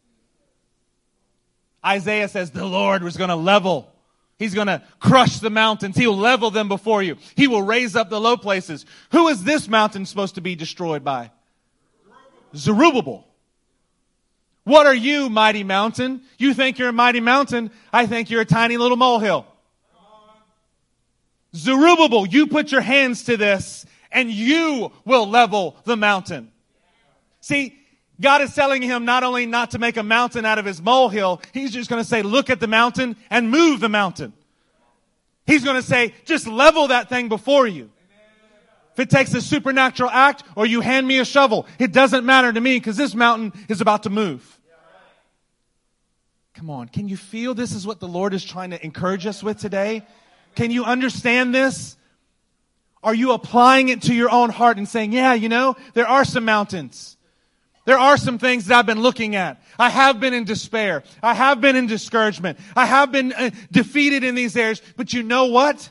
Isaiah 1.85 2.27
says 2.27 2.51
the 2.51 2.65
Lord 2.65 3.03
was 3.03 3.15
going 3.15 3.29
to 3.29 3.35
level. 3.35 3.93
He's 4.37 4.53
going 4.53 4.67
to 4.67 4.81
crush 4.99 5.39
the 5.39 5.49
mountains. 5.49 5.95
He'll 5.95 6.17
level 6.17 6.49
them 6.49 6.67
before 6.67 7.03
you. 7.03 7.17
He 7.35 7.47
will 7.47 7.61
raise 7.61 7.95
up 7.95 8.09
the 8.09 8.19
low 8.19 8.37
places. 8.37 8.85
Who 9.11 9.27
is 9.27 9.43
this 9.43 9.67
mountain 9.67 10.05
supposed 10.05 10.35
to 10.35 10.41
be 10.41 10.55
destroyed 10.55 11.03
by? 11.03 11.31
Zerubbabel. 12.55 13.27
What 14.70 14.86
are 14.86 14.93
you, 14.93 15.32
mighty 15.32 15.63
mountain? 15.63 16.22
You 16.38 16.53
think 16.53 16.78
you're 16.78 16.89
a 16.89 16.93
mighty 16.93 17.22
mountain. 17.22 17.72
I 17.91 18.05
think 18.05 18.30
you're 18.30 18.41
a 18.41 18.45
tiny 18.45 18.78
little 18.78 18.97
molehill. 18.97 19.47
Zerubbabel, 21.55 22.28
you 22.28 22.45
put 22.45 22.72
your 22.72 22.82
hands 22.82 23.24
to 23.24 23.36
this 23.36 23.88
and 24.11 24.30
you 24.30 24.91
will 25.05 25.28
level 25.28 25.76
the 25.86 25.97
mountain. 25.97 26.51
See, 27.41 27.80
God 28.22 28.43
is 28.43 28.53
telling 28.53 28.84
him 28.84 29.05
not 29.05 29.24
only 29.24 29.47
not 29.47 29.72
to 29.72 29.80
make 29.80 29.97
a 29.97 30.03
mountain 30.03 30.45
out 30.45 30.59
of 30.59 30.65
his 30.65 30.80
molehill, 30.80 31.41
he's 31.51 31.72
just 31.72 31.89
going 31.89 32.03
to 32.03 32.07
say, 32.07 32.22
look 32.22 32.51
at 32.51 32.59
the 32.59 32.67
mountain 32.67 33.15
and 33.32 33.49
move 33.49 33.80
the 33.80 33.89
mountain. 33.89 34.34
He's 35.47 35.63
going 35.63 35.78
to 35.78 35.88
say, 35.88 36.13
just 36.26 36.45
level 36.45 36.89
that 36.89 37.09
thing 37.09 37.28
before 37.28 37.65
you. 37.65 37.89
If 38.93 38.99
it 38.99 39.09
takes 39.09 39.34
a 39.34 39.41
supernatural 39.41 40.11
act 40.11 40.43
or 40.55 40.67
you 40.67 40.82
hand 40.82 41.07
me 41.07 41.17
a 41.17 41.26
shovel, 41.26 41.65
it 41.80 41.91
doesn't 41.91 42.24
matter 42.24 42.53
to 42.53 42.61
me 42.61 42.76
because 42.76 42.97
this 42.97 43.15
mountain 43.15 43.51
is 43.67 43.82
about 43.82 44.03
to 44.03 44.11
move. 44.11 44.57
Come 46.60 46.70
on. 46.70 46.89
Can 46.89 47.07
you 47.07 47.16
feel 47.16 47.53
this 47.53 47.74
is 47.74 47.88
what 47.88 48.01
the 48.01 48.07
Lord 48.07 48.34
is 48.34 48.43
trying 48.43 48.72
to 48.72 48.84
encourage 48.84 49.26
us 49.26 49.41
with 49.41 49.60
today? 49.60 50.05
Can 50.55 50.72
you 50.72 50.84
understand 50.84 51.55
this? 51.55 51.95
Are 53.01 53.16
you 53.16 53.32
applying 53.32 53.88
it 53.88 54.01
to 54.03 54.14
your 54.14 54.30
own 54.30 54.49
heart 54.49 54.76
and 54.76 54.86
saying, 54.86 55.14
yeah, 55.14 55.34
you 55.34 55.47
know, 55.47 55.78
there 55.93 56.05
are 56.05 56.26
some 56.26 56.43
mountains. 56.43 57.16
There 57.86 57.97
are 57.97 58.18
some 58.18 58.38
things 58.38 58.66
that 58.66 58.78
I've 58.78 58.86
been 58.86 58.99
looking 58.99 59.38
at. 59.38 59.64
I 59.80 59.89
have 59.89 60.20
been 60.20 60.34
in 60.34 60.43
despair. 60.43 61.03
I 61.24 61.34
have 61.34 61.62
been 61.62 61.78
in 61.78 61.88
discouragement. 61.88 62.60
I 62.76 62.86
have 62.86 63.10
been 63.10 63.32
uh, 63.32 63.51
defeated 63.72 64.26
in 64.26 64.36
these 64.36 64.57
areas. 64.57 64.82
But 64.97 65.14
you 65.14 65.24
know 65.24 65.45
what? 65.45 65.89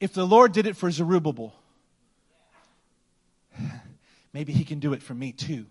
If 0.00 0.12
the 0.12 0.26
Lord 0.26 0.52
did 0.52 0.66
it 0.66 0.76
for 0.76 0.90
Zerubbabel, 0.90 1.54
maybe 4.34 4.52
he 4.52 4.66
can 4.66 4.80
do 4.80 4.92
it 4.92 5.02
for 5.02 5.14
me 5.14 5.32
too. 5.32 5.64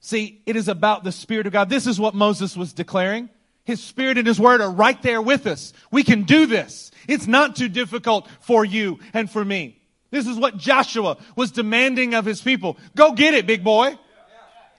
See, 0.00 0.42
it 0.46 0.56
is 0.56 0.68
about 0.68 1.04
the 1.04 1.12
Spirit 1.12 1.46
of 1.46 1.52
God. 1.52 1.68
This 1.68 1.86
is 1.86 1.98
what 1.98 2.14
Moses 2.14 2.56
was 2.56 2.72
declaring. 2.72 3.28
His 3.64 3.82
Spirit 3.82 4.16
and 4.16 4.26
His 4.26 4.40
Word 4.40 4.60
are 4.60 4.70
right 4.70 5.00
there 5.02 5.20
with 5.20 5.46
us. 5.46 5.72
We 5.90 6.02
can 6.04 6.22
do 6.22 6.46
this. 6.46 6.90
It's 7.06 7.26
not 7.26 7.56
too 7.56 7.68
difficult 7.68 8.28
for 8.40 8.64
you 8.64 9.00
and 9.12 9.30
for 9.30 9.44
me. 9.44 9.78
This 10.10 10.26
is 10.26 10.36
what 10.36 10.56
Joshua 10.56 11.18
was 11.36 11.50
demanding 11.50 12.14
of 12.14 12.24
his 12.24 12.40
people. 12.40 12.78
Go 12.94 13.12
get 13.12 13.34
it, 13.34 13.46
big 13.46 13.62
boy. 13.62 13.98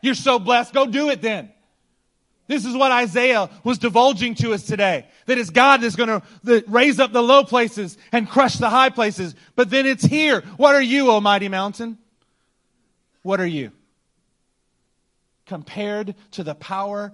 You're 0.01 0.15
so 0.15 0.39
blessed. 0.39 0.73
Go 0.73 0.85
do 0.85 1.09
it 1.09 1.21
then. 1.21 1.51
This 2.47 2.65
is 2.65 2.75
what 2.75 2.91
Isaiah 2.91 3.49
was 3.63 3.77
divulging 3.77 4.33
to 4.35 4.53
us 4.53 4.63
today. 4.63 5.05
That 5.27 5.37
it's 5.37 5.51
God 5.51 5.81
that's 5.81 5.95
going 5.95 6.21
to 6.21 6.63
raise 6.67 6.99
up 6.99 7.11
the 7.11 7.21
low 7.21 7.43
places 7.43 7.95
and 8.11 8.27
crush 8.27 8.55
the 8.55 8.69
high 8.69 8.89
places. 8.89 9.35
But 9.55 9.69
then 9.69 9.85
it's 9.85 10.03
here. 10.03 10.41
What 10.57 10.73
are 10.73 10.81
you, 10.81 11.11
O 11.11 11.21
mighty 11.21 11.47
mountain? 11.47 11.99
What 13.21 13.39
are 13.39 13.45
you? 13.45 13.71
Compared 15.49 16.13
to 16.33 16.43
the 16.43 16.53
power 16.53 17.11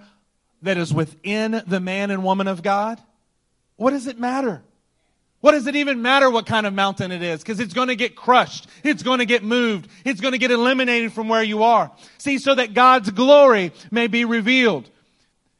that 0.62 0.78
is 0.78 0.94
within 0.94 1.64
the 1.66 1.80
man 1.80 2.12
and 2.12 2.22
woman 2.22 2.50
of 2.50 2.62
God, 2.62 3.00
what 3.78 3.92
does 3.92 4.08
it 4.08 4.20
matter? 4.20 4.62
What 5.40 5.54
does 5.54 5.68
it 5.68 5.78
even 5.78 6.02
matter 6.02 6.30
what 6.30 6.46
kind 6.46 6.66
of 6.66 6.74
mountain 6.74 7.14
it 7.14 7.24
is? 7.24 7.40
Because 7.40 7.62
it's 7.62 7.74
going 7.74 7.88
to 7.88 7.96
get 7.96 8.18
crushed. 8.18 8.68
It's 8.84 9.04
going 9.04 9.20
to 9.20 9.26
get 9.26 9.42
moved. 9.42 9.88
It's 10.04 10.20
going 10.20 10.34
to 10.34 10.38
get 10.38 10.52
eliminated 10.52 11.14
from 11.14 11.30
where 11.30 11.44
you 11.44 11.64
are. 11.64 11.94
See, 12.18 12.38
so 12.38 12.56
that 12.56 12.74
God's 12.74 13.10
glory 13.10 13.72
may 13.90 14.08
be 14.08 14.26
revealed. 14.26 14.90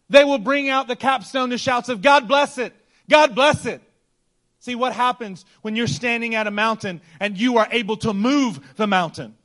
They 0.10 0.26
will 0.26 0.38
bring 0.38 0.68
out 0.68 0.90
the 0.90 0.98
capstone 0.98 1.52
to 1.52 1.58
shouts 1.58 1.88
of 1.88 2.02
God 2.02 2.28
bless 2.28 2.58
it. 2.58 2.74
God 3.10 3.36
bless 3.36 3.66
it. 3.66 3.82
See 4.60 4.76
what 4.76 4.92
happens 4.92 5.46
when 5.62 5.78
you're 5.78 5.88
standing 5.88 6.36
at 6.36 6.46
a 6.46 6.52
mountain 6.52 7.00
and 7.22 7.38
you 7.40 7.58
are 7.58 7.70
able 7.72 7.96
to 7.98 8.14
move 8.14 8.60
the 8.76 8.86
mountain. 8.88 9.38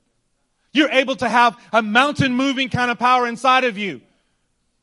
You're 0.73 0.91
able 0.91 1.17
to 1.17 1.29
have 1.29 1.57
a 1.73 1.83
mountain 1.83 2.35
moving 2.35 2.69
kind 2.69 2.91
of 2.91 2.99
power 2.99 3.27
inside 3.27 3.65
of 3.65 3.77
you. 3.77 4.01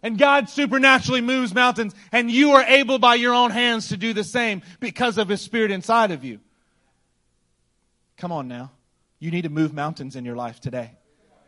And 0.03 0.17
God 0.17 0.49
supernaturally 0.49 1.21
moves 1.21 1.55
mountains, 1.55 1.95
and 2.11 2.29
you 2.29 2.51
are 2.51 2.63
able 2.63 2.99
by 2.99 3.15
your 3.15 3.33
own 3.33 3.51
hands 3.51 3.89
to 3.89 3.97
do 3.97 4.13
the 4.13 4.23
same 4.23 4.61
because 4.79 5.17
of 5.17 5.27
His 5.27 5.41
Spirit 5.41 5.71
inside 5.71 6.11
of 6.11 6.23
you. 6.23 6.39
Come 8.17 8.31
on 8.31 8.47
now. 8.47 8.71
You 9.19 9.31
need 9.31 9.43
to 9.43 9.49
move 9.49 9.73
mountains 9.73 10.15
in 10.15 10.23
your 10.23 10.35
life 10.35 10.59
today. 10.59 10.91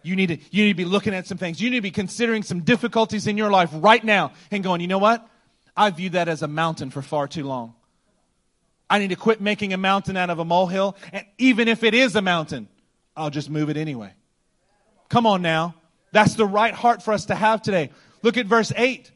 You 0.01 0.15
need 0.15 0.27
to, 0.27 0.37
you 0.51 0.63
need 0.63 0.71
to 0.71 0.77
be 0.77 0.85
looking 0.85 1.13
at 1.13 1.27
some 1.27 1.37
things. 1.37 1.61
You 1.61 1.69
need 1.69 1.77
to 1.77 1.81
be 1.81 1.91
considering 1.91 2.41
some 2.41 2.61
difficulties 2.61 3.27
in 3.27 3.37
your 3.37 3.51
life 3.51 3.69
right 3.73 4.03
now 4.03 4.31
and 4.49 4.63
going, 4.63 4.81
you 4.81 4.87
know 4.87 4.97
what? 4.97 5.27
I 5.75 5.89
viewed 5.91 6.13
that 6.13 6.27
as 6.27 6.41
a 6.41 6.47
mountain 6.47 6.89
for 6.89 7.01
far 7.01 7.27
too 7.27 7.43
long. 7.43 7.75
I 8.89 8.97
need 8.99 9.09
to 9.09 9.15
quit 9.15 9.39
making 9.39 9.73
a 9.73 9.77
mountain 9.77 10.17
out 10.17 10.29
of 10.29 10.39
a 10.39 10.45
molehill. 10.45 10.97
And 11.13 11.25
even 11.37 11.67
if 11.67 11.83
it 11.83 11.93
is 11.93 12.15
a 12.15 12.21
mountain, 12.21 12.67
I'll 13.15 13.29
just 13.29 13.49
move 13.49 13.69
it 13.69 13.77
anyway. 13.77 14.13
Come 15.10 15.26
on 15.26 15.41
now. 15.41 15.76
That's 16.12 16.36
the 16.36 16.45
right 16.45 16.74
heart 16.74 17.03
for 17.03 17.14
us 17.14 17.26
to 17.26 17.36
have 17.36 17.62
today. 17.62 17.89
Look 18.22 18.38
at 18.38 18.45
verse 18.45 18.72
8. 18.76 19.12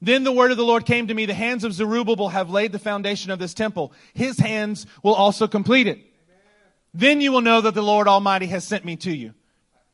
Then 0.00 0.24
the 0.24 0.32
word 0.32 0.50
of 0.50 0.56
the 0.56 0.64
Lord 0.64 0.86
came 0.86 1.08
to 1.08 1.14
me. 1.14 1.26
The 1.26 1.34
hands 1.34 1.64
of 1.64 1.72
Zerubbabel 1.72 2.28
have 2.28 2.50
laid 2.50 2.72
the 2.72 2.78
foundation 2.78 3.30
of 3.30 3.38
this 3.38 3.54
temple. 3.54 3.92
His 4.14 4.38
hands 4.38 4.86
will 5.02 5.14
also 5.14 5.48
complete 5.48 5.86
it. 5.86 5.98
Then 6.94 7.20
you 7.20 7.32
will 7.32 7.40
know 7.40 7.60
that 7.60 7.74
the 7.74 7.82
Lord 7.82 8.08
Almighty 8.08 8.46
has 8.46 8.64
sent 8.64 8.84
me 8.84 8.96
to 8.96 9.14
you. 9.14 9.34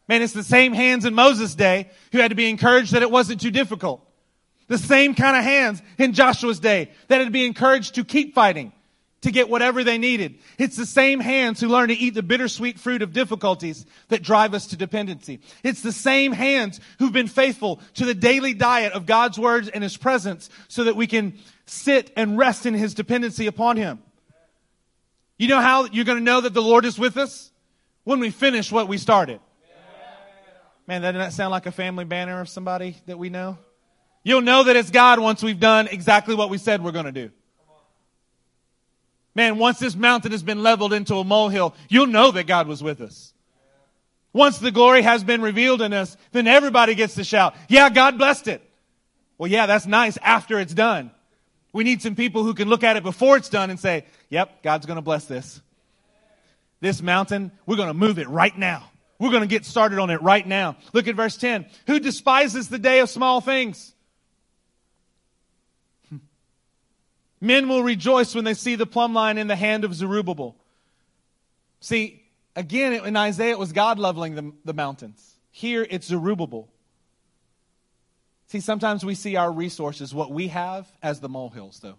Man, 0.07 0.23
it's 0.23 0.35
the 0.35 0.43
same 0.43 0.75
hands 0.75 1.05
in 1.05 1.15
Moses' 1.15 1.55
day 1.55 1.91
who 2.13 2.19
had 2.19 2.29
to 2.29 2.35
be 2.35 2.49
encouraged 2.49 2.93
that 2.93 3.03
it 3.03 3.11
wasn't 3.11 3.41
too 3.41 3.51
difficult. 3.51 4.07
The 4.69 4.79
same 4.79 5.15
kind 5.15 5.37
of 5.37 5.43
hands 5.43 5.83
in 5.99 6.13
Joshua's 6.13 6.61
day 6.61 6.91
that 7.09 7.19
had 7.19 7.25
to 7.25 7.31
be 7.31 7.47
encouraged 7.47 7.95
to 7.97 8.05
keep 8.05 8.35
fighting, 8.35 8.73
to 9.25 9.31
get 9.31 9.49
whatever 9.49 9.83
they 9.83 9.97
needed. 9.97 10.39
It's 10.59 10.77
the 10.77 10.85
same 10.85 11.19
hands 11.19 11.59
who 11.59 11.69
learn 11.69 11.89
to 11.89 11.95
eat 11.95 12.13
the 12.13 12.23
bittersweet 12.23 12.79
fruit 12.79 13.01
of 13.01 13.15
difficulties 13.15 13.87
that 14.09 14.23
drive 14.23 14.53
us 14.53 14.67
to 14.67 14.77
dependency. 14.77 15.41
It's 15.63 15.81
the 15.81 15.93
same 15.93 16.33
hands 16.33 16.79
who've 16.99 17.13
been 17.13 17.27
faithful 17.27 17.81
to 17.95 18.05
the 18.05 18.13
daily 18.13 18.53
diet 18.53 18.93
of 18.93 19.07
God's 19.07 19.39
words 19.39 19.71
and 19.71 19.83
His 19.83 19.97
presence 19.97 20.51
so 20.69 20.85
that 20.85 20.95
we 20.95 21.07
can 21.07 21.39
sit 21.65 22.13
and 22.17 22.37
rest 22.37 22.67
in 22.67 22.75
His 22.75 22.93
dependency 22.93 23.47
upon 23.47 23.79
Him. 23.79 24.03
You 25.39 25.49
know 25.49 25.61
how 25.61 25.87
you're 25.87 26.05
going 26.05 26.19
to 26.19 26.25
know 26.25 26.43
that 26.43 26.53
the 26.53 26.63
Lord 26.63 26.85
is 26.85 26.99
with 26.99 27.17
us? 27.17 27.51
When 28.05 28.21
we 28.21 28.29
finish 28.29 28.71
what 28.71 28.89
we 28.89 28.99
started. 28.99 29.41
Man, 30.87 31.01
that 31.01 31.13
doesn't 31.13 31.33
sound 31.33 31.51
like 31.51 31.65
a 31.65 31.73
family 31.73 32.05
banner 32.05 32.43
of 32.43 32.51
somebody 32.51 32.99
that 33.07 33.19
we 33.19 33.31
know? 33.31 33.57
You'll 34.23 34.43
know 34.43 34.65
that 34.65 34.77
it's 34.77 34.91
God 34.91 35.19
once 35.19 35.43
we've 35.43 35.59
done 35.59 35.89
exactly 35.89 36.35
what 36.35 36.51
we 36.51 36.59
said 36.59 36.85
we're 36.85 36.93
going 36.93 37.07
to 37.07 37.13
do. 37.13 37.31
Man, 39.35 39.59
once 39.59 39.79
this 39.79 39.97
mountain 39.97 40.33
has 40.33 40.43
been 40.43 40.63
leveled 40.63 40.93
into 40.93 41.17
a 41.17 41.25
molehill, 41.25 41.75
you'll 41.89 42.07
know 42.07 42.31
that 42.31 42.47
God 42.47 42.69
was 42.69 42.83
with 42.83 43.01
us. 43.01 43.33
Once 44.33 44.59
the 44.59 44.71
glory 44.71 45.03
has 45.03 45.23
been 45.25 45.43
revealed 45.43 45.81
in 45.81 45.93
us, 45.93 46.17
then 46.33 46.47
everybody 46.47 46.95
gets 46.95 47.15
to 47.15 47.25
shout, 47.25 47.55
yeah, 47.69 47.89
God 47.89 48.19
blessed 48.19 48.49
it. 48.49 48.63
Well, 49.39 49.51
yeah, 49.51 49.67
that's 49.67 49.87
nice 49.87 50.17
after 50.19 50.59
it's 50.59 50.75
done. 50.75 51.11
We 51.73 51.85
need 51.85 52.03
some 52.03 52.15
people 52.15 52.45
who 52.45 52.55
can 52.55 52.69
look 52.69 52.85
at 52.85 52.97
it 52.97 53.03
before 53.03 53.37
it's 53.37 53.49
done 53.49 53.71
and 53.71 53.79
say, 53.79 54.05
yep, 54.29 54.63
God's 54.63 54.87
going 54.87 54.97
to 54.97 55.03
bless 55.03 55.27
this. 55.27 55.61
This 56.81 57.01
mountain, 57.01 57.51
we're 57.67 57.77
going 57.77 57.89
to 57.89 57.95
move 57.95 58.19
it 58.19 58.29
right 58.29 58.57
now. 58.57 58.91
We're 59.19 59.31
going 59.31 59.43
to 59.43 59.49
get 59.49 59.65
started 59.65 59.99
on 59.99 60.11
it 60.11 60.21
right 60.21 60.47
now. 60.47 60.77
Look 60.93 61.09
at 61.09 61.15
verse 61.15 61.37
10. 61.37 61.67
Who 61.87 61.99
despises 61.99 62.69
the 62.69 62.79
day 62.79 63.01
of 63.01 63.09
small 63.09 63.41
things? 63.41 63.94
Men 67.45 67.69
will 67.69 67.83
rejoice 67.83 68.35
when 68.35 68.45
they 68.45 68.55
see 68.55 68.75
the 68.75 68.87
plumb 68.87 69.13
line 69.13 69.37
in 69.37 69.49
the 69.49 69.55
hand 69.55 69.85
of 69.85 69.95
Zerubbabel. 69.95 70.57
See, 71.81 72.23
again, 72.57 72.95
in 73.05 73.15
Isaiah, 73.19 73.51
it 73.51 73.59
was 73.59 73.73
God 73.73 73.99
leveling 73.99 74.35
the, 74.35 74.53
the 74.65 74.73
mountains. 74.73 75.35
Here, 75.51 75.87
it's 75.91 76.07
Zerubbabel. 76.07 76.71
See, 78.47 78.61
sometimes 78.61 79.05
we 79.05 79.15
see 79.15 79.37
our 79.37 79.53
resources, 79.53 80.15
what 80.15 80.31
we 80.31 80.49
have, 80.49 80.91
as 81.03 81.21
the 81.21 81.29
molehills, 81.29 81.81
though. 81.81 81.99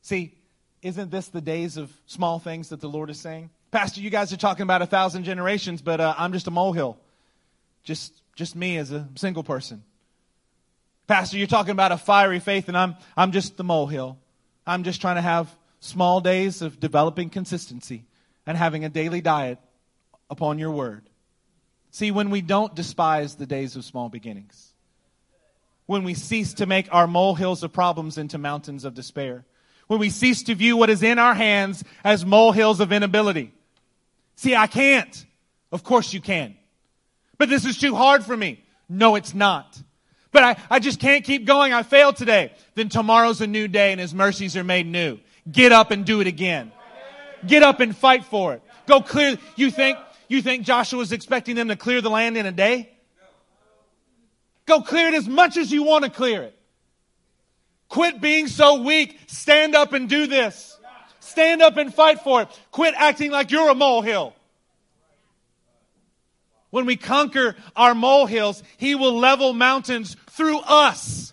See, 0.00 0.34
isn't 0.80 1.10
this 1.10 1.28
the 1.28 1.42
days 1.42 1.76
of 1.76 1.92
small 2.06 2.38
things 2.38 2.70
that 2.70 2.80
the 2.80 2.88
Lord 2.88 3.10
is 3.10 3.20
saying? 3.20 3.50
Pastor, 3.70 4.00
you 4.00 4.08
guys 4.08 4.32
are 4.32 4.38
talking 4.38 4.62
about 4.62 4.80
a 4.80 4.86
thousand 4.86 5.24
generations, 5.24 5.82
but 5.82 6.00
uh, 6.00 6.14
I'm 6.16 6.32
just 6.32 6.46
a 6.46 6.50
molehill. 6.50 6.96
Just, 7.84 8.22
just 8.36 8.56
me 8.56 8.78
as 8.78 8.90
a 8.90 9.06
single 9.16 9.44
person. 9.44 9.84
Pastor, 11.08 11.38
you're 11.38 11.46
talking 11.46 11.72
about 11.72 11.90
a 11.90 11.96
fiery 11.96 12.38
faith, 12.38 12.68
and 12.68 12.76
I'm, 12.76 12.94
I'm 13.16 13.32
just 13.32 13.56
the 13.56 13.64
molehill. 13.64 14.18
I'm 14.66 14.84
just 14.84 15.00
trying 15.00 15.16
to 15.16 15.22
have 15.22 15.48
small 15.80 16.20
days 16.20 16.60
of 16.60 16.78
developing 16.78 17.30
consistency 17.30 18.04
and 18.46 18.58
having 18.58 18.84
a 18.84 18.90
daily 18.90 19.22
diet 19.22 19.58
upon 20.28 20.58
your 20.58 20.70
word. 20.70 21.08
See, 21.90 22.10
when 22.10 22.28
we 22.28 22.42
don't 22.42 22.74
despise 22.74 23.36
the 23.36 23.46
days 23.46 23.74
of 23.74 23.86
small 23.86 24.10
beginnings, 24.10 24.74
when 25.86 26.04
we 26.04 26.12
cease 26.12 26.52
to 26.54 26.66
make 26.66 26.92
our 26.92 27.06
molehills 27.06 27.62
of 27.62 27.72
problems 27.72 28.18
into 28.18 28.36
mountains 28.36 28.84
of 28.84 28.92
despair, 28.92 29.46
when 29.86 30.00
we 30.00 30.10
cease 30.10 30.42
to 30.42 30.54
view 30.54 30.76
what 30.76 30.90
is 30.90 31.02
in 31.02 31.18
our 31.18 31.32
hands 31.32 31.82
as 32.04 32.26
molehills 32.26 32.80
of 32.80 32.92
inability. 32.92 33.54
See, 34.36 34.54
I 34.54 34.66
can't. 34.66 35.24
Of 35.72 35.82
course 35.82 36.12
you 36.12 36.20
can. 36.20 36.54
But 37.38 37.48
this 37.48 37.64
is 37.64 37.78
too 37.78 37.94
hard 37.94 38.26
for 38.26 38.36
me. 38.36 38.62
No, 38.90 39.14
it's 39.14 39.34
not. 39.34 39.80
But 40.38 40.44
I, 40.44 40.76
I 40.76 40.78
just 40.78 41.00
can't 41.00 41.24
keep 41.24 41.46
going. 41.46 41.72
I 41.72 41.82
failed 41.82 42.14
today. 42.14 42.52
Then 42.76 42.88
tomorrow's 42.88 43.40
a 43.40 43.46
new 43.48 43.66
day 43.66 43.90
and 43.90 44.00
his 44.00 44.14
mercies 44.14 44.56
are 44.56 44.62
made 44.62 44.86
new. 44.86 45.18
Get 45.50 45.72
up 45.72 45.90
and 45.90 46.04
do 46.04 46.20
it 46.20 46.28
again. 46.28 46.70
Get 47.44 47.64
up 47.64 47.80
and 47.80 47.96
fight 47.96 48.24
for 48.24 48.54
it. 48.54 48.62
Go 48.86 49.00
clear. 49.00 49.36
You 49.56 49.72
think, 49.72 49.98
you 50.28 50.40
think 50.40 50.64
Joshua 50.64 51.00
was 51.00 51.10
expecting 51.10 51.56
them 51.56 51.66
to 51.66 51.74
clear 51.76 52.00
the 52.00 52.08
land 52.08 52.36
in 52.36 52.46
a 52.46 52.52
day? 52.52 52.88
Go 54.64 54.80
clear 54.80 55.08
it 55.08 55.14
as 55.14 55.26
much 55.26 55.56
as 55.56 55.72
you 55.72 55.82
want 55.82 56.04
to 56.04 56.10
clear 56.10 56.44
it. 56.44 56.56
Quit 57.88 58.20
being 58.20 58.46
so 58.46 58.82
weak. 58.82 59.18
Stand 59.26 59.74
up 59.74 59.92
and 59.92 60.08
do 60.08 60.28
this. 60.28 60.78
Stand 61.18 61.62
up 61.62 61.76
and 61.78 61.92
fight 61.92 62.20
for 62.20 62.42
it. 62.42 62.60
Quit 62.70 62.94
acting 62.96 63.32
like 63.32 63.50
you're 63.50 63.70
a 63.70 63.74
molehill. 63.74 64.36
When 66.70 66.86
we 66.86 66.96
conquer 66.96 67.56
our 67.74 67.94
molehills, 67.94 68.62
He 68.76 68.94
will 68.94 69.18
level 69.18 69.52
mountains 69.52 70.16
through 70.30 70.58
us. 70.60 71.32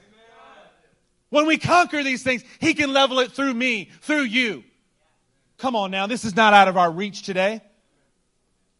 When 1.29 1.45
we 1.45 1.57
conquer 1.57 2.03
these 2.03 2.23
things, 2.23 2.43
He 2.59 2.73
can 2.73 2.93
level 2.93 3.19
it 3.19 3.31
through 3.31 3.53
me, 3.53 3.89
through 4.01 4.23
you. 4.23 4.63
Come 5.57 5.75
on 5.75 5.91
now, 5.91 6.07
this 6.07 6.25
is 6.25 6.35
not 6.35 6.53
out 6.53 6.67
of 6.67 6.77
our 6.77 6.91
reach 6.91 7.23
today. 7.23 7.61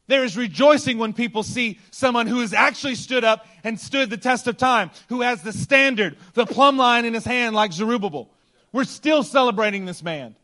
There 0.08 0.24
is 0.24 0.38
rejoicing 0.38 1.00
when 1.00 1.14
people 1.14 1.42
see 1.42 1.80
someone 1.90 2.28
who 2.28 2.42
has 2.42 2.54
actually 2.54 2.96
stood 2.96 3.24
up 3.24 3.48
and 3.64 3.80
stood 3.80 4.10
the 4.10 4.18
test 4.18 4.46
of 4.48 4.56
time, 4.56 4.92
who 5.10 5.22
has 5.22 5.42
the 5.42 5.52
standard, 5.52 6.16
the 6.34 6.46
plumb 6.46 6.78
line 6.78 7.06
in 7.06 7.14
his 7.14 7.26
hand 7.26 7.56
like 7.56 7.74
Zerubbabel. 7.74 8.30
We're 8.72 8.84
still 8.84 9.24
celebrating 9.24 9.86
this 9.86 10.04
man. 10.04 10.36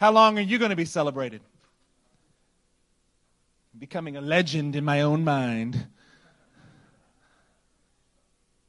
How 0.00 0.12
long 0.12 0.38
are 0.38 0.42
you 0.42 0.58
going 0.58 0.70
to 0.70 0.76
be 0.76 0.86
celebrated? 0.86 1.42
Becoming 3.78 4.16
a 4.16 4.20
legend 4.20 4.74
in 4.74 4.84
my 4.84 5.02
own 5.02 5.24
mind. 5.24 5.86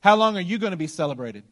How 0.02 0.16
long 0.16 0.38
are 0.38 0.42
you 0.42 0.58
going 0.58 0.72
to 0.72 0.78
be 0.78 0.88
celebrated? 0.88 1.44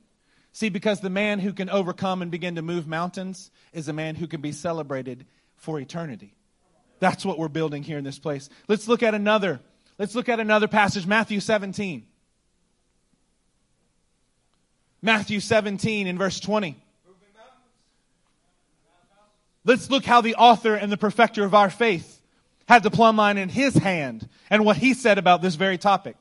See, 0.52 0.70
because 0.70 1.00
the 1.00 1.10
man 1.10 1.40
who 1.40 1.54
can 1.54 1.70
overcome 1.70 2.22
and 2.22 2.32
begin 2.32 2.56
to 2.56 2.62
move 2.62 2.88
mountains 2.88 3.52
is 3.74 3.88
a 3.88 3.94
man 3.94 4.16
who 4.16 4.28
can 4.28 4.42
be 4.42 4.52
celebrated 4.52 5.26
for 5.58 5.80
eternity. 5.80 6.34
That's 7.00 7.26
what 7.26 7.38
we're 7.38 7.50
building 7.50 7.84
here 7.84 7.98
in 7.98 8.04
this 8.04 8.20
place. 8.20 8.50
Let's 8.68 8.88
look 8.88 9.04
at 9.04 9.14
another. 9.14 9.60
Let's 9.98 10.16
look 10.16 10.30
at 10.30 10.40
another 10.40 10.68
passage, 10.68 11.06
Matthew 11.06 11.40
17. 11.40 12.06
Matthew 15.02 15.40
17 15.40 16.08
in 16.08 16.18
verse 16.18 16.40
20. 16.40 16.82
Let's 19.64 19.90
look 19.90 20.06
how 20.06 20.22
the 20.22 20.36
author 20.36 20.76
and 20.76 20.92
the 20.92 20.98
perfecter 20.98 21.44
of 21.44 21.54
our 21.54 21.70
faith 21.70 22.15
had 22.68 22.84
the 22.84 22.92
plumb 22.92 23.18
line 23.18 23.38
in 23.38 23.50
his 23.50 23.76
hand 23.76 24.28
and 24.50 24.66
what 24.66 24.78
he 24.78 24.94
said 24.94 25.18
about 25.18 25.42
this 25.42 25.56
very 25.56 25.78
topic. 25.78 26.18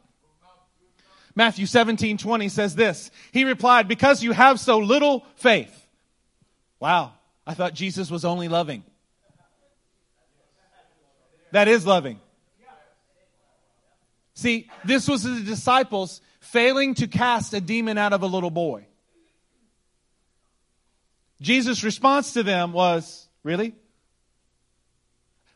Matthew 1.35 1.67
17, 1.67 2.19
20 2.19 2.49
says 2.49 2.75
this. 2.75 3.11
He 3.33 3.45
replied, 3.45 3.89
because 3.89 4.23
you 4.23 4.33
have 4.33 4.61
so 4.61 4.79
little 4.79 5.27
faith. 5.37 5.89
Wow. 6.79 7.13
I 7.47 7.55
thought 7.55 7.75
Jesus 7.75 8.11
was 8.11 8.25
only 8.25 8.49
loving. 8.49 8.85
That 11.51 11.69
is 11.69 11.87
loving. 11.87 12.21
See, 14.35 14.69
this 14.85 15.09
was 15.09 15.23
the 15.23 15.41
disciples 15.41 16.21
failing 16.41 16.95
to 16.95 17.07
cast 17.07 17.55
a 17.55 17.61
demon 17.61 17.99
out 17.99 18.13
of 18.13 18.23
a 18.23 18.27
little 18.27 18.51
boy. 18.51 18.87
Jesus' 21.41 21.85
response 21.85 22.33
to 22.35 22.43
them 22.43 22.73
was, 22.73 23.29
Really? 23.45 23.75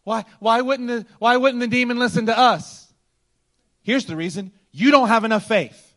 Why, 0.09 0.25
why, 0.39 0.63
wouldn't 0.63 0.89
the, 0.89 1.05
why 1.19 1.37
wouldn't 1.37 1.61
the 1.61 1.67
demon 1.67 1.99
listen 1.99 2.25
to 2.27 2.39
us? 2.39 2.91
Here's 3.83 4.07
the 4.07 4.17
reason 4.17 4.53
you 4.73 4.91
don't 4.91 5.09
have 5.09 5.25
enough 5.25 5.47
faith. 5.47 5.95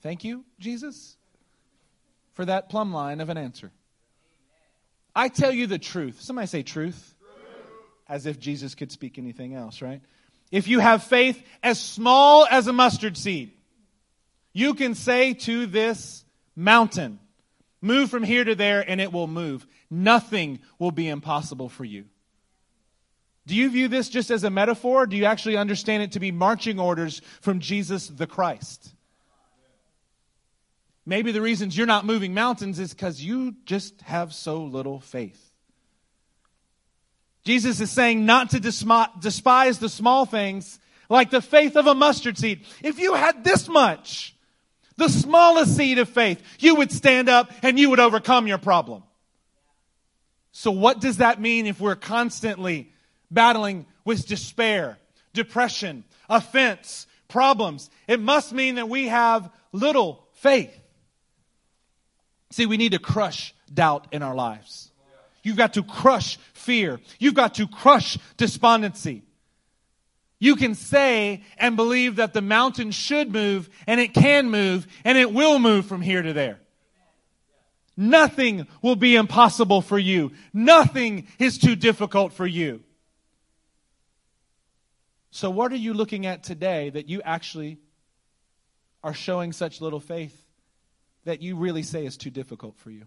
Thank 0.00 0.24
you, 0.24 0.46
Jesus, 0.58 1.18
for 2.32 2.46
that 2.46 2.70
plumb 2.70 2.94
line 2.94 3.20
of 3.20 3.28
an 3.28 3.36
answer. 3.36 3.70
I 5.14 5.28
tell 5.28 5.52
you 5.52 5.66
the 5.66 5.78
truth. 5.78 6.22
Somebody 6.22 6.46
say 6.46 6.62
truth 6.62 7.14
as 8.08 8.24
if 8.24 8.40
Jesus 8.40 8.74
could 8.74 8.90
speak 8.90 9.18
anything 9.18 9.54
else, 9.54 9.82
right? 9.82 10.00
If 10.50 10.68
you 10.68 10.78
have 10.78 11.02
faith 11.02 11.38
as 11.62 11.78
small 11.78 12.46
as 12.50 12.66
a 12.66 12.72
mustard 12.72 13.18
seed, 13.18 13.52
you 14.54 14.72
can 14.72 14.94
say 14.94 15.34
to 15.34 15.66
this 15.66 16.24
mountain, 16.56 17.18
move 17.80 18.10
from 18.10 18.22
here 18.22 18.44
to 18.44 18.54
there 18.54 18.88
and 18.88 19.00
it 19.00 19.12
will 19.12 19.26
move. 19.26 19.66
Nothing 19.90 20.60
will 20.78 20.90
be 20.90 21.08
impossible 21.08 21.68
for 21.68 21.84
you. 21.84 22.06
Do 23.46 23.54
you 23.54 23.70
view 23.70 23.88
this 23.88 24.10
just 24.10 24.30
as 24.30 24.44
a 24.44 24.50
metaphor? 24.50 25.06
do 25.06 25.16
you 25.16 25.24
actually 25.24 25.56
understand 25.56 26.02
it 26.02 26.12
to 26.12 26.20
be 26.20 26.30
marching 26.30 26.78
orders 26.78 27.22
from 27.40 27.60
Jesus 27.60 28.08
the 28.08 28.26
Christ? 28.26 28.94
Maybe 31.06 31.32
the 31.32 31.40
reasons 31.40 31.74
you're 31.74 31.86
not 31.86 32.04
moving 32.04 32.34
mountains 32.34 32.78
is 32.78 32.92
because 32.92 33.22
you 33.22 33.54
just 33.64 34.02
have 34.02 34.34
so 34.34 34.64
little 34.64 35.00
faith. 35.00 35.42
Jesus 37.44 37.80
is 37.80 37.90
saying 37.90 38.26
not 38.26 38.50
to 38.50 38.60
despise 38.60 39.78
the 39.78 39.88
small 39.88 40.26
things 40.26 40.78
like 41.08 41.30
the 41.30 41.40
faith 41.40 41.76
of 41.76 41.86
a 41.86 41.94
mustard 41.94 42.36
seed. 42.36 42.66
If 42.82 42.98
you 42.98 43.14
had 43.14 43.42
this 43.42 43.66
much, 43.66 44.36
the 44.98 45.08
smallest 45.08 45.76
seed 45.76 45.98
of 45.98 46.08
faith, 46.08 46.42
you 46.58 46.74
would 46.74 46.92
stand 46.92 47.28
up 47.28 47.50
and 47.62 47.78
you 47.78 47.88
would 47.90 48.00
overcome 48.00 48.46
your 48.46 48.58
problem. 48.58 49.04
So 50.52 50.72
what 50.72 51.00
does 51.00 51.18
that 51.18 51.40
mean 51.40 51.66
if 51.66 51.80
we're 51.80 51.96
constantly 51.96 52.92
battling 53.30 53.86
with 54.04 54.26
despair, 54.26 54.98
depression, 55.32 56.04
offense, 56.28 57.06
problems? 57.28 57.90
It 58.08 58.20
must 58.20 58.52
mean 58.52 58.74
that 58.74 58.88
we 58.88 59.06
have 59.06 59.50
little 59.72 60.26
faith. 60.32 60.76
See, 62.50 62.66
we 62.66 62.76
need 62.76 62.92
to 62.92 62.98
crush 62.98 63.54
doubt 63.72 64.08
in 64.10 64.22
our 64.22 64.34
lives. 64.34 64.90
You've 65.44 65.56
got 65.56 65.74
to 65.74 65.84
crush 65.84 66.38
fear. 66.54 66.98
You've 67.20 67.34
got 67.34 67.54
to 67.54 67.68
crush 67.68 68.18
despondency. 68.36 69.22
You 70.38 70.56
can 70.56 70.74
say 70.74 71.42
and 71.56 71.76
believe 71.76 72.16
that 72.16 72.32
the 72.32 72.42
mountain 72.42 72.90
should 72.92 73.32
move 73.32 73.68
and 73.86 74.00
it 74.00 74.14
can 74.14 74.50
move 74.50 74.86
and 75.04 75.18
it 75.18 75.32
will 75.32 75.58
move 75.58 75.86
from 75.86 76.00
here 76.00 76.22
to 76.22 76.32
there. 76.32 76.60
Nothing 77.96 78.68
will 78.80 78.94
be 78.94 79.16
impossible 79.16 79.82
for 79.82 79.98
you. 79.98 80.30
Nothing 80.52 81.26
is 81.40 81.58
too 81.58 81.74
difficult 81.74 82.32
for 82.32 82.46
you. 82.46 82.84
So, 85.32 85.50
what 85.50 85.72
are 85.72 85.76
you 85.76 85.92
looking 85.94 86.24
at 86.24 86.44
today 86.44 86.90
that 86.90 87.08
you 87.08 87.20
actually 87.22 87.78
are 89.02 89.14
showing 89.14 89.52
such 89.52 89.80
little 89.80 90.00
faith 90.00 90.40
that 91.24 91.42
you 91.42 91.56
really 91.56 91.82
say 91.82 92.06
is 92.06 92.16
too 92.16 92.30
difficult 92.30 92.76
for 92.78 92.90
you? 92.92 93.06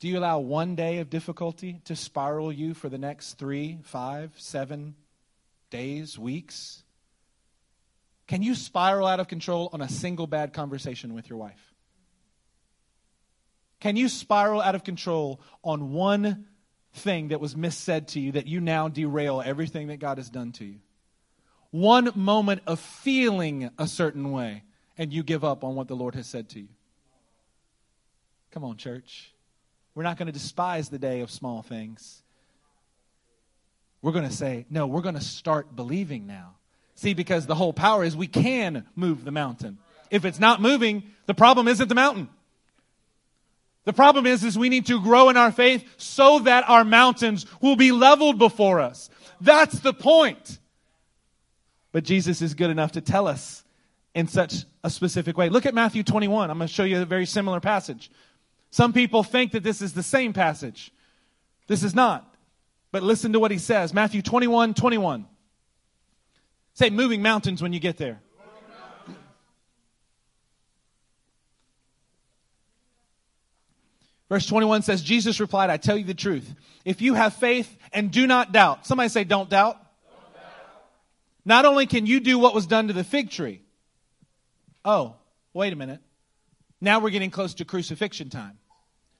Do 0.00 0.08
you 0.08 0.18
allow 0.18 0.38
one 0.38 0.76
day 0.76 0.98
of 0.98 1.10
difficulty 1.10 1.82
to 1.84 1.94
spiral 1.94 2.50
you 2.50 2.72
for 2.72 2.88
the 2.88 2.98
next 2.98 3.34
three, 3.34 3.80
five, 3.82 4.32
seven 4.38 4.94
days, 5.68 6.18
weeks? 6.18 6.82
Can 8.26 8.42
you 8.42 8.54
spiral 8.54 9.06
out 9.06 9.20
of 9.20 9.28
control 9.28 9.68
on 9.74 9.82
a 9.82 9.90
single 9.90 10.26
bad 10.26 10.54
conversation 10.54 11.12
with 11.12 11.28
your 11.28 11.38
wife? 11.38 11.74
Can 13.78 13.96
you 13.96 14.08
spiral 14.08 14.62
out 14.62 14.74
of 14.74 14.84
control 14.84 15.40
on 15.62 15.92
one 15.92 16.46
thing 16.94 17.28
that 17.28 17.40
was 17.40 17.54
missaid 17.54 18.06
to 18.08 18.20
you 18.20 18.32
that 18.32 18.46
you 18.46 18.60
now 18.60 18.88
derail 18.88 19.42
everything 19.44 19.88
that 19.88 19.98
God 19.98 20.16
has 20.16 20.30
done 20.30 20.52
to 20.52 20.64
you? 20.64 20.78
One 21.72 22.10
moment 22.14 22.62
of 22.66 22.80
feeling 22.80 23.70
a 23.78 23.86
certain 23.86 24.32
way 24.32 24.62
and 24.96 25.12
you 25.12 25.22
give 25.22 25.44
up 25.44 25.62
on 25.62 25.74
what 25.74 25.88
the 25.88 25.96
Lord 25.96 26.14
has 26.14 26.26
said 26.26 26.48
to 26.50 26.60
you. 26.60 26.68
Come 28.50 28.64
on, 28.64 28.78
church. 28.78 29.34
We're 30.00 30.04
not 30.04 30.16
going 30.16 30.28
to 30.28 30.32
despise 30.32 30.88
the 30.88 30.98
day 30.98 31.20
of 31.20 31.30
small 31.30 31.60
things. 31.60 32.22
We're 34.00 34.12
going 34.12 34.26
to 34.26 34.34
say, 34.34 34.64
no, 34.70 34.86
we're 34.86 35.02
going 35.02 35.14
to 35.14 35.20
start 35.20 35.76
believing 35.76 36.26
now. 36.26 36.54
See, 36.94 37.12
because 37.12 37.44
the 37.44 37.54
whole 37.54 37.74
power 37.74 38.02
is 38.02 38.16
we 38.16 38.26
can 38.26 38.86
move 38.96 39.26
the 39.26 39.30
mountain. 39.30 39.76
If 40.10 40.24
it's 40.24 40.38
not 40.38 40.62
moving, 40.62 41.02
the 41.26 41.34
problem 41.34 41.68
isn't 41.68 41.86
the 41.86 41.94
mountain. 41.94 42.30
The 43.84 43.92
problem 43.92 44.24
is, 44.24 44.42
is 44.42 44.58
we 44.58 44.70
need 44.70 44.86
to 44.86 45.02
grow 45.02 45.28
in 45.28 45.36
our 45.36 45.52
faith 45.52 45.84
so 45.98 46.38
that 46.38 46.66
our 46.66 46.82
mountains 46.82 47.44
will 47.60 47.76
be 47.76 47.92
leveled 47.92 48.38
before 48.38 48.80
us. 48.80 49.10
That's 49.38 49.80
the 49.80 49.92
point. 49.92 50.60
But 51.92 52.04
Jesus 52.04 52.40
is 52.40 52.54
good 52.54 52.70
enough 52.70 52.92
to 52.92 53.02
tell 53.02 53.28
us 53.28 53.64
in 54.14 54.28
such 54.28 54.64
a 54.82 54.88
specific 54.88 55.36
way. 55.36 55.50
Look 55.50 55.66
at 55.66 55.74
Matthew 55.74 56.02
21. 56.04 56.50
I'm 56.50 56.56
going 56.56 56.68
to 56.68 56.72
show 56.72 56.84
you 56.84 57.02
a 57.02 57.04
very 57.04 57.26
similar 57.26 57.60
passage. 57.60 58.10
Some 58.70 58.92
people 58.92 59.22
think 59.22 59.52
that 59.52 59.62
this 59.62 59.82
is 59.82 59.92
the 59.92 60.02
same 60.02 60.32
passage. 60.32 60.92
This 61.66 61.82
is 61.82 61.94
not. 61.94 62.26
But 62.92 63.02
listen 63.02 63.32
to 63.32 63.40
what 63.40 63.50
he 63.50 63.58
says 63.58 63.92
Matthew 63.94 64.22
21 64.22 64.74
21. 64.74 65.26
Say 66.74 66.90
moving 66.90 67.22
mountains 67.22 67.62
when 67.62 67.72
you 67.72 67.80
get 67.80 67.96
there. 67.96 68.20
Verse 74.30 74.46
21 74.46 74.82
says, 74.82 75.02
Jesus 75.02 75.40
replied, 75.40 75.70
I 75.70 75.76
tell 75.76 75.96
you 75.96 76.04
the 76.04 76.14
truth. 76.14 76.54
If 76.84 77.02
you 77.02 77.14
have 77.14 77.34
faith 77.34 77.76
and 77.92 78.12
do 78.12 78.28
not 78.28 78.52
doubt, 78.52 78.86
somebody 78.86 79.08
say, 79.08 79.24
don't 79.24 79.50
doubt. 79.50 79.74
Don't 79.74 80.34
doubt. 80.34 80.42
Not 81.44 81.64
only 81.64 81.86
can 81.86 82.06
you 82.06 82.20
do 82.20 82.38
what 82.38 82.54
was 82.54 82.68
done 82.68 82.86
to 82.86 82.92
the 82.92 83.02
fig 83.02 83.30
tree. 83.30 83.60
Oh, 84.84 85.16
wait 85.52 85.72
a 85.72 85.76
minute. 85.76 86.00
Now 86.80 87.00
we're 87.00 87.10
getting 87.10 87.32
close 87.32 87.54
to 87.54 87.64
crucifixion 87.64 88.30
time. 88.30 88.59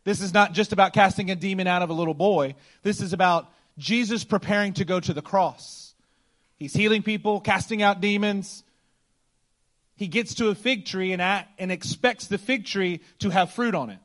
This 0.04 0.20
is 0.20 0.32
not 0.32 0.52
just 0.52 0.72
about 0.72 0.92
casting 0.92 1.30
a 1.30 1.36
demon 1.36 1.66
out 1.66 1.82
of 1.82 1.90
a 1.90 1.94
little 1.94 2.14
boy. 2.14 2.54
This 2.82 3.00
is 3.00 3.12
about 3.12 3.50
Jesus 3.78 4.24
preparing 4.24 4.72
to 4.74 4.84
go 4.84 5.00
to 5.00 5.12
the 5.12 5.22
cross. 5.22 5.94
He's 6.56 6.72
healing 6.72 7.02
people, 7.02 7.40
casting 7.40 7.82
out 7.82 8.00
demons. 8.00 8.64
He 9.96 10.08
gets 10.08 10.34
to 10.36 10.48
a 10.48 10.54
fig 10.54 10.86
tree 10.86 11.12
and, 11.12 11.20
at, 11.20 11.48
and 11.58 11.70
expects 11.70 12.26
the 12.26 12.38
fig 12.38 12.64
tree 12.64 13.00
to 13.18 13.30
have 13.30 13.52
fruit 13.52 13.74
on 13.74 13.90
it. 13.90 13.98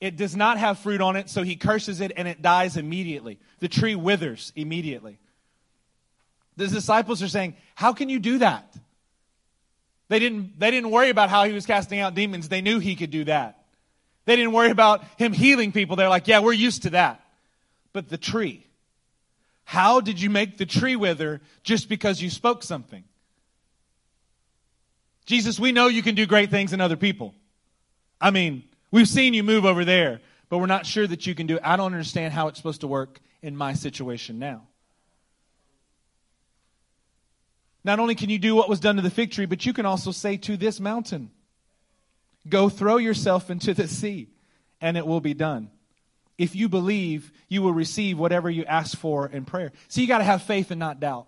It 0.00 0.16
does 0.16 0.36
not 0.36 0.58
have 0.58 0.78
fruit 0.78 1.00
on 1.00 1.16
it, 1.16 1.30
so 1.30 1.42
he 1.42 1.56
curses 1.56 2.00
it 2.00 2.12
and 2.16 2.28
it 2.28 2.42
dies 2.42 2.76
immediately. 2.76 3.38
The 3.60 3.68
tree 3.68 3.94
withers 3.94 4.52
immediately. 4.54 5.18
The 6.56 6.68
disciples 6.68 7.22
are 7.22 7.28
saying, 7.28 7.56
How 7.74 7.92
can 7.92 8.08
you 8.08 8.18
do 8.18 8.38
that? 8.38 8.74
They 10.08 10.18
didn't, 10.18 10.58
they 10.58 10.70
didn't 10.70 10.90
worry 10.90 11.10
about 11.10 11.30
how 11.30 11.44
he 11.44 11.52
was 11.52 11.66
casting 11.66 11.98
out 11.98 12.14
demons. 12.14 12.48
They 12.48 12.60
knew 12.60 12.78
he 12.78 12.94
could 12.94 13.10
do 13.10 13.24
that. 13.24 13.55
They 14.26 14.36
didn't 14.36 14.52
worry 14.52 14.70
about 14.70 15.04
him 15.16 15.32
healing 15.32 15.72
people. 15.72 15.96
They're 15.96 16.08
like, 16.08 16.28
yeah, 16.28 16.40
we're 16.40 16.52
used 16.52 16.82
to 16.82 16.90
that. 16.90 17.24
But 17.92 18.08
the 18.08 18.18
tree. 18.18 18.66
How 19.64 20.00
did 20.00 20.20
you 20.20 20.30
make 20.30 20.58
the 20.58 20.66
tree 20.66 20.94
wither 20.94 21.40
just 21.62 21.88
because 21.88 22.20
you 22.20 22.28
spoke 22.28 22.62
something? 22.62 23.04
Jesus, 25.24 25.58
we 25.58 25.72
know 25.72 25.88
you 25.88 26.02
can 26.02 26.14
do 26.14 26.26
great 26.26 26.50
things 26.50 26.72
in 26.72 26.80
other 26.80 26.96
people. 26.96 27.34
I 28.20 28.30
mean, 28.30 28.64
we've 28.90 29.08
seen 29.08 29.34
you 29.34 29.42
move 29.42 29.64
over 29.64 29.84
there, 29.84 30.20
but 30.48 30.58
we're 30.58 30.66
not 30.66 30.86
sure 30.86 31.06
that 31.06 31.26
you 31.26 31.34
can 31.34 31.46
do 31.46 31.56
it. 31.56 31.62
I 31.64 31.76
don't 31.76 31.92
understand 31.92 32.32
how 32.32 32.48
it's 32.48 32.58
supposed 32.58 32.82
to 32.82 32.86
work 32.86 33.20
in 33.42 33.56
my 33.56 33.74
situation 33.74 34.38
now. 34.38 34.62
Not 37.82 38.00
only 38.00 38.16
can 38.16 38.30
you 38.30 38.38
do 38.38 38.54
what 38.54 38.68
was 38.68 38.80
done 38.80 38.96
to 38.96 39.02
the 39.02 39.10
fig 39.10 39.30
tree, 39.30 39.46
but 39.46 39.64
you 39.64 39.72
can 39.72 39.86
also 39.86 40.10
say 40.10 40.36
to 40.38 40.56
this 40.56 40.80
mountain, 40.80 41.30
Go 42.48 42.68
throw 42.68 42.96
yourself 42.96 43.50
into 43.50 43.74
the 43.74 43.88
sea, 43.88 44.28
and 44.80 44.96
it 44.96 45.06
will 45.06 45.20
be 45.20 45.34
done. 45.34 45.70
If 46.38 46.54
you 46.54 46.68
believe, 46.68 47.32
you 47.48 47.62
will 47.62 47.72
receive 47.72 48.18
whatever 48.18 48.50
you 48.50 48.64
ask 48.64 48.96
for 48.96 49.26
in 49.26 49.44
prayer. 49.44 49.72
So 49.88 50.00
you 50.00 50.06
got 50.06 50.18
to 50.18 50.24
have 50.24 50.42
faith 50.42 50.70
and 50.70 50.78
not 50.78 51.00
doubt. 51.00 51.26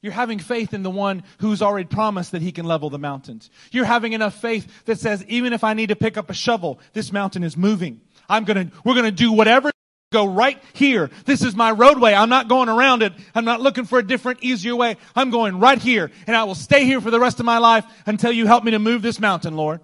You're 0.00 0.12
having 0.12 0.38
faith 0.38 0.74
in 0.74 0.82
the 0.82 0.90
one 0.90 1.22
who's 1.38 1.62
already 1.62 1.86
promised 1.86 2.32
that 2.32 2.42
he 2.42 2.52
can 2.52 2.66
level 2.66 2.90
the 2.90 2.98
mountains. 2.98 3.50
You're 3.70 3.84
having 3.84 4.12
enough 4.12 4.40
faith 4.40 4.84
that 4.84 4.98
says, 4.98 5.24
even 5.28 5.52
if 5.52 5.64
I 5.64 5.74
need 5.74 5.88
to 5.88 5.96
pick 5.96 6.16
up 6.16 6.28
a 6.30 6.34
shovel, 6.34 6.80
this 6.92 7.12
mountain 7.12 7.44
is 7.44 7.56
moving. 7.56 8.00
I'm 8.28 8.44
gonna, 8.44 8.70
we're 8.84 8.94
gonna 8.94 9.10
do 9.12 9.32
whatever 9.32 9.71
go 10.12 10.26
right 10.26 10.62
here. 10.74 11.10
This 11.24 11.42
is 11.42 11.56
my 11.56 11.72
roadway. 11.72 12.14
I'm 12.14 12.28
not 12.28 12.48
going 12.48 12.68
around 12.68 13.02
it. 13.02 13.12
I'm 13.34 13.44
not 13.44 13.60
looking 13.60 13.84
for 13.84 13.98
a 13.98 14.06
different, 14.06 14.42
easier 14.42 14.76
way. 14.76 14.96
I'm 15.16 15.30
going 15.30 15.58
right 15.58 15.80
here 15.80 16.10
and 16.26 16.36
I 16.36 16.44
will 16.44 16.54
stay 16.54 16.84
here 16.84 17.00
for 17.00 17.10
the 17.10 17.18
rest 17.18 17.40
of 17.40 17.46
my 17.46 17.58
life 17.58 17.84
until 18.06 18.30
you 18.30 18.46
help 18.46 18.62
me 18.62 18.70
to 18.70 18.78
move 18.78 19.02
this 19.02 19.18
mountain, 19.18 19.56
Lord. 19.56 19.80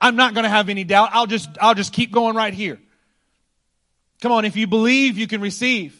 I'm 0.00 0.16
not 0.16 0.34
going 0.34 0.44
to 0.44 0.50
have 0.50 0.68
any 0.68 0.84
doubt. 0.84 1.10
I'll 1.12 1.26
just, 1.26 1.48
I'll 1.60 1.74
just 1.74 1.92
keep 1.92 2.12
going 2.12 2.36
right 2.36 2.52
here. 2.52 2.78
Come 4.20 4.32
on. 4.32 4.44
If 4.44 4.56
you 4.56 4.66
believe, 4.66 5.16
you 5.16 5.26
can 5.26 5.40
receive. 5.40 5.96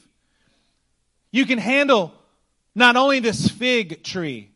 You 1.30 1.46
can 1.46 1.58
handle 1.58 2.12
not 2.74 2.96
only 2.96 3.20
this 3.20 3.48
fig 3.48 4.02
tree, 4.02 4.50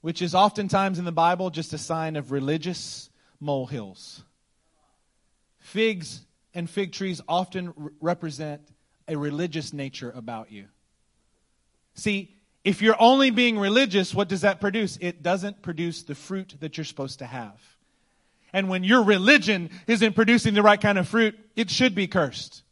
which 0.00 0.22
is 0.22 0.34
oftentimes 0.34 0.98
in 0.98 1.04
the 1.04 1.12
Bible 1.12 1.50
just 1.50 1.72
a 1.72 1.78
sign 1.78 2.16
of 2.16 2.30
religious 2.30 3.10
molehills. 3.40 4.22
Figs 5.58 6.22
and 6.54 6.68
fig 6.68 6.92
trees 6.92 7.20
often 7.28 7.72
re- 7.76 7.92
represent 8.00 8.62
a 9.08 9.16
religious 9.16 9.72
nature 9.72 10.10
about 10.10 10.50
you. 10.52 10.66
See, 11.94 12.36
if 12.64 12.82
you're 12.82 13.00
only 13.00 13.30
being 13.30 13.58
religious, 13.58 14.14
what 14.14 14.28
does 14.28 14.42
that 14.42 14.60
produce? 14.60 14.98
It 15.00 15.22
doesn't 15.22 15.62
produce 15.62 16.02
the 16.02 16.14
fruit 16.14 16.54
that 16.60 16.76
you're 16.76 16.84
supposed 16.84 17.20
to 17.20 17.26
have. 17.26 17.60
And 18.52 18.68
when 18.68 18.84
your 18.84 19.02
religion 19.02 19.70
isn't 19.86 20.14
producing 20.14 20.54
the 20.54 20.62
right 20.62 20.80
kind 20.80 20.98
of 20.98 21.08
fruit, 21.08 21.38
it 21.56 21.70
should 21.70 21.94
be 21.94 22.06
cursed. 22.06 22.62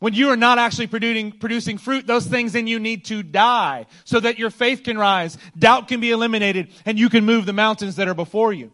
When 0.00 0.14
you 0.14 0.28
are 0.28 0.36
not 0.36 0.58
actually 0.58 0.86
producing, 0.86 1.32
producing 1.32 1.78
fruit, 1.78 2.06
those 2.06 2.26
things 2.26 2.54
in 2.54 2.66
you 2.66 2.78
need 2.78 3.06
to 3.06 3.22
die 3.22 3.86
so 4.04 4.20
that 4.20 4.38
your 4.38 4.50
faith 4.50 4.84
can 4.84 4.96
rise, 4.96 5.36
doubt 5.58 5.88
can 5.88 6.00
be 6.00 6.12
eliminated, 6.12 6.68
and 6.84 6.98
you 6.98 7.08
can 7.08 7.24
move 7.24 7.46
the 7.46 7.52
mountains 7.52 7.96
that 7.96 8.06
are 8.06 8.14
before 8.14 8.52
you. 8.52 8.72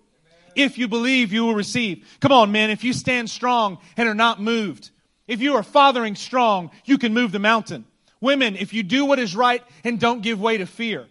If 0.57 0.79
you 0.79 0.89
believe, 0.89 1.33
you 1.33 1.45
will 1.45 1.55
receive. 1.55 2.07
Come 2.21 2.33
on, 2.33 2.53
men. 2.53 2.71
If 2.71 2.85
you 2.85 2.93
stand 2.93 3.31
strong 3.31 3.79
and 3.97 4.09
are 4.09 4.15
not 4.15 4.41
moved, 4.41 4.91
if 5.27 5.41
you 5.41 5.57
are 5.57 5.63
fathering 5.63 6.15
strong, 6.15 6.71
you 6.85 6.99
can 6.99 7.15
move 7.15 7.33
the 7.33 7.39
mountain. 7.39 7.85
Women, 8.21 8.57
if 8.57 8.73
you 8.73 8.83
do 8.83 9.05
what 9.05 9.19
is 9.19 9.37
right 9.37 9.63
and 9.85 10.01
don't 10.01 10.23
give 10.23 10.41
way 10.41 10.59
to 10.59 10.67
fear. 10.67 11.07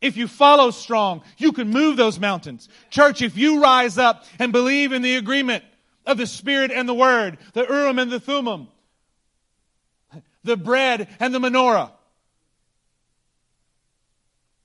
If 0.00 0.16
you 0.16 0.28
follow 0.28 0.70
strong, 0.70 1.22
you 1.36 1.52
can 1.52 1.70
move 1.70 1.96
those 1.96 2.20
mountains. 2.20 2.68
Church, 2.90 3.20
if 3.22 3.36
you 3.36 3.60
rise 3.60 3.98
up 3.98 4.24
and 4.38 4.52
believe 4.52 4.92
in 4.92 5.02
the 5.02 5.16
agreement 5.16 5.64
of 6.06 6.18
the 6.18 6.26
Spirit 6.26 6.70
and 6.70 6.88
the 6.88 6.94
Word, 6.94 7.38
the 7.52 7.66
Urim 7.68 7.98
and 7.98 8.10
the 8.10 8.20
Thummim, 8.20 8.68
the 10.44 10.56
bread 10.56 11.08
and 11.18 11.34
the 11.34 11.40
menorah, 11.40 11.90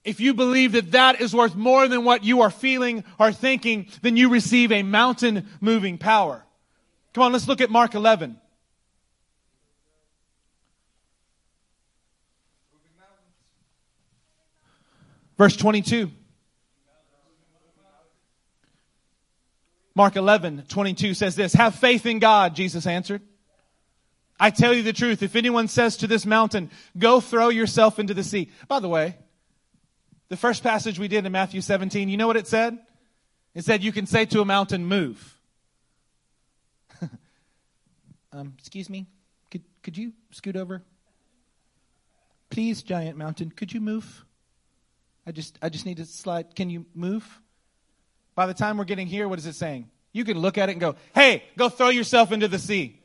if 0.03 0.19
you 0.19 0.33
believe 0.33 0.73
that 0.73 0.91
that 0.91 1.21
is 1.21 1.33
worth 1.33 1.55
more 1.55 1.87
than 1.87 2.03
what 2.03 2.23
you 2.23 2.41
are 2.41 2.49
feeling 2.49 3.03
or 3.19 3.31
thinking, 3.31 3.87
then 4.01 4.17
you 4.17 4.29
receive 4.29 4.71
a 4.71 4.83
mountain 4.83 5.47
moving 5.61 5.97
power. 5.97 6.43
Come 7.13 7.23
on, 7.23 7.31
let's 7.31 7.47
look 7.47 7.61
at 7.61 7.69
Mark 7.69 7.95
11. 7.95 8.37
Verse 15.37 15.55
22. 15.55 16.11
Mark 19.95 20.15
11, 20.15 20.63
22 20.67 21.13
says 21.13 21.35
this, 21.35 21.53
have 21.53 21.75
faith 21.75 22.07
in 22.07 22.17
God, 22.17 22.55
Jesus 22.55 22.87
answered. 22.87 23.21
I 24.39 24.49
tell 24.49 24.73
you 24.73 24.81
the 24.81 24.91
truth, 24.91 25.21
if 25.21 25.35
anyone 25.35 25.67
says 25.67 25.97
to 25.97 26.07
this 26.07 26.25
mountain, 26.25 26.71
go 26.97 27.19
throw 27.21 27.49
yourself 27.49 27.99
into 27.99 28.15
the 28.15 28.23
sea. 28.23 28.49
By 28.67 28.79
the 28.79 28.89
way, 28.89 29.15
the 30.33 30.37
first 30.37 30.63
passage 30.63 30.97
we 30.97 31.07
did 31.07 31.27
in 31.27 31.31
Matthew 31.31 31.61
17, 31.61 32.09
you 32.09 32.17
know 32.17 32.25
what 32.25 32.37
it 32.37 32.47
said? 32.47 32.75
It 33.53 33.63
said 33.63 33.83
you 33.83 33.91
can 33.91 34.07
say 34.07 34.25
to 34.25 34.41
a 34.41 34.45
mountain, 34.45 34.83
move. 34.83 35.39
um, 38.33 38.55
excuse 38.57 38.89
me, 38.89 39.05
could, 39.51 39.61
could 39.83 39.95
you 39.95 40.11
scoot 40.31 40.55
over? 40.55 40.81
Please, 42.49 42.81
giant 42.81 43.15
mountain, 43.15 43.51
could 43.55 43.71
you 43.71 43.79
move? 43.79 44.25
I 45.27 45.31
just, 45.31 45.59
I 45.61 45.69
just 45.69 45.85
need 45.85 45.97
to 45.97 46.05
slide. 46.05 46.55
Can 46.55 46.71
you 46.71 46.87
move? 46.95 47.39
By 48.33 48.47
the 48.47 48.55
time 48.55 48.79
we're 48.79 48.85
getting 48.85 49.05
here, 49.05 49.27
what 49.27 49.37
is 49.37 49.45
it 49.45 49.53
saying? 49.53 49.87
You 50.13 50.25
can 50.25 50.39
look 50.39 50.57
at 50.57 50.69
it 50.69 50.71
and 50.71 50.81
go, 50.81 50.95
hey, 51.13 51.43
go 51.59 51.69
throw 51.69 51.89
yourself 51.89 52.31
into 52.31 52.47
the 52.47 52.57
sea. 52.57 52.99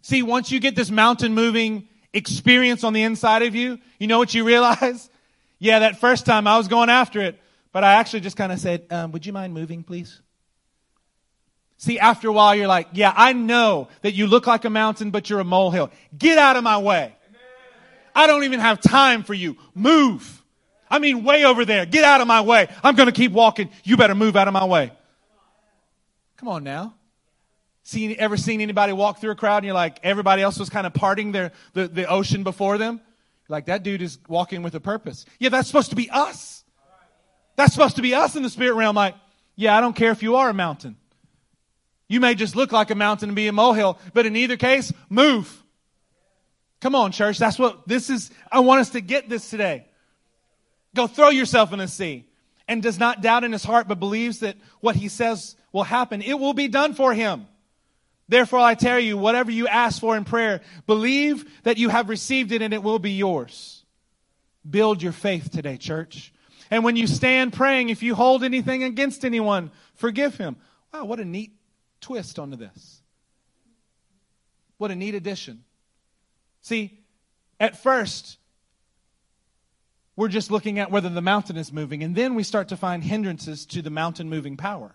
See, 0.00 0.22
once 0.22 0.50
you 0.50 0.60
get 0.60 0.76
this 0.76 0.90
mountain 0.90 1.34
moving 1.34 1.88
experience 2.12 2.84
on 2.84 2.92
the 2.92 3.02
inside 3.02 3.42
of 3.42 3.54
you, 3.54 3.78
you 3.98 4.06
know 4.06 4.18
what 4.18 4.34
you 4.34 4.44
realize? 4.44 5.08
Yeah, 5.58 5.78
that 5.78 6.00
first 6.00 6.26
time 6.26 6.48
I 6.48 6.58
was 6.58 6.66
going 6.66 6.90
after 6.90 7.20
it, 7.20 7.40
but 7.70 7.84
I 7.84 7.92
actually 7.92 8.18
just 8.18 8.36
kind 8.36 8.50
of 8.50 8.58
said, 8.58 8.84
um, 8.90 9.12
would 9.12 9.24
you 9.24 9.32
mind 9.32 9.54
moving, 9.54 9.84
please? 9.84 10.20
See, 11.76 12.00
after 12.00 12.26
a 12.26 12.32
while, 12.32 12.56
you're 12.56 12.66
like, 12.66 12.88
yeah, 12.94 13.12
I 13.16 13.32
know 13.32 13.86
that 14.00 14.12
you 14.12 14.26
look 14.26 14.48
like 14.48 14.64
a 14.64 14.70
mountain, 14.70 15.12
but 15.12 15.30
you're 15.30 15.38
a 15.38 15.44
molehill. 15.44 15.92
Get 16.18 16.36
out 16.36 16.56
of 16.56 16.64
my 16.64 16.78
way. 16.78 17.14
I 18.12 18.26
don't 18.26 18.42
even 18.42 18.58
have 18.58 18.80
time 18.80 19.22
for 19.22 19.34
you. 19.34 19.56
Move. 19.72 20.42
I 20.90 20.98
mean, 20.98 21.22
way 21.22 21.44
over 21.44 21.64
there. 21.64 21.86
Get 21.86 22.02
out 22.02 22.20
of 22.20 22.26
my 22.26 22.40
way. 22.40 22.68
I'm 22.82 22.96
going 22.96 23.06
to 23.06 23.12
keep 23.12 23.30
walking. 23.30 23.70
You 23.84 23.96
better 23.96 24.16
move 24.16 24.34
out 24.34 24.48
of 24.48 24.54
my 24.54 24.64
way. 24.64 24.92
Come 26.38 26.48
on 26.48 26.64
now. 26.64 26.94
See, 27.84 28.16
ever 28.16 28.36
seen 28.36 28.60
anybody 28.60 28.92
walk 28.92 29.20
through 29.20 29.32
a 29.32 29.34
crowd 29.34 29.58
and 29.58 29.66
you're 29.66 29.74
like, 29.74 29.98
everybody 30.02 30.42
else 30.42 30.58
was 30.58 30.70
kind 30.70 30.86
of 30.86 30.94
parting 30.94 31.32
their, 31.32 31.52
the, 31.72 31.88
the 31.88 32.06
ocean 32.06 32.44
before 32.44 32.78
them? 32.78 33.00
Like, 33.48 33.66
that 33.66 33.82
dude 33.82 34.02
is 34.02 34.18
walking 34.28 34.62
with 34.62 34.74
a 34.74 34.80
purpose. 34.80 35.26
Yeah, 35.38 35.48
that's 35.48 35.66
supposed 35.66 35.90
to 35.90 35.96
be 35.96 36.08
us. 36.08 36.64
That's 37.56 37.72
supposed 37.72 37.96
to 37.96 38.02
be 38.02 38.14
us 38.14 38.36
in 38.36 38.42
the 38.42 38.50
spirit 38.50 38.74
realm. 38.74 38.96
Like, 38.96 39.14
yeah, 39.56 39.76
I 39.76 39.80
don't 39.80 39.94
care 39.94 40.10
if 40.12 40.22
you 40.22 40.36
are 40.36 40.48
a 40.48 40.54
mountain. 40.54 40.96
You 42.08 42.20
may 42.20 42.34
just 42.34 42.56
look 42.56 42.72
like 42.72 42.90
a 42.90 42.94
mountain 42.94 43.30
and 43.30 43.36
be 43.36 43.48
a 43.48 43.52
molehill, 43.52 43.98
but 44.14 44.26
in 44.26 44.36
either 44.36 44.56
case, 44.56 44.92
move. 45.08 45.62
Come 46.80 46.94
on, 46.94 47.12
church. 47.12 47.38
That's 47.38 47.58
what 47.58 47.86
this 47.88 48.10
is. 48.10 48.30
I 48.50 48.60
want 48.60 48.80
us 48.80 48.90
to 48.90 49.00
get 49.00 49.28
this 49.28 49.50
today. 49.50 49.86
Go 50.94 51.06
throw 51.06 51.30
yourself 51.30 51.72
in 51.72 51.78
the 51.78 51.88
sea 51.88 52.26
and 52.68 52.82
does 52.82 52.98
not 52.98 53.22
doubt 53.22 53.44
in 53.44 53.52
his 53.52 53.64
heart, 53.64 53.88
but 53.88 53.98
believes 53.98 54.40
that 54.40 54.56
what 54.80 54.94
he 54.94 55.08
says 55.08 55.56
will 55.72 55.84
happen. 55.84 56.22
It 56.22 56.38
will 56.38 56.54
be 56.54 56.68
done 56.68 56.94
for 56.94 57.14
him. 57.14 57.46
Therefore, 58.28 58.60
I 58.60 58.74
tell 58.74 58.98
you, 58.98 59.18
whatever 59.18 59.50
you 59.50 59.66
ask 59.68 60.00
for 60.00 60.16
in 60.16 60.24
prayer, 60.24 60.62
believe 60.86 61.44
that 61.64 61.76
you 61.76 61.88
have 61.88 62.08
received 62.08 62.52
it 62.52 62.62
and 62.62 62.72
it 62.72 62.82
will 62.82 62.98
be 62.98 63.12
yours. 63.12 63.84
Build 64.68 65.02
your 65.02 65.12
faith 65.12 65.50
today, 65.50 65.76
church. 65.76 66.32
And 66.70 66.84
when 66.84 66.96
you 66.96 67.06
stand 67.06 67.52
praying, 67.52 67.90
if 67.90 68.02
you 68.02 68.14
hold 68.14 68.42
anything 68.42 68.82
against 68.82 69.24
anyone, 69.24 69.70
forgive 69.94 70.38
him. 70.38 70.56
Wow, 70.94 71.04
what 71.04 71.20
a 71.20 71.24
neat 71.24 71.52
twist 72.00 72.38
onto 72.38 72.56
this. 72.56 73.02
What 74.78 74.90
a 74.90 74.94
neat 74.94 75.14
addition. 75.14 75.64
See, 76.62 76.98
at 77.60 77.82
first, 77.82 78.38
we're 80.16 80.28
just 80.28 80.50
looking 80.50 80.78
at 80.78 80.90
whether 80.90 81.10
the 81.10 81.20
mountain 81.20 81.56
is 81.56 81.72
moving, 81.72 82.02
and 82.02 82.14
then 82.14 82.34
we 82.34 82.42
start 82.42 82.68
to 82.68 82.76
find 82.76 83.04
hindrances 83.04 83.66
to 83.66 83.82
the 83.82 83.90
mountain 83.90 84.30
moving 84.30 84.56
power. 84.56 84.94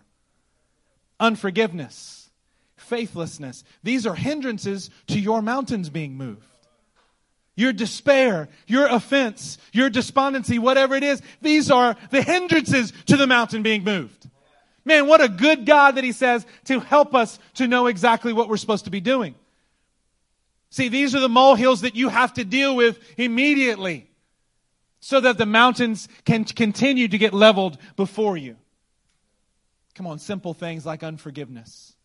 Unforgiveness, 1.20 2.17
faithlessness. 2.78 3.64
These 3.82 4.06
are 4.06 4.14
hindrances 4.14 4.90
to 5.08 5.20
your 5.20 5.42
mountains 5.42 5.90
being 5.90 6.16
moved. 6.16 6.44
Your 7.56 7.72
despair, 7.72 8.48
your 8.66 8.86
offense, 8.86 9.58
your 9.72 9.90
despondency, 9.90 10.58
whatever 10.58 10.94
it 10.94 11.02
is, 11.02 11.20
these 11.42 11.70
are 11.70 11.96
the 12.10 12.22
hindrances 12.22 12.92
to 13.06 13.16
the 13.16 13.26
mountain 13.26 13.62
being 13.62 13.82
moved. 13.82 14.28
Man, 14.84 15.06
what 15.06 15.20
a 15.20 15.28
good 15.28 15.66
God 15.66 15.96
that 15.96 16.04
He 16.04 16.12
says 16.12 16.46
to 16.64 16.80
help 16.80 17.14
us 17.14 17.38
to 17.54 17.66
know 17.66 17.88
exactly 17.88 18.32
what 18.32 18.48
we're 18.48 18.56
supposed 18.56 18.84
to 18.84 18.90
be 18.90 19.00
doing. 19.00 19.34
See, 20.70 20.88
these 20.88 21.14
are 21.14 21.20
the 21.20 21.28
molehills 21.28 21.80
that 21.80 21.96
you 21.96 22.08
have 22.08 22.34
to 22.34 22.44
deal 22.44 22.76
with 22.76 22.98
immediately 23.18 24.08
so 25.00 25.20
that 25.20 25.38
the 25.38 25.46
mountains 25.46 26.08
can 26.24 26.44
continue 26.44 27.08
to 27.08 27.18
get 27.18 27.32
leveled 27.32 27.78
before 27.96 28.36
you. 28.36 28.56
Come 29.94 30.06
on, 30.06 30.18
simple 30.18 30.54
things 30.54 30.86
like 30.86 31.02
unforgiveness, 31.02 31.96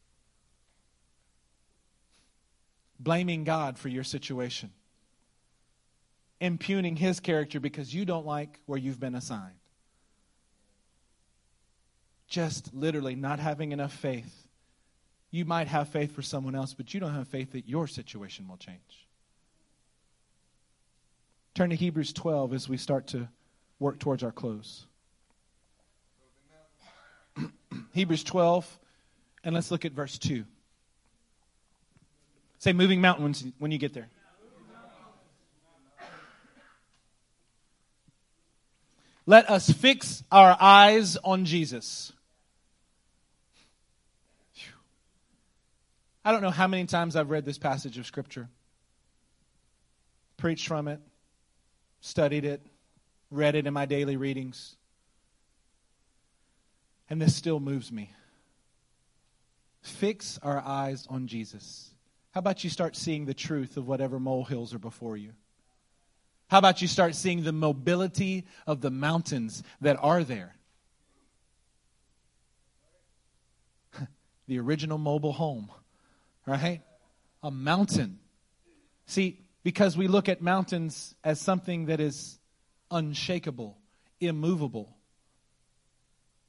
blaming 2.99 3.43
God 3.43 3.77
for 3.77 3.89
your 3.89 4.03
situation, 4.03 4.71
impugning 6.39 6.95
His 6.95 7.19
character 7.19 7.59
because 7.59 7.93
you 7.93 8.05
don't 8.05 8.25
like 8.25 8.59
where 8.65 8.79
you've 8.79 8.99
been 8.99 9.15
assigned. 9.15 9.55
Just 12.27 12.73
literally 12.73 13.15
not 13.15 13.39
having 13.39 13.71
enough 13.71 13.93
faith 13.93 14.43
you 15.33 15.45
might 15.45 15.67
have 15.67 15.89
faith 15.89 16.11
for 16.13 16.21
someone 16.21 16.53
else, 16.53 16.75
but 16.75 16.93
you 16.93 16.99
don't 16.99 17.15
have 17.15 17.27
faith 17.27 17.53
that 17.53 17.67
your 17.67 17.87
situation 17.87 18.47
will 18.47 18.57
change. 18.57 19.07
Turn 21.55 21.71
to 21.71 21.75
Hebrews 21.75 22.13
12 22.13 22.53
as 22.53 22.69
we 22.69 22.77
start 22.77 23.07
to 23.07 23.27
work 23.79 23.97
towards 23.97 24.21
our 24.21 24.31
close. 24.31 24.85
Hebrews 27.93 28.23
12, 28.23 28.79
and 29.43 29.55
let's 29.55 29.71
look 29.71 29.85
at 29.85 29.91
verse 29.91 30.19
2. 30.19 30.45
Say 32.63 32.71
moving 32.71 33.01
mountains 33.01 33.43
when 33.59 33.71
you 33.71 33.77
get 33.77 33.93
there. 33.93 34.07
Let 39.25 39.49
us 39.49 39.69
fix 39.69 40.23
our 40.31 40.57
eyes 40.59 41.17
on 41.23 41.45
Jesus 41.45 42.13
I 46.25 46.31
don't 46.31 46.41
know 46.41 46.51
how 46.51 46.67
many 46.67 46.85
times 46.85 47.15
I've 47.15 47.29
read 47.29 47.43
this 47.43 47.57
passage 47.57 47.97
of 47.97 48.05
Scripture, 48.05 48.47
preached 50.37 50.67
from 50.67 50.87
it, 50.87 51.01
studied 51.99 52.45
it, 52.45 52.65
read 53.29 53.55
it 53.55 53.67
in 53.67 53.73
my 53.73 53.85
daily 53.85 54.15
readings. 54.15 54.77
And 57.09 57.21
this 57.21 57.35
still 57.35 57.59
moves 57.59 57.91
me. 57.91 58.13
Fix 59.81 60.39
our 60.41 60.63
eyes 60.65 61.05
on 61.09 61.27
Jesus. 61.27 61.92
How 62.33 62.39
about 62.39 62.63
you 62.63 62.69
start 62.69 62.95
seeing 62.95 63.25
the 63.25 63.33
truth 63.33 63.77
of 63.77 63.87
whatever 63.87 64.19
molehills 64.19 64.73
are 64.73 64.79
before 64.79 65.17
you? 65.17 65.33
How 66.49 66.57
about 66.59 66.81
you 66.81 66.87
start 66.87 67.15
seeing 67.15 67.43
the 67.43 67.51
mobility 67.51 68.45
of 68.67 68.81
the 68.81 68.91
mountains 68.91 69.63
that 69.81 69.97
are 69.99 70.23
there? 70.23 70.55
the 74.47 74.59
original 74.59 74.97
mobile 74.97 75.33
home 75.33 75.69
right? 76.45 76.81
A 77.41 77.51
mountain. 77.51 78.19
See, 79.05 79.39
because 79.63 79.97
we 79.97 80.07
look 80.07 80.29
at 80.29 80.41
mountains 80.41 81.15
as 81.23 81.39
something 81.39 81.87
that 81.87 81.99
is 81.99 82.39
unshakable, 82.91 83.77
immovable. 84.19 84.97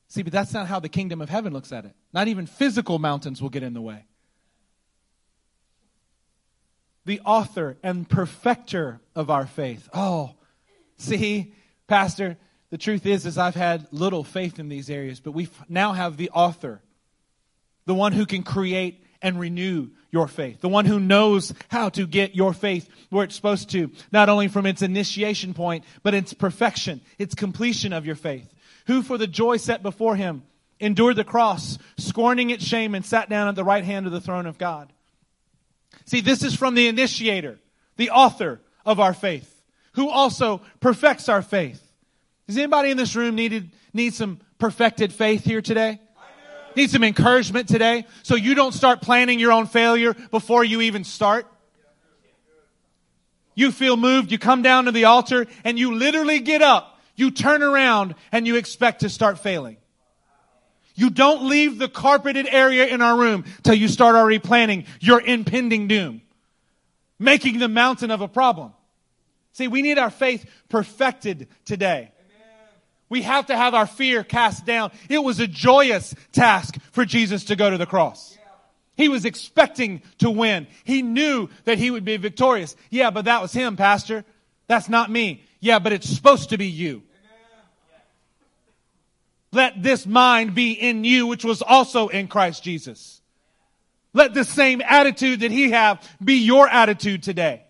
See, 0.08 0.22
but 0.22 0.32
that's 0.32 0.52
not 0.52 0.66
how 0.66 0.80
the 0.80 0.88
kingdom 0.88 1.20
of 1.20 1.28
heaven 1.28 1.52
looks 1.52 1.72
at 1.72 1.84
it. 1.84 1.94
Not 2.12 2.28
even 2.28 2.46
physical 2.46 2.98
mountains 2.98 3.40
will 3.40 3.50
get 3.50 3.62
in 3.62 3.72
the 3.72 3.80
way. 3.80 4.04
The 7.06 7.20
author 7.20 7.76
and 7.82 8.08
perfecter 8.08 9.00
of 9.14 9.30
our 9.30 9.46
faith. 9.46 9.88
Oh, 9.92 10.34
see, 10.96 11.54
Pastor, 11.86 12.38
The 12.74 12.78
truth 12.78 13.06
is, 13.06 13.24
is 13.24 13.38
I've 13.38 13.54
had 13.54 13.86
little 13.92 14.24
faith 14.24 14.58
in 14.58 14.68
these 14.68 14.90
areas, 14.90 15.20
but 15.20 15.30
we 15.30 15.48
now 15.68 15.92
have 15.92 16.16
the 16.16 16.30
author, 16.30 16.82
the 17.86 17.94
one 17.94 18.10
who 18.10 18.26
can 18.26 18.42
create 18.42 19.06
and 19.22 19.38
renew 19.38 19.90
your 20.10 20.26
faith, 20.26 20.60
the 20.60 20.68
one 20.68 20.84
who 20.84 20.98
knows 20.98 21.54
how 21.68 21.88
to 21.90 22.04
get 22.04 22.34
your 22.34 22.52
faith 22.52 22.88
where 23.10 23.22
it's 23.22 23.36
supposed 23.36 23.70
to, 23.70 23.92
not 24.10 24.28
only 24.28 24.48
from 24.48 24.66
its 24.66 24.82
initiation 24.82 25.54
point, 25.54 25.84
but 26.02 26.14
its 26.14 26.34
perfection, 26.34 27.00
its 27.16 27.36
completion 27.36 27.92
of 27.92 28.06
your 28.06 28.16
faith. 28.16 28.52
Who 28.88 29.02
for 29.02 29.18
the 29.18 29.28
joy 29.28 29.58
set 29.58 29.84
before 29.84 30.16
him 30.16 30.42
endured 30.80 31.14
the 31.14 31.22
cross, 31.22 31.78
scorning 31.96 32.50
its 32.50 32.64
shame, 32.64 32.96
and 32.96 33.06
sat 33.06 33.28
down 33.28 33.46
at 33.46 33.54
the 33.54 33.62
right 33.62 33.84
hand 33.84 34.06
of 34.06 34.12
the 34.12 34.20
throne 34.20 34.46
of 34.46 34.58
God. 34.58 34.92
See, 36.06 36.20
this 36.20 36.42
is 36.42 36.54
from 36.54 36.74
the 36.74 36.88
initiator, 36.88 37.58
the 37.96 38.10
author 38.10 38.60
of 38.84 39.00
our 39.00 39.14
faith, 39.14 39.50
who 39.92 40.08
also 40.10 40.60
perfects 40.80 41.28
our 41.28 41.42
faith. 41.42 41.80
Does 42.46 42.58
anybody 42.58 42.90
in 42.90 42.96
this 42.96 43.16
room 43.16 43.34
need, 43.34 43.70
need 43.92 44.14
some 44.14 44.40
perfected 44.58 45.12
faith 45.12 45.44
here 45.44 45.62
today? 45.62 45.98
Need 46.76 46.90
some 46.90 47.04
encouragement 47.04 47.68
today 47.68 48.04
so 48.22 48.34
you 48.34 48.54
don't 48.54 48.72
start 48.72 49.00
planning 49.00 49.38
your 49.38 49.52
own 49.52 49.66
failure 49.66 50.14
before 50.30 50.64
you 50.64 50.80
even 50.82 51.04
start? 51.04 51.46
You 53.54 53.70
feel 53.70 53.96
moved, 53.96 54.32
you 54.32 54.38
come 54.38 54.62
down 54.62 54.86
to 54.86 54.92
the 54.92 55.04
altar, 55.04 55.46
and 55.62 55.78
you 55.78 55.94
literally 55.94 56.40
get 56.40 56.60
up, 56.60 56.98
you 57.14 57.30
turn 57.30 57.62
around, 57.62 58.16
and 58.32 58.46
you 58.46 58.56
expect 58.56 59.00
to 59.00 59.08
start 59.08 59.38
failing. 59.38 59.76
You 60.94 61.10
don't 61.10 61.48
leave 61.48 61.78
the 61.78 61.88
carpeted 61.88 62.46
area 62.48 62.86
in 62.86 63.02
our 63.02 63.16
room 63.16 63.44
till 63.62 63.74
you 63.74 63.88
start 63.88 64.14
already 64.14 64.38
planning 64.38 64.86
your 65.00 65.20
impending 65.20 65.88
doom, 65.88 66.22
making 67.18 67.58
the 67.58 67.68
mountain 67.68 68.10
of 68.10 68.20
a 68.20 68.28
problem. 68.28 68.72
See, 69.52 69.68
we 69.68 69.82
need 69.82 69.98
our 69.98 70.10
faith 70.10 70.48
perfected 70.68 71.48
today. 71.64 72.10
We 73.08 73.22
have 73.22 73.46
to 73.46 73.56
have 73.56 73.74
our 73.74 73.86
fear 73.86 74.24
cast 74.24 74.66
down. 74.66 74.90
It 75.08 75.18
was 75.18 75.38
a 75.38 75.46
joyous 75.46 76.14
task 76.32 76.76
for 76.90 77.04
Jesus 77.04 77.44
to 77.44 77.56
go 77.56 77.70
to 77.70 77.78
the 77.78 77.86
cross. 77.86 78.36
He 78.96 79.08
was 79.08 79.24
expecting 79.24 80.02
to 80.18 80.30
win. 80.30 80.66
He 80.84 81.02
knew 81.02 81.48
that 81.64 81.78
he 81.78 81.90
would 81.90 82.04
be 82.04 82.16
victorious. 82.16 82.76
Yeah, 82.90 83.10
but 83.10 83.24
that 83.26 83.42
was 83.42 83.52
him, 83.52 83.76
Pastor. 83.76 84.24
That's 84.68 84.88
not 84.88 85.10
me. 85.10 85.44
Yeah, 85.60 85.80
but 85.80 85.92
it's 85.92 86.08
supposed 86.08 86.50
to 86.50 86.58
be 86.58 86.66
you. 86.66 87.02
Let 89.54 89.82
this 89.82 90.06
mind 90.06 90.54
be 90.54 90.72
in 90.72 91.04
you, 91.04 91.26
which 91.26 91.44
was 91.44 91.62
also 91.62 92.08
in 92.08 92.28
Christ 92.28 92.62
Jesus. 92.62 93.20
Let 94.12 94.34
the 94.34 94.44
same 94.44 94.80
attitude 94.80 95.40
that 95.40 95.50
he 95.50 95.70
have 95.70 96.08
be 96.22 96.34
your 96.34 96.68
attitude 96.68 97.22
today. 97.22 97.64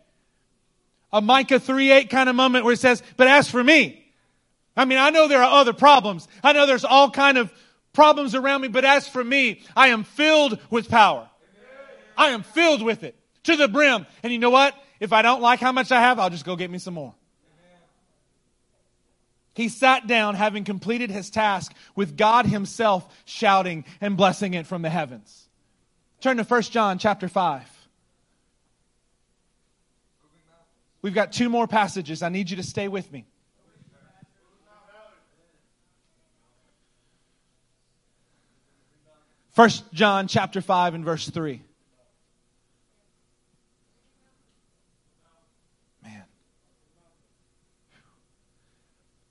A 1.12 1.20
Micah 1.20 1.60
3 1.60 1.90
8 1.90 2.10
kind 2.10 2.28
of 2.28 2.36
moment 2.36 2.64
where 2.64 2.72
he 2.72 2.76
says, 2.76 3.02
but 3.16 3.28
as 3.28 3.50
for 3.50 3.62
me, 3.62 4.04
I 4.76 4.84
mean, 4.84 4.98
I 4.98 5.10
know 5.10 5.28
there 5.28 5.42
are 5.42 5.60
other 5.60 5.72
problems. 5.72 6.26
I 6.42 6.52
know 6.52 6.66
there's 6.66 6.84
all 6.84 7.10
kind 7.10 7.38
of 7.38 7.52
problems 7.92 8.34
around 8.34 8.62
me, 8.62 8.68
but 8.68 8.84
as 8.84 9.08
for 9.08 9.22
me, 9.22 9.62
I 9.76 9.88
am 9.88 10.04
filled 10.04 10.58
with 10.70 10.88
power. 10.88 11.28
I 12.16 12.30
am 12.30 12.42
filled 12.42 12.82
with 12.82 13.04
it 13.04 13.16
to 13.44 13.56
the 13.56 13.68
brim. 13.68 14.06
And 14.22 14.32
you 14.32 14.38
know 14.38 14.50
what? 14.50 14.74
If 15.00 15.12
I 15.12 15.22
don't 15.22 15.40
like 15.40 15.60
how 15.60 15.72
much 15.72 15.92
I 15.92 16.00
have, 16.00 16.18
I'll 16.18 16.30
just 16.30 16.44
go 16.44 16.56
get 16.56 16.70
me 16.70 16.78
some 16.78 16.94
more. 16.94 17.14
He 19.54 19.68
sat 19.68 20.06
down 20.06 20.34
having 20.34 20.64
completed 20.64 21.10
his 21.10 21.30
task 21.30 21.72
with 21.94 22.16
God 22.16 22.46
himself 22.46 23.06
shouting 23.24 23.84
and 24.00 24.16
blessing 24.16 24.54
it 24.54 24.66
from 24.66 24.82
the 24.82 24.90
heavens. 24.90 25.48
Turn 26.20 26.36
to 26.38 26.44
1 26.44 26.62
John 26.62 26.98
chapter 26.98 27.28
5. 27.28 27.62
We've 31.02 31.14
got 31.14 31.32
two 31.32 31.48
more 31.48 31.66
passages. 31.66 32.22
I 32.22 32.30
need 32.30 32.50
you 32.50 32.56
to 32.56 32.62
stay 32.62 32.88
with 32.88 33.12
me. 33.12 33.26
First 39.52 39.84
John 39.92 40.26
chapter 40.26 40.60
5 40.60 40.94
and 40.94 41.04
verse 41.04 41.28
3. 41.28 41.62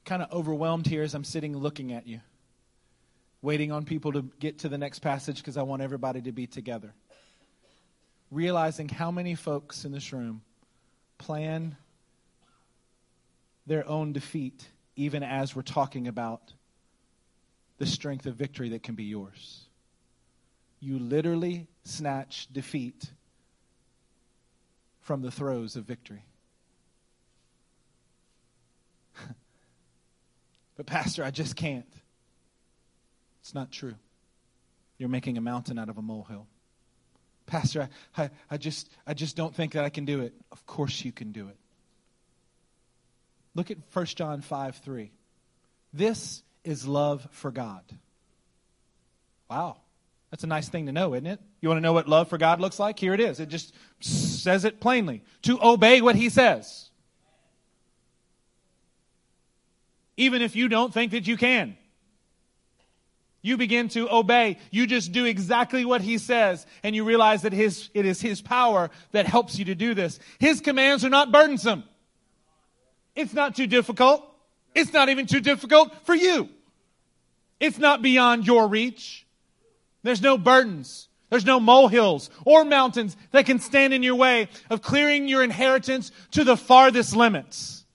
Kind 0.06 0.22
of 0.22 0.32
overwhelmed 0.32 0.86
here 0.86 1.04
as 1.04 1.14
I'm 1.14 1.24
sitting 1.24 1.58
looking 1.58 1.94
at 1.94 2.08
you. 2.08 2.22
Waiting 3.42 3.72
on 3.72 3.86
people 3.86 4.14
to 4.14 4.24
get 4.40 4.60
to 4.60 4.70
the 4.70 4.78
next 4.78 5.00
passage 5.00 5.38
because 5.38 5.58
I 5.58 5.64
want 5.64 5.82
everybody 5.82 6.22
to 6.22 6.32
be 6.32 6.48
together. 6.48 6.94
Realizing 8.32 8.90
how 8.90 9.12
many 9.12 9.36
folks 9.36 9.86
in 9.86 9.92
this 9.92 10.12
room 10.12 10.42
plan 11.18 11.76
their 13.66 13.88
own 13.88 14.12
defeat 14.12 14.68
even 14.96 15.24
as 15.24 15.56
we're 15.56 15.62
talking 15.62 16.08
about 16.08 16.54
the 17.78 17.86
strength 17.86 18.26
of 18.26 18.36
victory 18.36 18.70
that 18.70 18.84
can 18.84 18.96
be 18.96 19.06
yours 19.06 19.68
you 20.84 21.00
literally 21.00 21.66
snatch 21.86 22.48
defeat 22.52 23.14
from 25.00 25.22
the 25.22 25.32
throes 25.32 25.78
of 25.78 25.86
victory. 25.86 26.26
But, 30.84 30.92
Pastor, 30.92 31.24
I 31.24 31.32
just 31.32 31.56
can't. 31.56 31.86
It's 33.42 33.54
not 33.54 33.72
true. 33.72 33.96
You're 34.98 35.10
making 35.10 35.38
a 35.38 35.42
mountain 35.42 35.78
out 35.80 35.90
of 35.90 35.98
a 35.98 36.02
molehill. 36.02 36.48
Pastor, 37.46 37.90
I, 38.18 38.24
I, 38.24 38.30
I, 38.52 38.58
just, 38.58 38.90
I 39.06 39.14
just 39.14 39.36
don't 39.36 39.54
think 39.54 39.74
that 39.74 39.84
I 39.84 39.90
can 39.90 40.06
do 40.06 40.22
it. 40.22 40.34
Of 40.52 40.66
course 40.66 41.04
you 41.04 41.12
can 41.12 41.32
do 41.32 41.50
it. 41.50 41.58
Look 43.56 43.70
at 43.70 43.78
1 43.92 44.06
John 44.08 44.42
5 44.42 44.78
3. 44.78 45.12
This 45.94 46.42
is 46.64 46.88
love 46.88 47.28
for 47.32 47.52
God. 47.52 47.84
Wow. 49.50 49.78
That's 50.32 50.44
a 50.44 50.48
nice 50.48 50.70
thing 50.70 50.88
to 50.88 50.92
know, 50.92 51.14
isn't 51.14 51.28
it? 51.28 51.40
You 51.62 51.70
want 51.70 51.78
to 51.78 51.84
know 51.84 51.94
what 51.94 52.08
love 52.08 52.30
for 52.30 52.40
God 52.40 52.60
looks 52.60 52.80
like? 52.80 52.98
Here 52.98 53.14
it 53.14 53.20
is. 53.20 53.40
It 53.40 53.50
just 53.50 53.76
says 54.00 54.66
it 54.66 54.80
plainly 54.80 55.24
to 55.44 55.60
obey 55.62 56.02
what 56.02 56.16
He 56.16 56.30
says. 56.30 56.90
Even 60.18 60.42
if 60.42 60.56
you 60.56 60.68
don't 60.68 60.94
think 60.94 61.12
that 61.12 61.28
you 61.28 61.38
can. 61.38 61.78
You 63.42 63.58
begin 63.58 63.90
to 63.90 64.10
obey. 64.10 64.58
You 64.72 64.88
just 64.88 65.12
do 65.12 65.26
exactly 65.26 65.84
what 65.84 66.02
he 66.02 66.18
says, 66.18 66.66
and 66.82 66.96
you 66.96 67.04
realize 67.04 67.42
that 67.42 67.52
his, 67.52 67.90
it 67.94 68.06
is 68.06 68.22
his 68.22 68.42
power 68.42 68.90
that 69.12 69.26
helps 69.26 69.60
you 69.60 69.66
to 69.66 69.76
do 69.76 69.94
this. 69.94 70.18
His 70.40 70.62
commands 70.62 71.04
are 71.04 71.10
not 71.10 71.32
burdensome. 71.32 71.84
It's 73.16 73.34
not 73.34 73.56
too 73.56 73.68
difficult. 73.68 74.26
It's 74.74 74.94
not 74.94 75.10
even 75.10 75.26
too 75.26 75.42
difficult 75.42 75.94
for 76.06 76.16
you. 76.16 76.50
It's 77.60 77.78
not 77.78 78.02
beyond 78.02 78.48
your 78.48 78.68
reach. 78.68 79.28
There's 80.04 80.22
no 80.22 80.38
burdens. 80.38 81.10
There's 81.30 81.46
no 81.46 81.60
molehills 81.60 82.30
or 82.46 82.64
mountains 82.64 83.18
that 83.32 83.46
can 83.46 83.60
stand 83.60 83.94
in 83.94 84.04
your 84.04 84.16
way 84.16 84.50
of 84.70 84.82
clearing 84.82 85.28
your 85.28 85.44
inheritance 85.44 86.12
to 86.32 86.44
the 86.44 86.56
farthest 86.56 87.16
limits. 87.16 87.86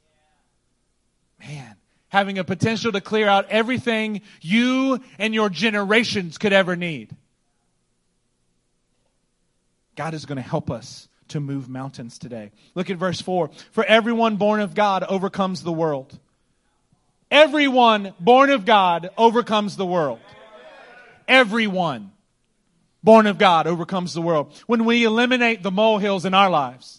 Man, 1.39 1.77
having 2.09 2.39
a 2.39 2.45
potential 2.45 2.93
to 2.93 3.01
clear 3.01 3.29
out 3.29 3.47
everything 3.51 4.23
you 4.41 5.01
and 5.19 5.35
your 5.35 5.49
generations 5.49 6.39
could 6.39 6.53
ever 6.53 6.77
need. 6.77 7.11
God 9.97 10.15
is 10.15 10.27
going 10.27 10.37
to 10.37 10.43
help 10.43 10.71
us 10.71 11.09
to 11.29 11.41
move 11.41 11.69
mountains 11.69 12.19
today. 12.19 12.53
Look 12.75 12.89
at 12.89 12.97
verse 12.97 13.21
4. 13.21 13.51
For 13.73 13.85
everyone 13.85 14.37
born 14.37 14.61
of 14.61 14.75
God 14.75 15.03
overcomes 15.03 15.63
the 15.63 15.73
world. 15.73 16.19
Everyone 17.31 18.15
born 18.19 18.51
of 18.51 18.65
God 18.65 19.11
overcomes 19.19 19.77
the 19.77 19.85
world 19.85 20.21
everyone 21.29 22.11
born 23.05 23.27
of 23.27 23.39
God 23.39 23.67
overcomes 23.67 24.15
the 24.15 24.23
world. 24.23 24.53
When 24.67 24.85
we 24.85 25.05
eliminate 25.05 25.63
the 25.63 25.71
molehills 25.71 26.25
in 26.25 26.35
our 26.35 26.51
lives, 26.51 26.98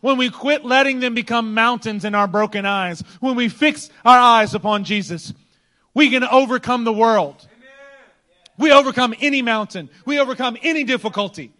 when 0.00 0.16
we 0.16 0.30
quit 0.30 0.64
letting 0.64 1.00
them 1.00 1.14
become 1.14 1.54
mountains 1.54 2.04
in 2.04 2.14
our 2.14 2.28
broken 2.28 2.66
eyes, 2.66 3.02
when 3.20 3.34
we 3.34 3.48
fix 3.48 3.90
our 4.04 4.18
eyes 4.18 4.54
upon 4.54 4.84
Jesus, 4.84 5.32
we 5.94 6.10
can 6.10 6.24
overcome 6.24 6.84
the 6.84 6.92
world. 6.92 7.46
We 8.56 8.72
overcome 8.72 9.14
any 9.20 9.42
mountain. 9.42 9.88
We 10.04 10.18
overcome 10.18 10.56
any 10.62 10.84
difficulty. 10.84 11.52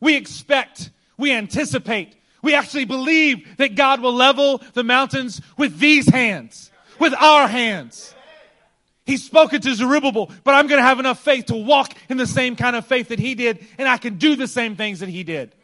We 0.00 0.16
expect, 0.16 0.90
we 1.16 1.32
anticipate, 1.32 2.14
we 2.42 2.54
actually 2.54 2.84
believe 2.84 3.56
that 3.58 3.74
God 3.74 4.00
will 4.00 4.14
level 4.14 4.62
the 4.74 4.84
mountains 4.84 5.40
with 5.56 5.78
these 5.78 6.08
hands, 6.08 6.70
with 7.00 7.12
our 7.14 7.48
hands. 7.48 8.14
He's 9.04 9.24
spoken 9.24 9.60
to 9.62 9.74
Zerubbabel, 9.74 10.30
but 10.44 10.54
I'm 10.54 10.66
going 10.66 10.78
to 10.78 10.86
have 10.86 11.00
enough 11.00 11.18
faith 11.20 11.46
to 11.46 11.56
walk 11.56 11.94
in 12.08 12.16
the 12.16 12.26
same 12.26 12.56
kind 12.56 12.76
of 12.76 12.86
faith 12.86 13.08
that 13.08 13.18
he 13.18 13.34
did, 13.34 13.66
and 13.78 13.88
I 13.88 13.96
can 13.96 14.18
do 14.18 14.36
the 14.36 14.46
same 14.46 14.76
things 14.76 15.00
that 15.00 15.08
he 15.08 15.24
did. 15.24 15.54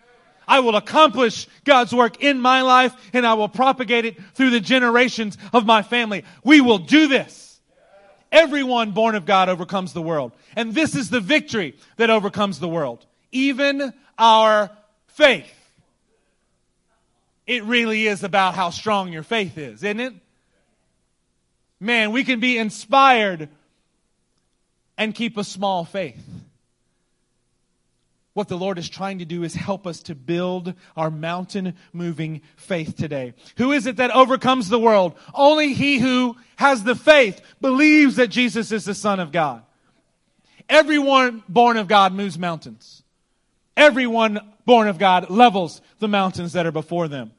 I 0.47 0.61
will 0.61 0.77
accomplish 0.77 1.47
God's 1.65 1.95
work 1.95 2.23
in 2.23 2.41
my 2.41 2.63
life, 2.63 2.95
and 3.13 3.27
I 3.27 3.35
will 3.35 3.49
propagate 3.49 4.05
it 4.05 4.17
through 4.35 4.51
the 4.51 4.61
generations 4.61 5.39
of 5.53 5.67
my 5.67 5.83
family. 5.83 6.25
We 6.43 6.61
will 6.61 6.79
do 6.79 7.09
this. 7.09 7.61
Everyone 8.31 8.91
born 8.91 9.15
of 9.15 9.27
God 9.27 9.49
overcomes 9.49 9.93
the 9.93 10.03
world. 10.03 10.33
And 10.57 10.75
this 10.75 10.97
is 10.97 11.09
the 11.09 11.21
victory 11.21 11.77
that 11.97 12.11
overcomes 12.11 12.59
the 12.59 12.69
world. 12.69 13.07
Even 13.31 13.93
our 14.19 14.71
faith. 15.07 15.53
It 17.47 17.63
really 17.65 18.07
is 18.07 18.25
about 18.25 18.55
how 18.55 18.71
strong 18.71 19.13
your 19.13 19.23
faith 19.23 19.59
is, 19.59 19.83
isn't 19.83 20.01
it? 20.01 20.15
Man, 21.79 22.13
we 22.13 22.25
can 22.25 22.41
be 22.41 22.57
inspired 22.59 23.49
and 24.97 25.15
keep 25.15 25.37
a 25.37 25.45
small 25.45 25.85
faith. 25.85 26.23
What 28.35 28.49
the 28.49 28.59
Lord 28.59 28.79
is 28.79 28.89
trying 28.89 29.21
to 29.21 29.25
do 29.25 29.45
is 29.45 29.55
help 29.55 29.87
us 29.87 30.03
to 30.03 30.15
build 30.17 30.75
our 30.97 31.11
mountain 31.11 31.75
moving 31.93 32.43
faith 32.57 32.97
today. 32.97 33.33
Who 33.57 33.71
is 33.71 33.87
it 33.87 33.97
that 33.97 34.11
overcomes 34.11 34.69
the 34.69 34.79
world? 34.79 35.15
Only 35.33 35.73
he 35.73 36.01
who 36.01 36.37
has 36.57 36.83
the 36.83 36.97
faith, 36.97 37.41
believes 37.61 38.17
that 38.17 38.29
Jesus 38.29 38.73
is 38.73 38.85
the 38.85 38.95
Son 38.95 39.21
of 39.21 39.33
God. 39.33 39.63
Everyone 40.69 41.45
born 41.49 41.77
of 41.77 41.89
God 41.89 42.13
moves 42.13 42.39
mountains. 42.39 43.03
Everyone 43.77 44.41
born 44.65 44.89
of 44.89 44.99
God 44.99 45.31
levels 45.31 45.81
the 45.99 46.09
mountains 46.09 46.55
that 46.55 46.67
are 46.67 46.73
before 46.73 47.07
them. 47.07 47.33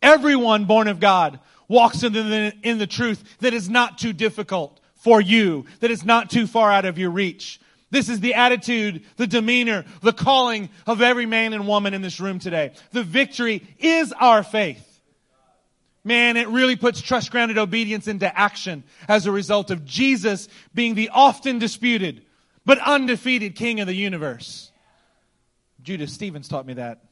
Everyone 0.00 0.66
born 0.66 0.88
of 0.88 1.00
God 1.00 1.40
walks 1.68 2.02
in 2.02 2.12
the, 2.12 2.52
in 2.62 2.78
the 2.78 2.86
truth 2.86 3.38
that 3.40 3.54
is 3.54 3.68
not 3.68 3.98
too 3.98 4.12
difficult 4.12 4.80
for 4.94 5.20
you, 5.20 5.64
that 5.80 5.90
is 5.90 6.04
not 6.04 6.30
too 6.30 6.46
far 6.46 6.70
out 6.70 6.84
of 6.84 6.98
your 6.98 7.10
reach. 7.10 7.60
This 7.90 8.08
is 8.08 8.20
the 8.20 8.34
attitude, 8.34 9.04
the 9.16 9.26
demeanor, 9.26 9.84
the 10.02 10.12
calling 10.12 10.70
of 10.86 11.00
every 11.00 11.26
man 11.26 11.52
and 11.52 11.68
woman 11.68 11.94
in 11.94 12.02
this 12.02 12.18
room 12.18 12.38
today. 12.38 12.72
The 12.90 13.04
victory 13.04 13.62
is 13.78 14.12
our 14.12 14.42
faith. 14.42 14.82
Man, 16.02 16.36
it 16.36 16.48
really 16.48 16.76
puts 16.76 17.00
trust 17.00 17.30
grounded 17.30 17.58
obedience 17.58 18.06
into 18.06 18.36
action 18.38 18.84
as 19.08 19.26
a 19.26 19.32
result 19.32 19.70
of 19.70 19.84
Jesus 19.84 20.48
being 20.74 20.94
the 20.94 21.10
often 21.12 21.58
disputed 21.58 22.22
but 22.64 22.78
undefeated 22.78 23.54
king 23.54 23.80
of 23.80 23.86
the 23.86 23.94
universe. 23.94 24.70
Judas 25.82 26.12
Stevens 26.12 26.48
taught 26.48 26.66
me 26.66 26.74
that. 26.74 27.04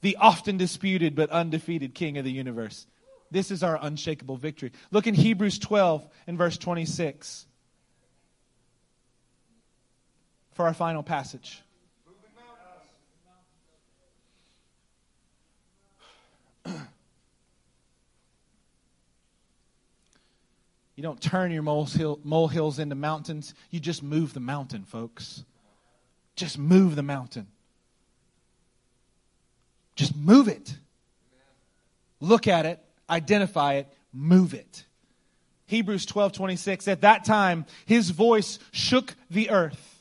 The 0.00 0.16
often 0.16 0.56
disputed 0.56 1.14
but 1.14 1.30
undefeated 1.30 1.94
king 1.94 2.18
of 2.18 2.24
the 2.24 2.32
universe. 2.32 2.86
This 3.30 3.50
is 3.50 3.62
our 3.62 3.78
unshakable 3.80 4.36
victory. 4.36 4.72
Look 4.90 5.06
in 5.06 5.14
Hebrews 5.14 5.58
12 5.58 6.06
and 6.26 6.38
verse 6.38 6.58
26. 6.58 7.46
For 10.52 10.66
our 10.66 10.74
final 10.74 11.02
passage. 11.02 11.62
You 20.94 21.02
don't 21.02 21.20
turn 21.20 21.50
your 21.50 21.62
molehills 21.62 22.78
into 22.78 22.94
mountains. 22.94 23.54
You 23.70 23.80
just 23.80 24.02
move 24.02 24.34
the 24.34 24.40
mountain, 24.40 24.84
folks. 24.84 25.42
Just 26.36 26.58
move 26.58 26.96
the 26.96 27.02
mountain. 27.02 27.48
Just 29.96 30.14
move 30.14 30.48
it. 30.48 30.76
Look 32.20 32.46
at 32.46 32.66
it, 32.66 32.78
identify 33.10 33.74
it, 33.74 33.88
move 34.12 34.54
it. 34.54 34.84
Hebrews 35.66 36.06
12 36.06 36.32
26. 36.32 36.86
At 36.86 37.00
that 37.00 37.24
time, 37.24 37.66
his 37.86 38.10
voice 38.10 38.58
shook 38.70 39.14
the 39.30 39.50
earth 39.50 39.91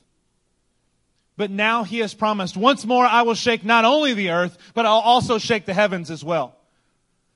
but 1.37 1.49
now 1.49 1.83
he 1.83 1.99
has 1.99 2.13
promised, 2.13 2.57
once 2.57 2.85
more 2.85 3.05
I 3.05 3.21
will 3.23 3.35
shake 3.35 3.63
not 3.63 3.85
only 3.85 4.13
the 4.13 4.31
earth, 4.31 4.57
but 4.73 4.85
I'll 4.85 4.99
also 4.99 5.37
shake 5.37 5.65
the 5.65 5.73
heavens 5.73 6.11
as 6.11 6.23
well. 6.23 6.55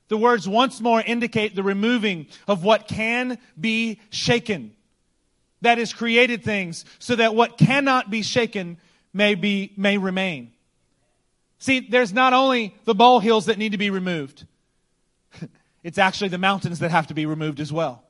The 0.08 0.18
words 0.18 0.48
once 0.48 0.82
more 0.82 1.02
indicate 1.02 1.56
the 1.56 1.64
removing 1.64 2.28
of 2.48 2.64
what 2.64 2.88
can 2.88 3.40
be 3.60 4.00
shaken. 4.10 4.76
That 5.62 5.80
is 5.80 5.94
created 5.94 6.44
things 6.44 6.86
so 7.00 7.16
that 7.16 7.34
what 7.34 7.58
cannot 7.58 8.12
be 8.12 8.22
shaken 8.22 8.78
may 9.14 9.34
be, 9.34 9.74
may 9.78 9.98
remain. 9.98 10.52
See, 11.58 11.80
there's 11.80 12.14
not 12.14 12.34
only 12.34 12.76
the 12.84 12.94
molehills 12.94 13.48
that 13.48 13.58
need 13.58 13.72
to 13.72 13.78
be 13.78 13.90
removed. 13.90 14.46
It's 15.84 16.00
actually 16.00 16.30
the 16.30 16.40
mountains 16.40 16.80
that 16.80 16.90
have 16.90 17.06
to 17.08 17.14
be 17.14 17.28
removed 17.28 17.60
as 17.60 17.72
well. 17.72 18.02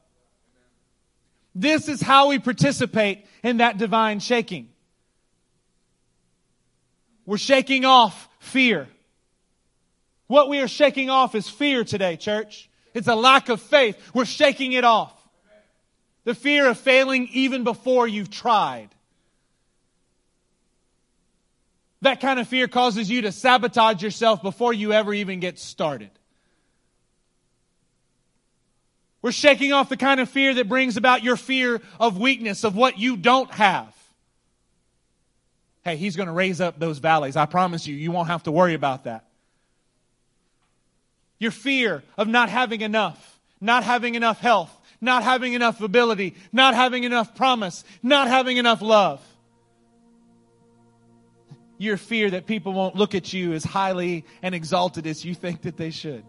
This 1.53 1.89
is 1.89 2.01
how 2.01 2.29
we 2.29 2.39
participate 2.39 3.25
in 3.43 3.57
that 3.57 3.77
divine 3.77 4.21
shaking. 4.21 4.69
We're 7.25 7.37
shaking 7.37 7.85
off 7.85 8.29
fear. 8.39 8.87
What 10.27 10.49
we 10.49 10.59
are 10.59 10.67
shaking 10.67 11.09
off 11.09 11.35
is 11.35 11.49
fear 11.49 11.83
today, 11.83 12.17
church. 12.17 12.69
It's 12.93 13.07
a 13.07 13.15
lack 13.15 13.49
of 13.49 13.61
faith. 13.61 13.97
We're 14.13 14.25
shaking 14.25 14.73
it 14.73 14.83
off. 14.83 15.13
The 16.23 16.35
fear 16.35 16.67
of 16.67 16.77
failing 16.77 17.27
even 17.33 17.63
before 17.63 18.07
you've 18.07 18.31
tried. 18.31 18.89
That 22.01 22.19
kind 22.21 22.39
of 22.39 22.47
fear 22.47 22.67
causes 22.67 23.09
you 23.09 23.23
to 23.23 23.31
sabotage 23.31 24.01
yourself 24.01 24.41
before 24.41 24.73
you 24.73 24.93
ever 24.93 25.13
even 25.13 25.39
get 25.39 25.59
started. 25.59 26.11
We're 29.21 29.31
shaking 29.31 29.73
off 29.73 29.89
the 29.89 29.97
kind 29.97 30.19
of 30.19 30.29
fear 30.29 30.53
that 30.53 30.69
brings 30.69 30.97
about 30.97 31.23
your 31.23 31.35
fear 31.35 31.81
of 31.99 32.19
weakness, 32.19 32.63
of 32.63 32.75
what 32.75 32.99
you 32.99 33.17
don't 33.17 33.51
have 33.51 33.95
hey, 35.85 35.95
he's 35.95 36.15
going 36.15 36.27
to 36.27 36.33
raise 36.33 36.59
up 36.59 36.79
those 36.79 36.97
valleys. 36.97 37.37
I 37.37 37.45
promise 37.45 37.85
you, 37.85 37.95
you 37.95 38.11
won't 38.11 38.27
have 38.27 38.43
to 38.43 38.51
worry 38.51 38.73
about 38.73 39.03
that. 39.03 39.25
Your 41.37 41.51
fear 41.51 42.03
of 42.17 42.27
not 42.27 42.49
having 42.49 42.81
enough, 42.81 43.39
not 43.61 43.83
having 43.83 44.15
enough 44.15 44.39
health, 44.39 44.75
not 44.99 45.23
having 45.23 45.53
enough 45.53 45.79
ability, 45.81 46.35
not 46.51 46.73
having 46.73 47.03
enough 47.03 47.35
promise, 47.35 47.83
not 48.01 48.27
having 48.27 48.57
enough 48.57 48.81
love. 48.81 49.21
Your 51.77 51.97
fear 51.97 52.31
that 52.31 52.47
people 52.47 52.73
won't 52.73 52.95
look 52.95 53.13
at 53.13 53.31
you 53.31 53.53
as 53.53 53.63
highly 53.63 54.25
and 54.41 54.55
exalted 54.55 55.05
as 55.05 55.23
you 55.23 55.35
think 55.35 55.63
that 55.63 55.77
they 55.77 55.91
should. 55.91 56.23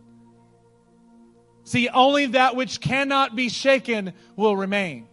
See, 1.65 1.89
only 1.89 2.27
that 2.27 2.57
which 2.57 2.81
cannot 2.81 3.35
be 3.35 3.49
shaken 3.49 4.13
will 4.35 4.57
remain. 4.57 5.09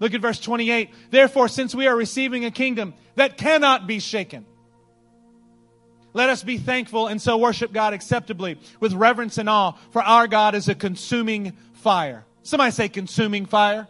Look 0.00 0.14
at 0.14 0.20
verse 0.20 0.40
28. 0.40 0.90
Therefore, 1.10 1.46
since 1.46 1.74
we 1.74 1.86
are 1.86 1.94
receiving 1.94 2.44
a 2.44 2.50
kingdom 2.50 2.94
that 3.14 3.36
cannot 3.36 3.86
be 3.86 4.00
shaken, 4.00 4.46
let 6.12 6.30
us 6.30 6.42
be 6.42 6.58
thankful 6.58 7.06
and 7.06 7.22
so 7.22 7.36
worship 7.36 7.72
God 7.72 7.92
acceptably 7.92 8.58
with 8.80 8.94
reverence 8.94 9.38
and 9.38 9.48
awe, 9.48 9.72
for 9.92 10.02
our 10.02 10.26
God 10.26 10.54
is 10.54 10.68
a 10.68 10.74
consuming 10.74 11.52
fire. 11.74 12.24
Somebody 12.42 12.72
say 12.72 12.88
consuming 12.88 13.46
fire. 13.46 13.86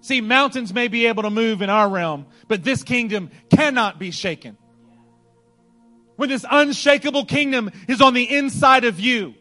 See, 0.00 0.20
mountains 0.20 0.74
may 0.74 0.88
be 0.88 1.06
able 1.06 1.22
to 1.22 1.30
move 1.30 1.62
in 1.62 1.70
our 1.70 1.88
realm, 1.88 2.26
but 2.48 2.64
this 2.64 2.82
kingdom 2.82 3.30
cannot 3.48 3.98
be 3.98 4.10
shaken. 4.10 4.56
When 6.16 6.28
this 6.28 6.44
unshakable 6.48 7.24
kingdom 7.24 7.70
is 7.88 8.00
on 8.00 8.14
the 8.14 8.36
inside 8.36 8.84
of 8.84 9.00
you, 9.00 9.34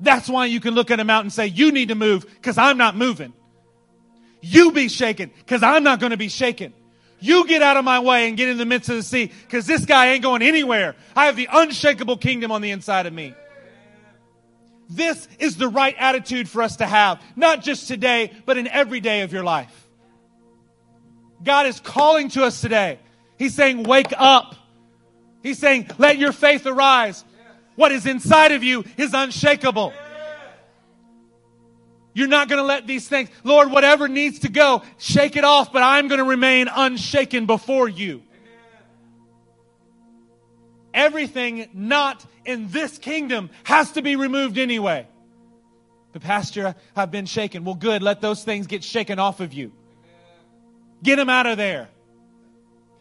that's 0.00 0.28
why 0.28 0.46
you 0.46 0.60
can 0.60 0.74
look 0.74 0.90
at 0.90 1.00
a 1.00 1.04
mountain 1.04 1.26
and 1.26 1.32
say, 1.32 1.46
You 1.46 1.72
need 1.72 1.88
to 1.88 1.94
move 1.94 2.26
because 2.34 2.58
I'm 2.58 2.78
not 2.78 2.96
moving. 2.96 3.32
You 4.48 4.70
be 4.70 4.88
shaken 4.88 5.32
because 5.38 5.64
I'm 5.64 5.82
not 5.82 5.98
going 5.98 6.10
to 6.10 6.16
be 6.16 6.28
shaken. 6.28 6.72
You 7.18 7.48
get 7.48 7.62
out 7.62 7.76
of 7.76 7.84
my 7.84 7.98
way 7.98 8.28
and 8.28 8.36
get 8.36 8.48
in 8.48 8.58
the 8.58 8.64
midst 8.64 8.88
of 8.88 8.94
the 8.94 9.02
sea 9.02 9.32
because 9.42 9.66
this 9.66 9.84
guy 9.84 10.12
ain't 10.12 10.22
going 10.22 10.40
anywhere. 10.40 10.94
I 11.16 11.26
have 11.26 11.34
the 11.34 11.48
unshakable 11.52 12.18
kingdom 12.18 12.52
on 12.52 12.62
the 12.62 12.70
inside 12.70 13.06
of 13.06 13.12
me. 13.12 13.34
This 14.88 15.26
is 15.40 15.56
the 15.56 15.66
right 15.66 15.96
attitude 15.98 16.48
for 16.48 16.62
us 16.62 16.76
to 16.76 16.86
have, 16.86 17.20
not 17.34 17.64
just 17.64 17.88
today, 17.88 18.30
but 18.44 18.56
in 18.56 18.68
every 18.68 19.00
day 19.00 19.22
of 19.22 19.32
your 19.32 19.42
life. 19.42 19.88
God 21.42 21.66
is 21.66 21.80
calling 21.80 22.28
to 22.30 22.44
us 22.44 22.60
today. 22.60 23.00
He's 23.38 23.54
saying, 23.54 23.82
wake 23.82 24.12
up. 24.16 24.54
He's 25.42 25.58
saying, 25.58 25.90
let 25.98 26.18
your 26.18 26.30
faith 26.30 26.66
arise. 26.66 27.24
What 27.74 27.90
is 27.90 28.06
inside 28.06 28.52
of 28.52 28.62
you 28.62 28.84
is 28.96 29.12
unshakable. 29.12 29.92
You're 32.16 32.28
not 32.28 32.48
going 32.48 32.62
to 32.62 32.66
let 32.66 32.86
these 32.86 33.06
things, 33.06 33.28
Lord, 33.44 33.70
whatever 33.70 34.08
needs 34.08 34.38
to 34.38 34.48
go, 34.48 34.82
shake 34.96 35.36
it 35.36 35.44
off, 35.44 35.70
but 35.70 35.82
I'm 35.82 36.08
going 36.08 36.18
to 36.18 36.24
remain 36.24 36.66
unshaken 36.74 37.44
before 37.44 37.90
you. 37.90 38.22
Everything 40.94 41.68
not 41.74 42.24
in 42.46 42.70
this 42.70 42.96
kingdom 42.96 43.50
has 43.64 43.92
to 43.92 44.02
be 44.02 44.16
removed 44.16 44.56
anyway. 44.56 45.06
But, 46.14 46.22
Pastor, 46.22 46.74
I've 46.96 47.10
been 47.10 47.26
shaken. 47.26 47.64
Well, 47.64 47.74
good. 47.74 48.02
Let 48.02 48.22
those 48.22 48.42
things 48.42 48.66
get 48.66 48.82
shaken 48.82 49.18
off 49.18 49.40
of 49.40 49.52
you. 49.52 49.72
Get 51.02 51.16
them 51.16 51.28
out 51.28 51.44
of 51.44 51.58
there. 51.58 51.90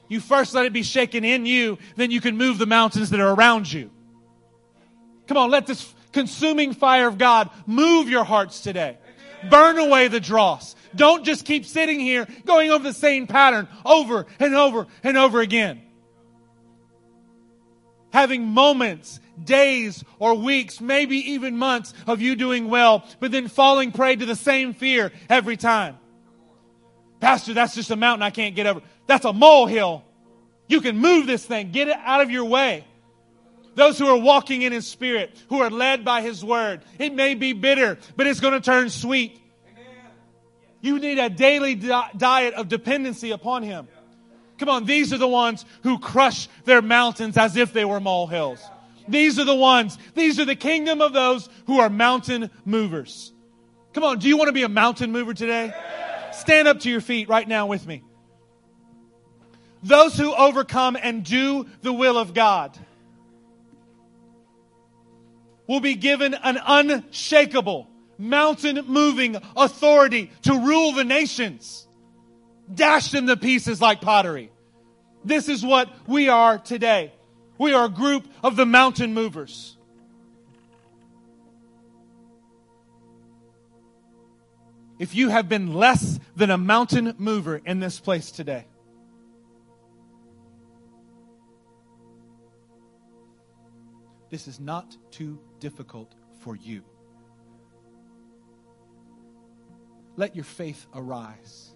You 0.09 0.19
first 0.19 0.53
let 0.53 0.65
it 0.65 0.73
be 0.73 0.83
shaken 0.83 1.23
in 1.23 1.45
you, 1.45 1.77
then 1.95 2.11
you 2.11 2.19
can 2.19 2.35
move 2.35 2.57
the 2.57 2.65
mountains 2.65 3.11
that 3.11 3.21
are 3.21 3.33
around 3.33 3.71
you. 3.71 3.91
Come 5.27 5.37
on, 5.37 5.51
let 5.51 5.67
this 5.67 5.93
consuming 6.11 6.73
fire 6.73 7.07
of 7.07 7.17
God 7.17 7.49
move 7.65 8.09
your 8.09 8.25
hearts 8.25 8.59
today. 8.59 8.97
Burn 9.49 9.77
away 9.77 10.07
the 10.07 10.19
dross. 10.19 10.75
Don't 10.95 11.25
just 11.25 11.45
keep 11.45 11.65
sitting 11.65 11.99
here 11.99 12.27
going 12.45 12.71
over 12.71 12.83
the 12.83 12.93
same 12.93 13.27
pattern 13.27 13.67
over 13.85 14.25
and 14.39 14.55
over 14.55 14.87
and 15.03 15.17
over 15.17 15.41
again. 15.41 15.81
Having 18.11 18.47
moments, 18.47 19.19
days, 19.43 20.03
or 20.19 20.35
weeks, 20.35 20.79
maybe 20.79 21.17
even 21.31 21.57
months 21.57 21.93
of 22.07 22.21
you 22.21 22.35
doing 22.35 22.69
well, 22.69 23.05
but 23.19 23.31
then 23.31 23.49
falling 23.49 23.91
prey 23.91 24.15
to 24.15 24.25
the 24.25 24.35
same 24.35 24.73
fear 24.73 25.11
every 25.29 25.57
time. 25.57 25.97
Pastor, 27.19 27.53
that's 27.53 27.75
just 27.75 27.91
a 27.91 27.95
mountain 27.95 28.23
I 28.23 28.29
can't 28.29 28.55
get 28.55 28.67
over. 28.67 28.81
That's 29.07 29.25
a 29.25 29.33
molehill. 29.33 30.03
You 30.67 30.81
can 30.81 30.97
move 30.97 31.27
this 31.27 31.45
thing, 31.45 31.71
get 31.71 31.89
it 31.89 31.97
out 31.97 32.21
of 32.21 32.31
your 32.31 32.45
way. 32.45 32.85
Those 33.75 33.99
who 33.99 34.07
are 34.07 34.17
walking 34.17 34.61
in 34.61 34.71
His 34.71 34.87
Spirit, 34.87 35.37
who 35.49 35.61
are 35.61 35.69
led 35.69 36.03
by 36.03 36.21
His 36.21 36.43
Word. 36.43 36.81
It 36.97 37.13
may 37.13 37.35
be 37.35 37.53
bitter, 37.53 37.97
but 38.15 38.25
it's 38.25 38.39
going 38.39 38.53
to 38.53 38.61
turn 38.61 38.89
sweet. 38.89 39.39
You 40.81 40.99
need 40.99 41.19
a 41.19 41.29
daily 41.29 41.75
di- 41.75 42.11
diet 42.15 42.53
of 42.53 42.69
dependency 42.69 43.31
upon 43.31 43.63
Him. 43.63 43.87
Come 44.57 44.69
on, 44.69 44.85
these 44.85 45.11
are 45.11 45.17
the 45.17 45.27
ones 45.27 45.65
who 45.83 45.99
crush 45.99 46.47
their 46.63 46.81
mountains 46.81 47.37
as 47.37 47.57
if 47.57 47.73
they 47.73 47.83
were 47.83 47.99
molehills. 47.99 48.63
These 49.07 49.37
are 49.39 49.43
the 49.43 49.55
ones, 49.55 49.97
these 50.13 50.39
are 50.39 50.45
the 50.45 50.55
kingdom 50.55 51.01
of 51.01 51.13
those 51.13 51.49
who 51.67 51.79
are 51.79 51.89
mountain 51.89 52.49
movers. 52.63 53.33
Come 53.93 54.03
on, 54.03 54.19
do 54.19 54.27
you 54.27 54.37
want 54.37 54.47
to 54.47 54.53
be 54.53 54.63
a 54.63 54.69
mountain 54.69 55.11
mover 55.11 55.33
today? 55.33 55.73
Stand 56.31 56.67
up 56.67 56.79
to 56.81 56.89
your 56.89 57.01
feet 57.01 57.29
right 57.29 57.47
now 57.47 57.67
with 57.67 57.85
me. 57.85 58.03
Those 59.83 60.17
who 60.17 60.33
overcome 60.33 60.97
and 60.99 61.23
do 61.23 61.67
the 61.81 61.93
will 61.93 62.17
of 62.17 62.33
God 62.33 62.77
will 65.67 65.79
be 65.79 65.95
given 65.95 66.33
an 66.33 66.59
unshakable, 66.65 67.89
mountain 68.17 68.85
moving 68.87 69.37
authority 69.55 70.31
to 70.43 70.53
rule 70.53 70.93
the 70.93 71.03
nations, 71.03 71.87
dash 72.73 73.11
them 73.11 73.27
to 73.27 73.37
pieces 73.37 73.81
like 73.81 74.01
pottery. 74.01 74.51
This 75.23 75.49
is 75.49 75.65
what 75.65 75.89
we 76.07 76.29
are 76.29 76.57
today. 76.57 77.13
We 77.57 77.73
are 77.73 77.85
a 77.85 77.89
group 77.89 78.27
of 78.43 78.55
the 78.55 78.65
mountain 78.65 79.13
movers. 79.13 79.77
If 84.97 85.15
you 85.15 85.29
have 85.29 85.49
been 85.49 85.73
less 85.73 86.19
than 86.35 86.49
a 86.51 86.57
mountain 86.57 87.15
mover 87.17 87.61
in 87.65 87.79
this 87.79 87.99
place 87.99 88.31
today, 88.31 88.65
this 94.29 94.47
is 94.47 94.59
not 94.59 94.97
too 95.11 95.39
difficult 95.59 96.13
for 96.39 96.55
you. 96.55 96.83
Let 100.17 100.35
your 100.35 100.45
faith 100.45 100.85
arise. 100.93 101.73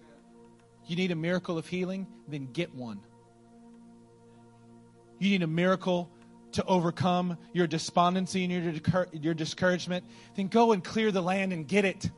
You 0.86 0.96
need 0.96 1.10
a 1.10 1.16
miracle 1.16 1.58
of 1.58 1.66
healing? 1.66 2.06
Then 2.26 2.48
get 2.52 2.74
one. 2.74 3.00
You 5.18 5.30
need 5.30 5.42
a 5.42 5.46
miracle 5.46 6.10
to 6.52 6.64
overcome 6.64 7.36
your 7.52 7.66
despondency 7.66 8.44
and 8.44 8.52
your, 8.52 9.06
your 9.12 9.34
discouragement? 9.34 10.04
Then 10.34 10.48
go 10.48 10.72
and 10.72 10.82
clear 10.82 11.12
the 11.12 11.22
land 11.22 11.52
and 11.52 11.68
get 11.68 11.84
it. 11.84 12.10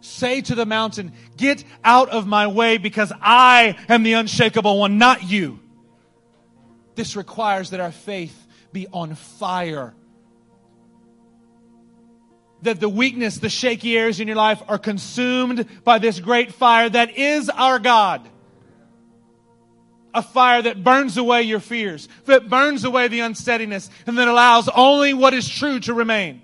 Say 0.00 0.40
to 0.42 0.54
the 0.54 0.66
mountain, 0.66 1.12
Get 1.36 1.64
out 1.82 2.08
of 2.10 2.26
my 2.26 2.46
way 2.46 2.78
because 2.78 3.12
I 3.20 3.76
am 3.88 4.02
the 4.02 4.14
unshakable 4.14 4.78
one, 4.78 4.98
not 4.98 5.22
you. 5.22 5.60
This 6.94 7.16
requires 7.16 7.70
that 7.70 7.80
our 7.80 7.92
faith 7.92 8.43
be 8.74 8.86
on 8.92 9.14
fire. 9.14 9.94
That 12.62 12.80
the 12.80 12.88
weakness, 12.88 13.38
the 13.38 13.48
shaky 13.48 13.96
areas 13.96 14.20
in 14.20 14.28
your 14.28 14.36
life 14.36 14.62
are 14.68 14.78
consumed 14.78 15.66
by 15.84 15.98
this 15.98 16.20
great 16.20 16.52
fire 16.52 16.90
that 16.90 17.16
is 17.16 17.48
our 17.48 17.78
God. 17.78 18.28
A 20.12 20.22
fire 20.22 20.62
that 20.62 20.84
burns 20.84 21.16
away 21.16 21.42
your 21.42 21.60
fears, 21.60 22.08
that 22.26 22.48
burns 22.48 22.84
away 22.84 23.08
the 23.08 23.20
unsteadiness, 23.20 23.90
and 24.06 24.18
that 24.18 24.28
allows 24.28 24.68
only 24.68 25.14
what 25.14 25.34
is 25.34 25.48
true 25.48 25.80
to 25.80 25.94
remain. 25.94 26.42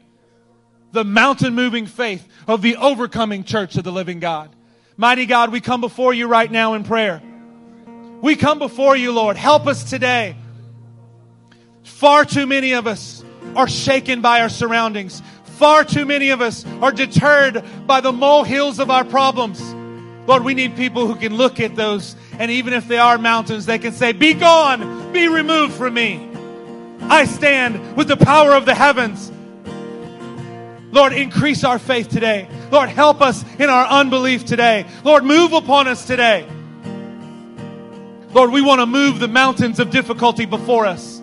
The 0.93 1.05
mountain 1.05 1.55
moving 1.55 1.87
faith 1.87 2.27
of 2.49 2.63
the 2.63 2.77
overcoming 2.77 3.45
church 3.45 3.77
of 3.77 3.85
the 3.85 3.93
living 3.93 4.19
God. 4.19 4.55
Mighty 4.97 5.25
God, 5.25 5.53
we 5.53 5.61
come 5.61 5.81
before 5.81 6.13
you 6.13 6.27
right 6.27 6.51
now 6.51 6.75
in 6.75 6.83
prayer. 6.83 7.23
We 8.21 8.37
come 8.37 8.59
before 8.59 8.97
you, 8.97 9.13
Lord. 9.13 9.37
Help 9.37 9.67
us 9.67 9.89
today. 9.89 10.37
Far 11.91 12.25
too 12.25 12.47
many 12.47 12.73
of 12.73 12.87
us 12.87 13.23
are 13.55 13.69
shaken 13.69 14.23
by 14.23 14.41
our 14.41 14.49
surroundings. 14.49 15.23
Far 15.45 15.85
too 15.85 16.07
many 16.07 16.31
of 16.31 16.41
us 16.41 16.65
are 16.81 16.93
deterred 16.93 17.63
by 17.87 18.01
the 18.01 18.13
molehills 18.13 18.79
of 18.79 18.91
our 18.91 19.05
problems. 19.05 19.61
Lord, 20.27 20.45
we 20.45 20.55
need 20.55 20.77
people 20.77 21.07
who 21.07 21.15
can 21.17 21.35
look 21.35 21.61
at 21.61 21.77
those, 21.77 22.17
and 22.39 22.51
even 22.51 22.73
if 22.73 22.89
they 22.89 22.97
are 22.97 23.19
mountains, 23.19 23.67
they 23.67 23.79
can 23.79 23.93
say, 23.93 24.13
Be 24.13 24.33
gone, 24.33 25.13
be 25.13 25.29
removed 25.29 25.75
from 25.75 25.93
me. 25.93 26.27
I 27.03 27.27
stand 27.27 27.97
with 27.97 28.09
the 28.09 28.17
power 28.17 28.55
of 28.55 28.65
the 28.65 28.75
heavens. 28.75 29.31
Lord, 30.93 31.13
increase 31.13 31.65
our 31.65 31.79
faith 31.79 32.09
today. 32.09 32.49
Lord, 32.71 32.89
help 32.89 33.21
us 33.21 33.45
in 33.59 33.69
our 33.69 33.87
unbelief 33.87 34.47
today. 34.47 34.87
Lord, 35.05 35.25
move 35.25 35.53
upon 35.53 35.87
us 35.87 36.07
today. 36.07 36.47
Lord, 38.33 38.53
we 38.53 38.63
want 38.63 38.81
to 38.81 38.87
move 38.87 39.19
the 39.19 39.29
mountains 39.29 39.81
of 39.81 39.91
difficulty 39.91 40.47
before 40.47 40.87
us 40.87 41.20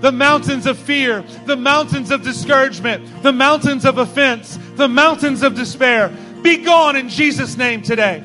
the 0.00 0.12
mountains 0.12 0.66
of 0.66 0.78
fear, 0.78 1.22
the 1.46 1.56
mountains 1.56 2.10
of 2.10 2.22
discouragement, 2.22 3.22
the 3.22 3.32
mountains 3.32 3.84
of 3.84 3.98
offense, 3.98 4.58
the 4.74 4.88
mountains 4.88 5.42
of 5.42 5.54
despair. 5.54 6.08
Be 6.42 6.58
gone 6.58 6.96
in 6.96 7.08
Jesus' 7.08 7.56
name 7.56 7.82
today. 7.82 8.22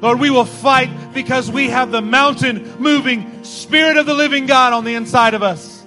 Lord, 0.00 0.20
we 0.20 0.30
will 0.30 0.44
fight 0.44 1.14
because 1.14 1.50
we 1.50 1.68
have 1.70 1.90
the 1.90 2.02
mountain 2.02 2.78
moving 2.78 3.42
Spirit 3.44 3.96
of 3.96 4.06
the 4.06 4.14
living 4.14 4.46
God 4.46 4.72
on 4.72 4.84
the 4.84 4.94
inside 4.94 5.34
of 5.34 5.42
us. 5.42 5.84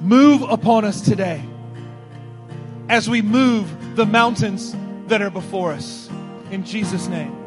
Move 0.00 0.42
upon 0.42 0.84
us 0.84 1.00
today 1.00 1.42
as 2.88 3.08
we 3.08 3.22
move 3.22 3.96
the 3.96 4.06
mountains 4.06 4.74
that 5.06 5.22
are 5.22 5.30
before 5.30 5.72
us. 5.72 6.08
In 6.50 6.64
Jesus' 6.64 7.08
name. 7.08 7.43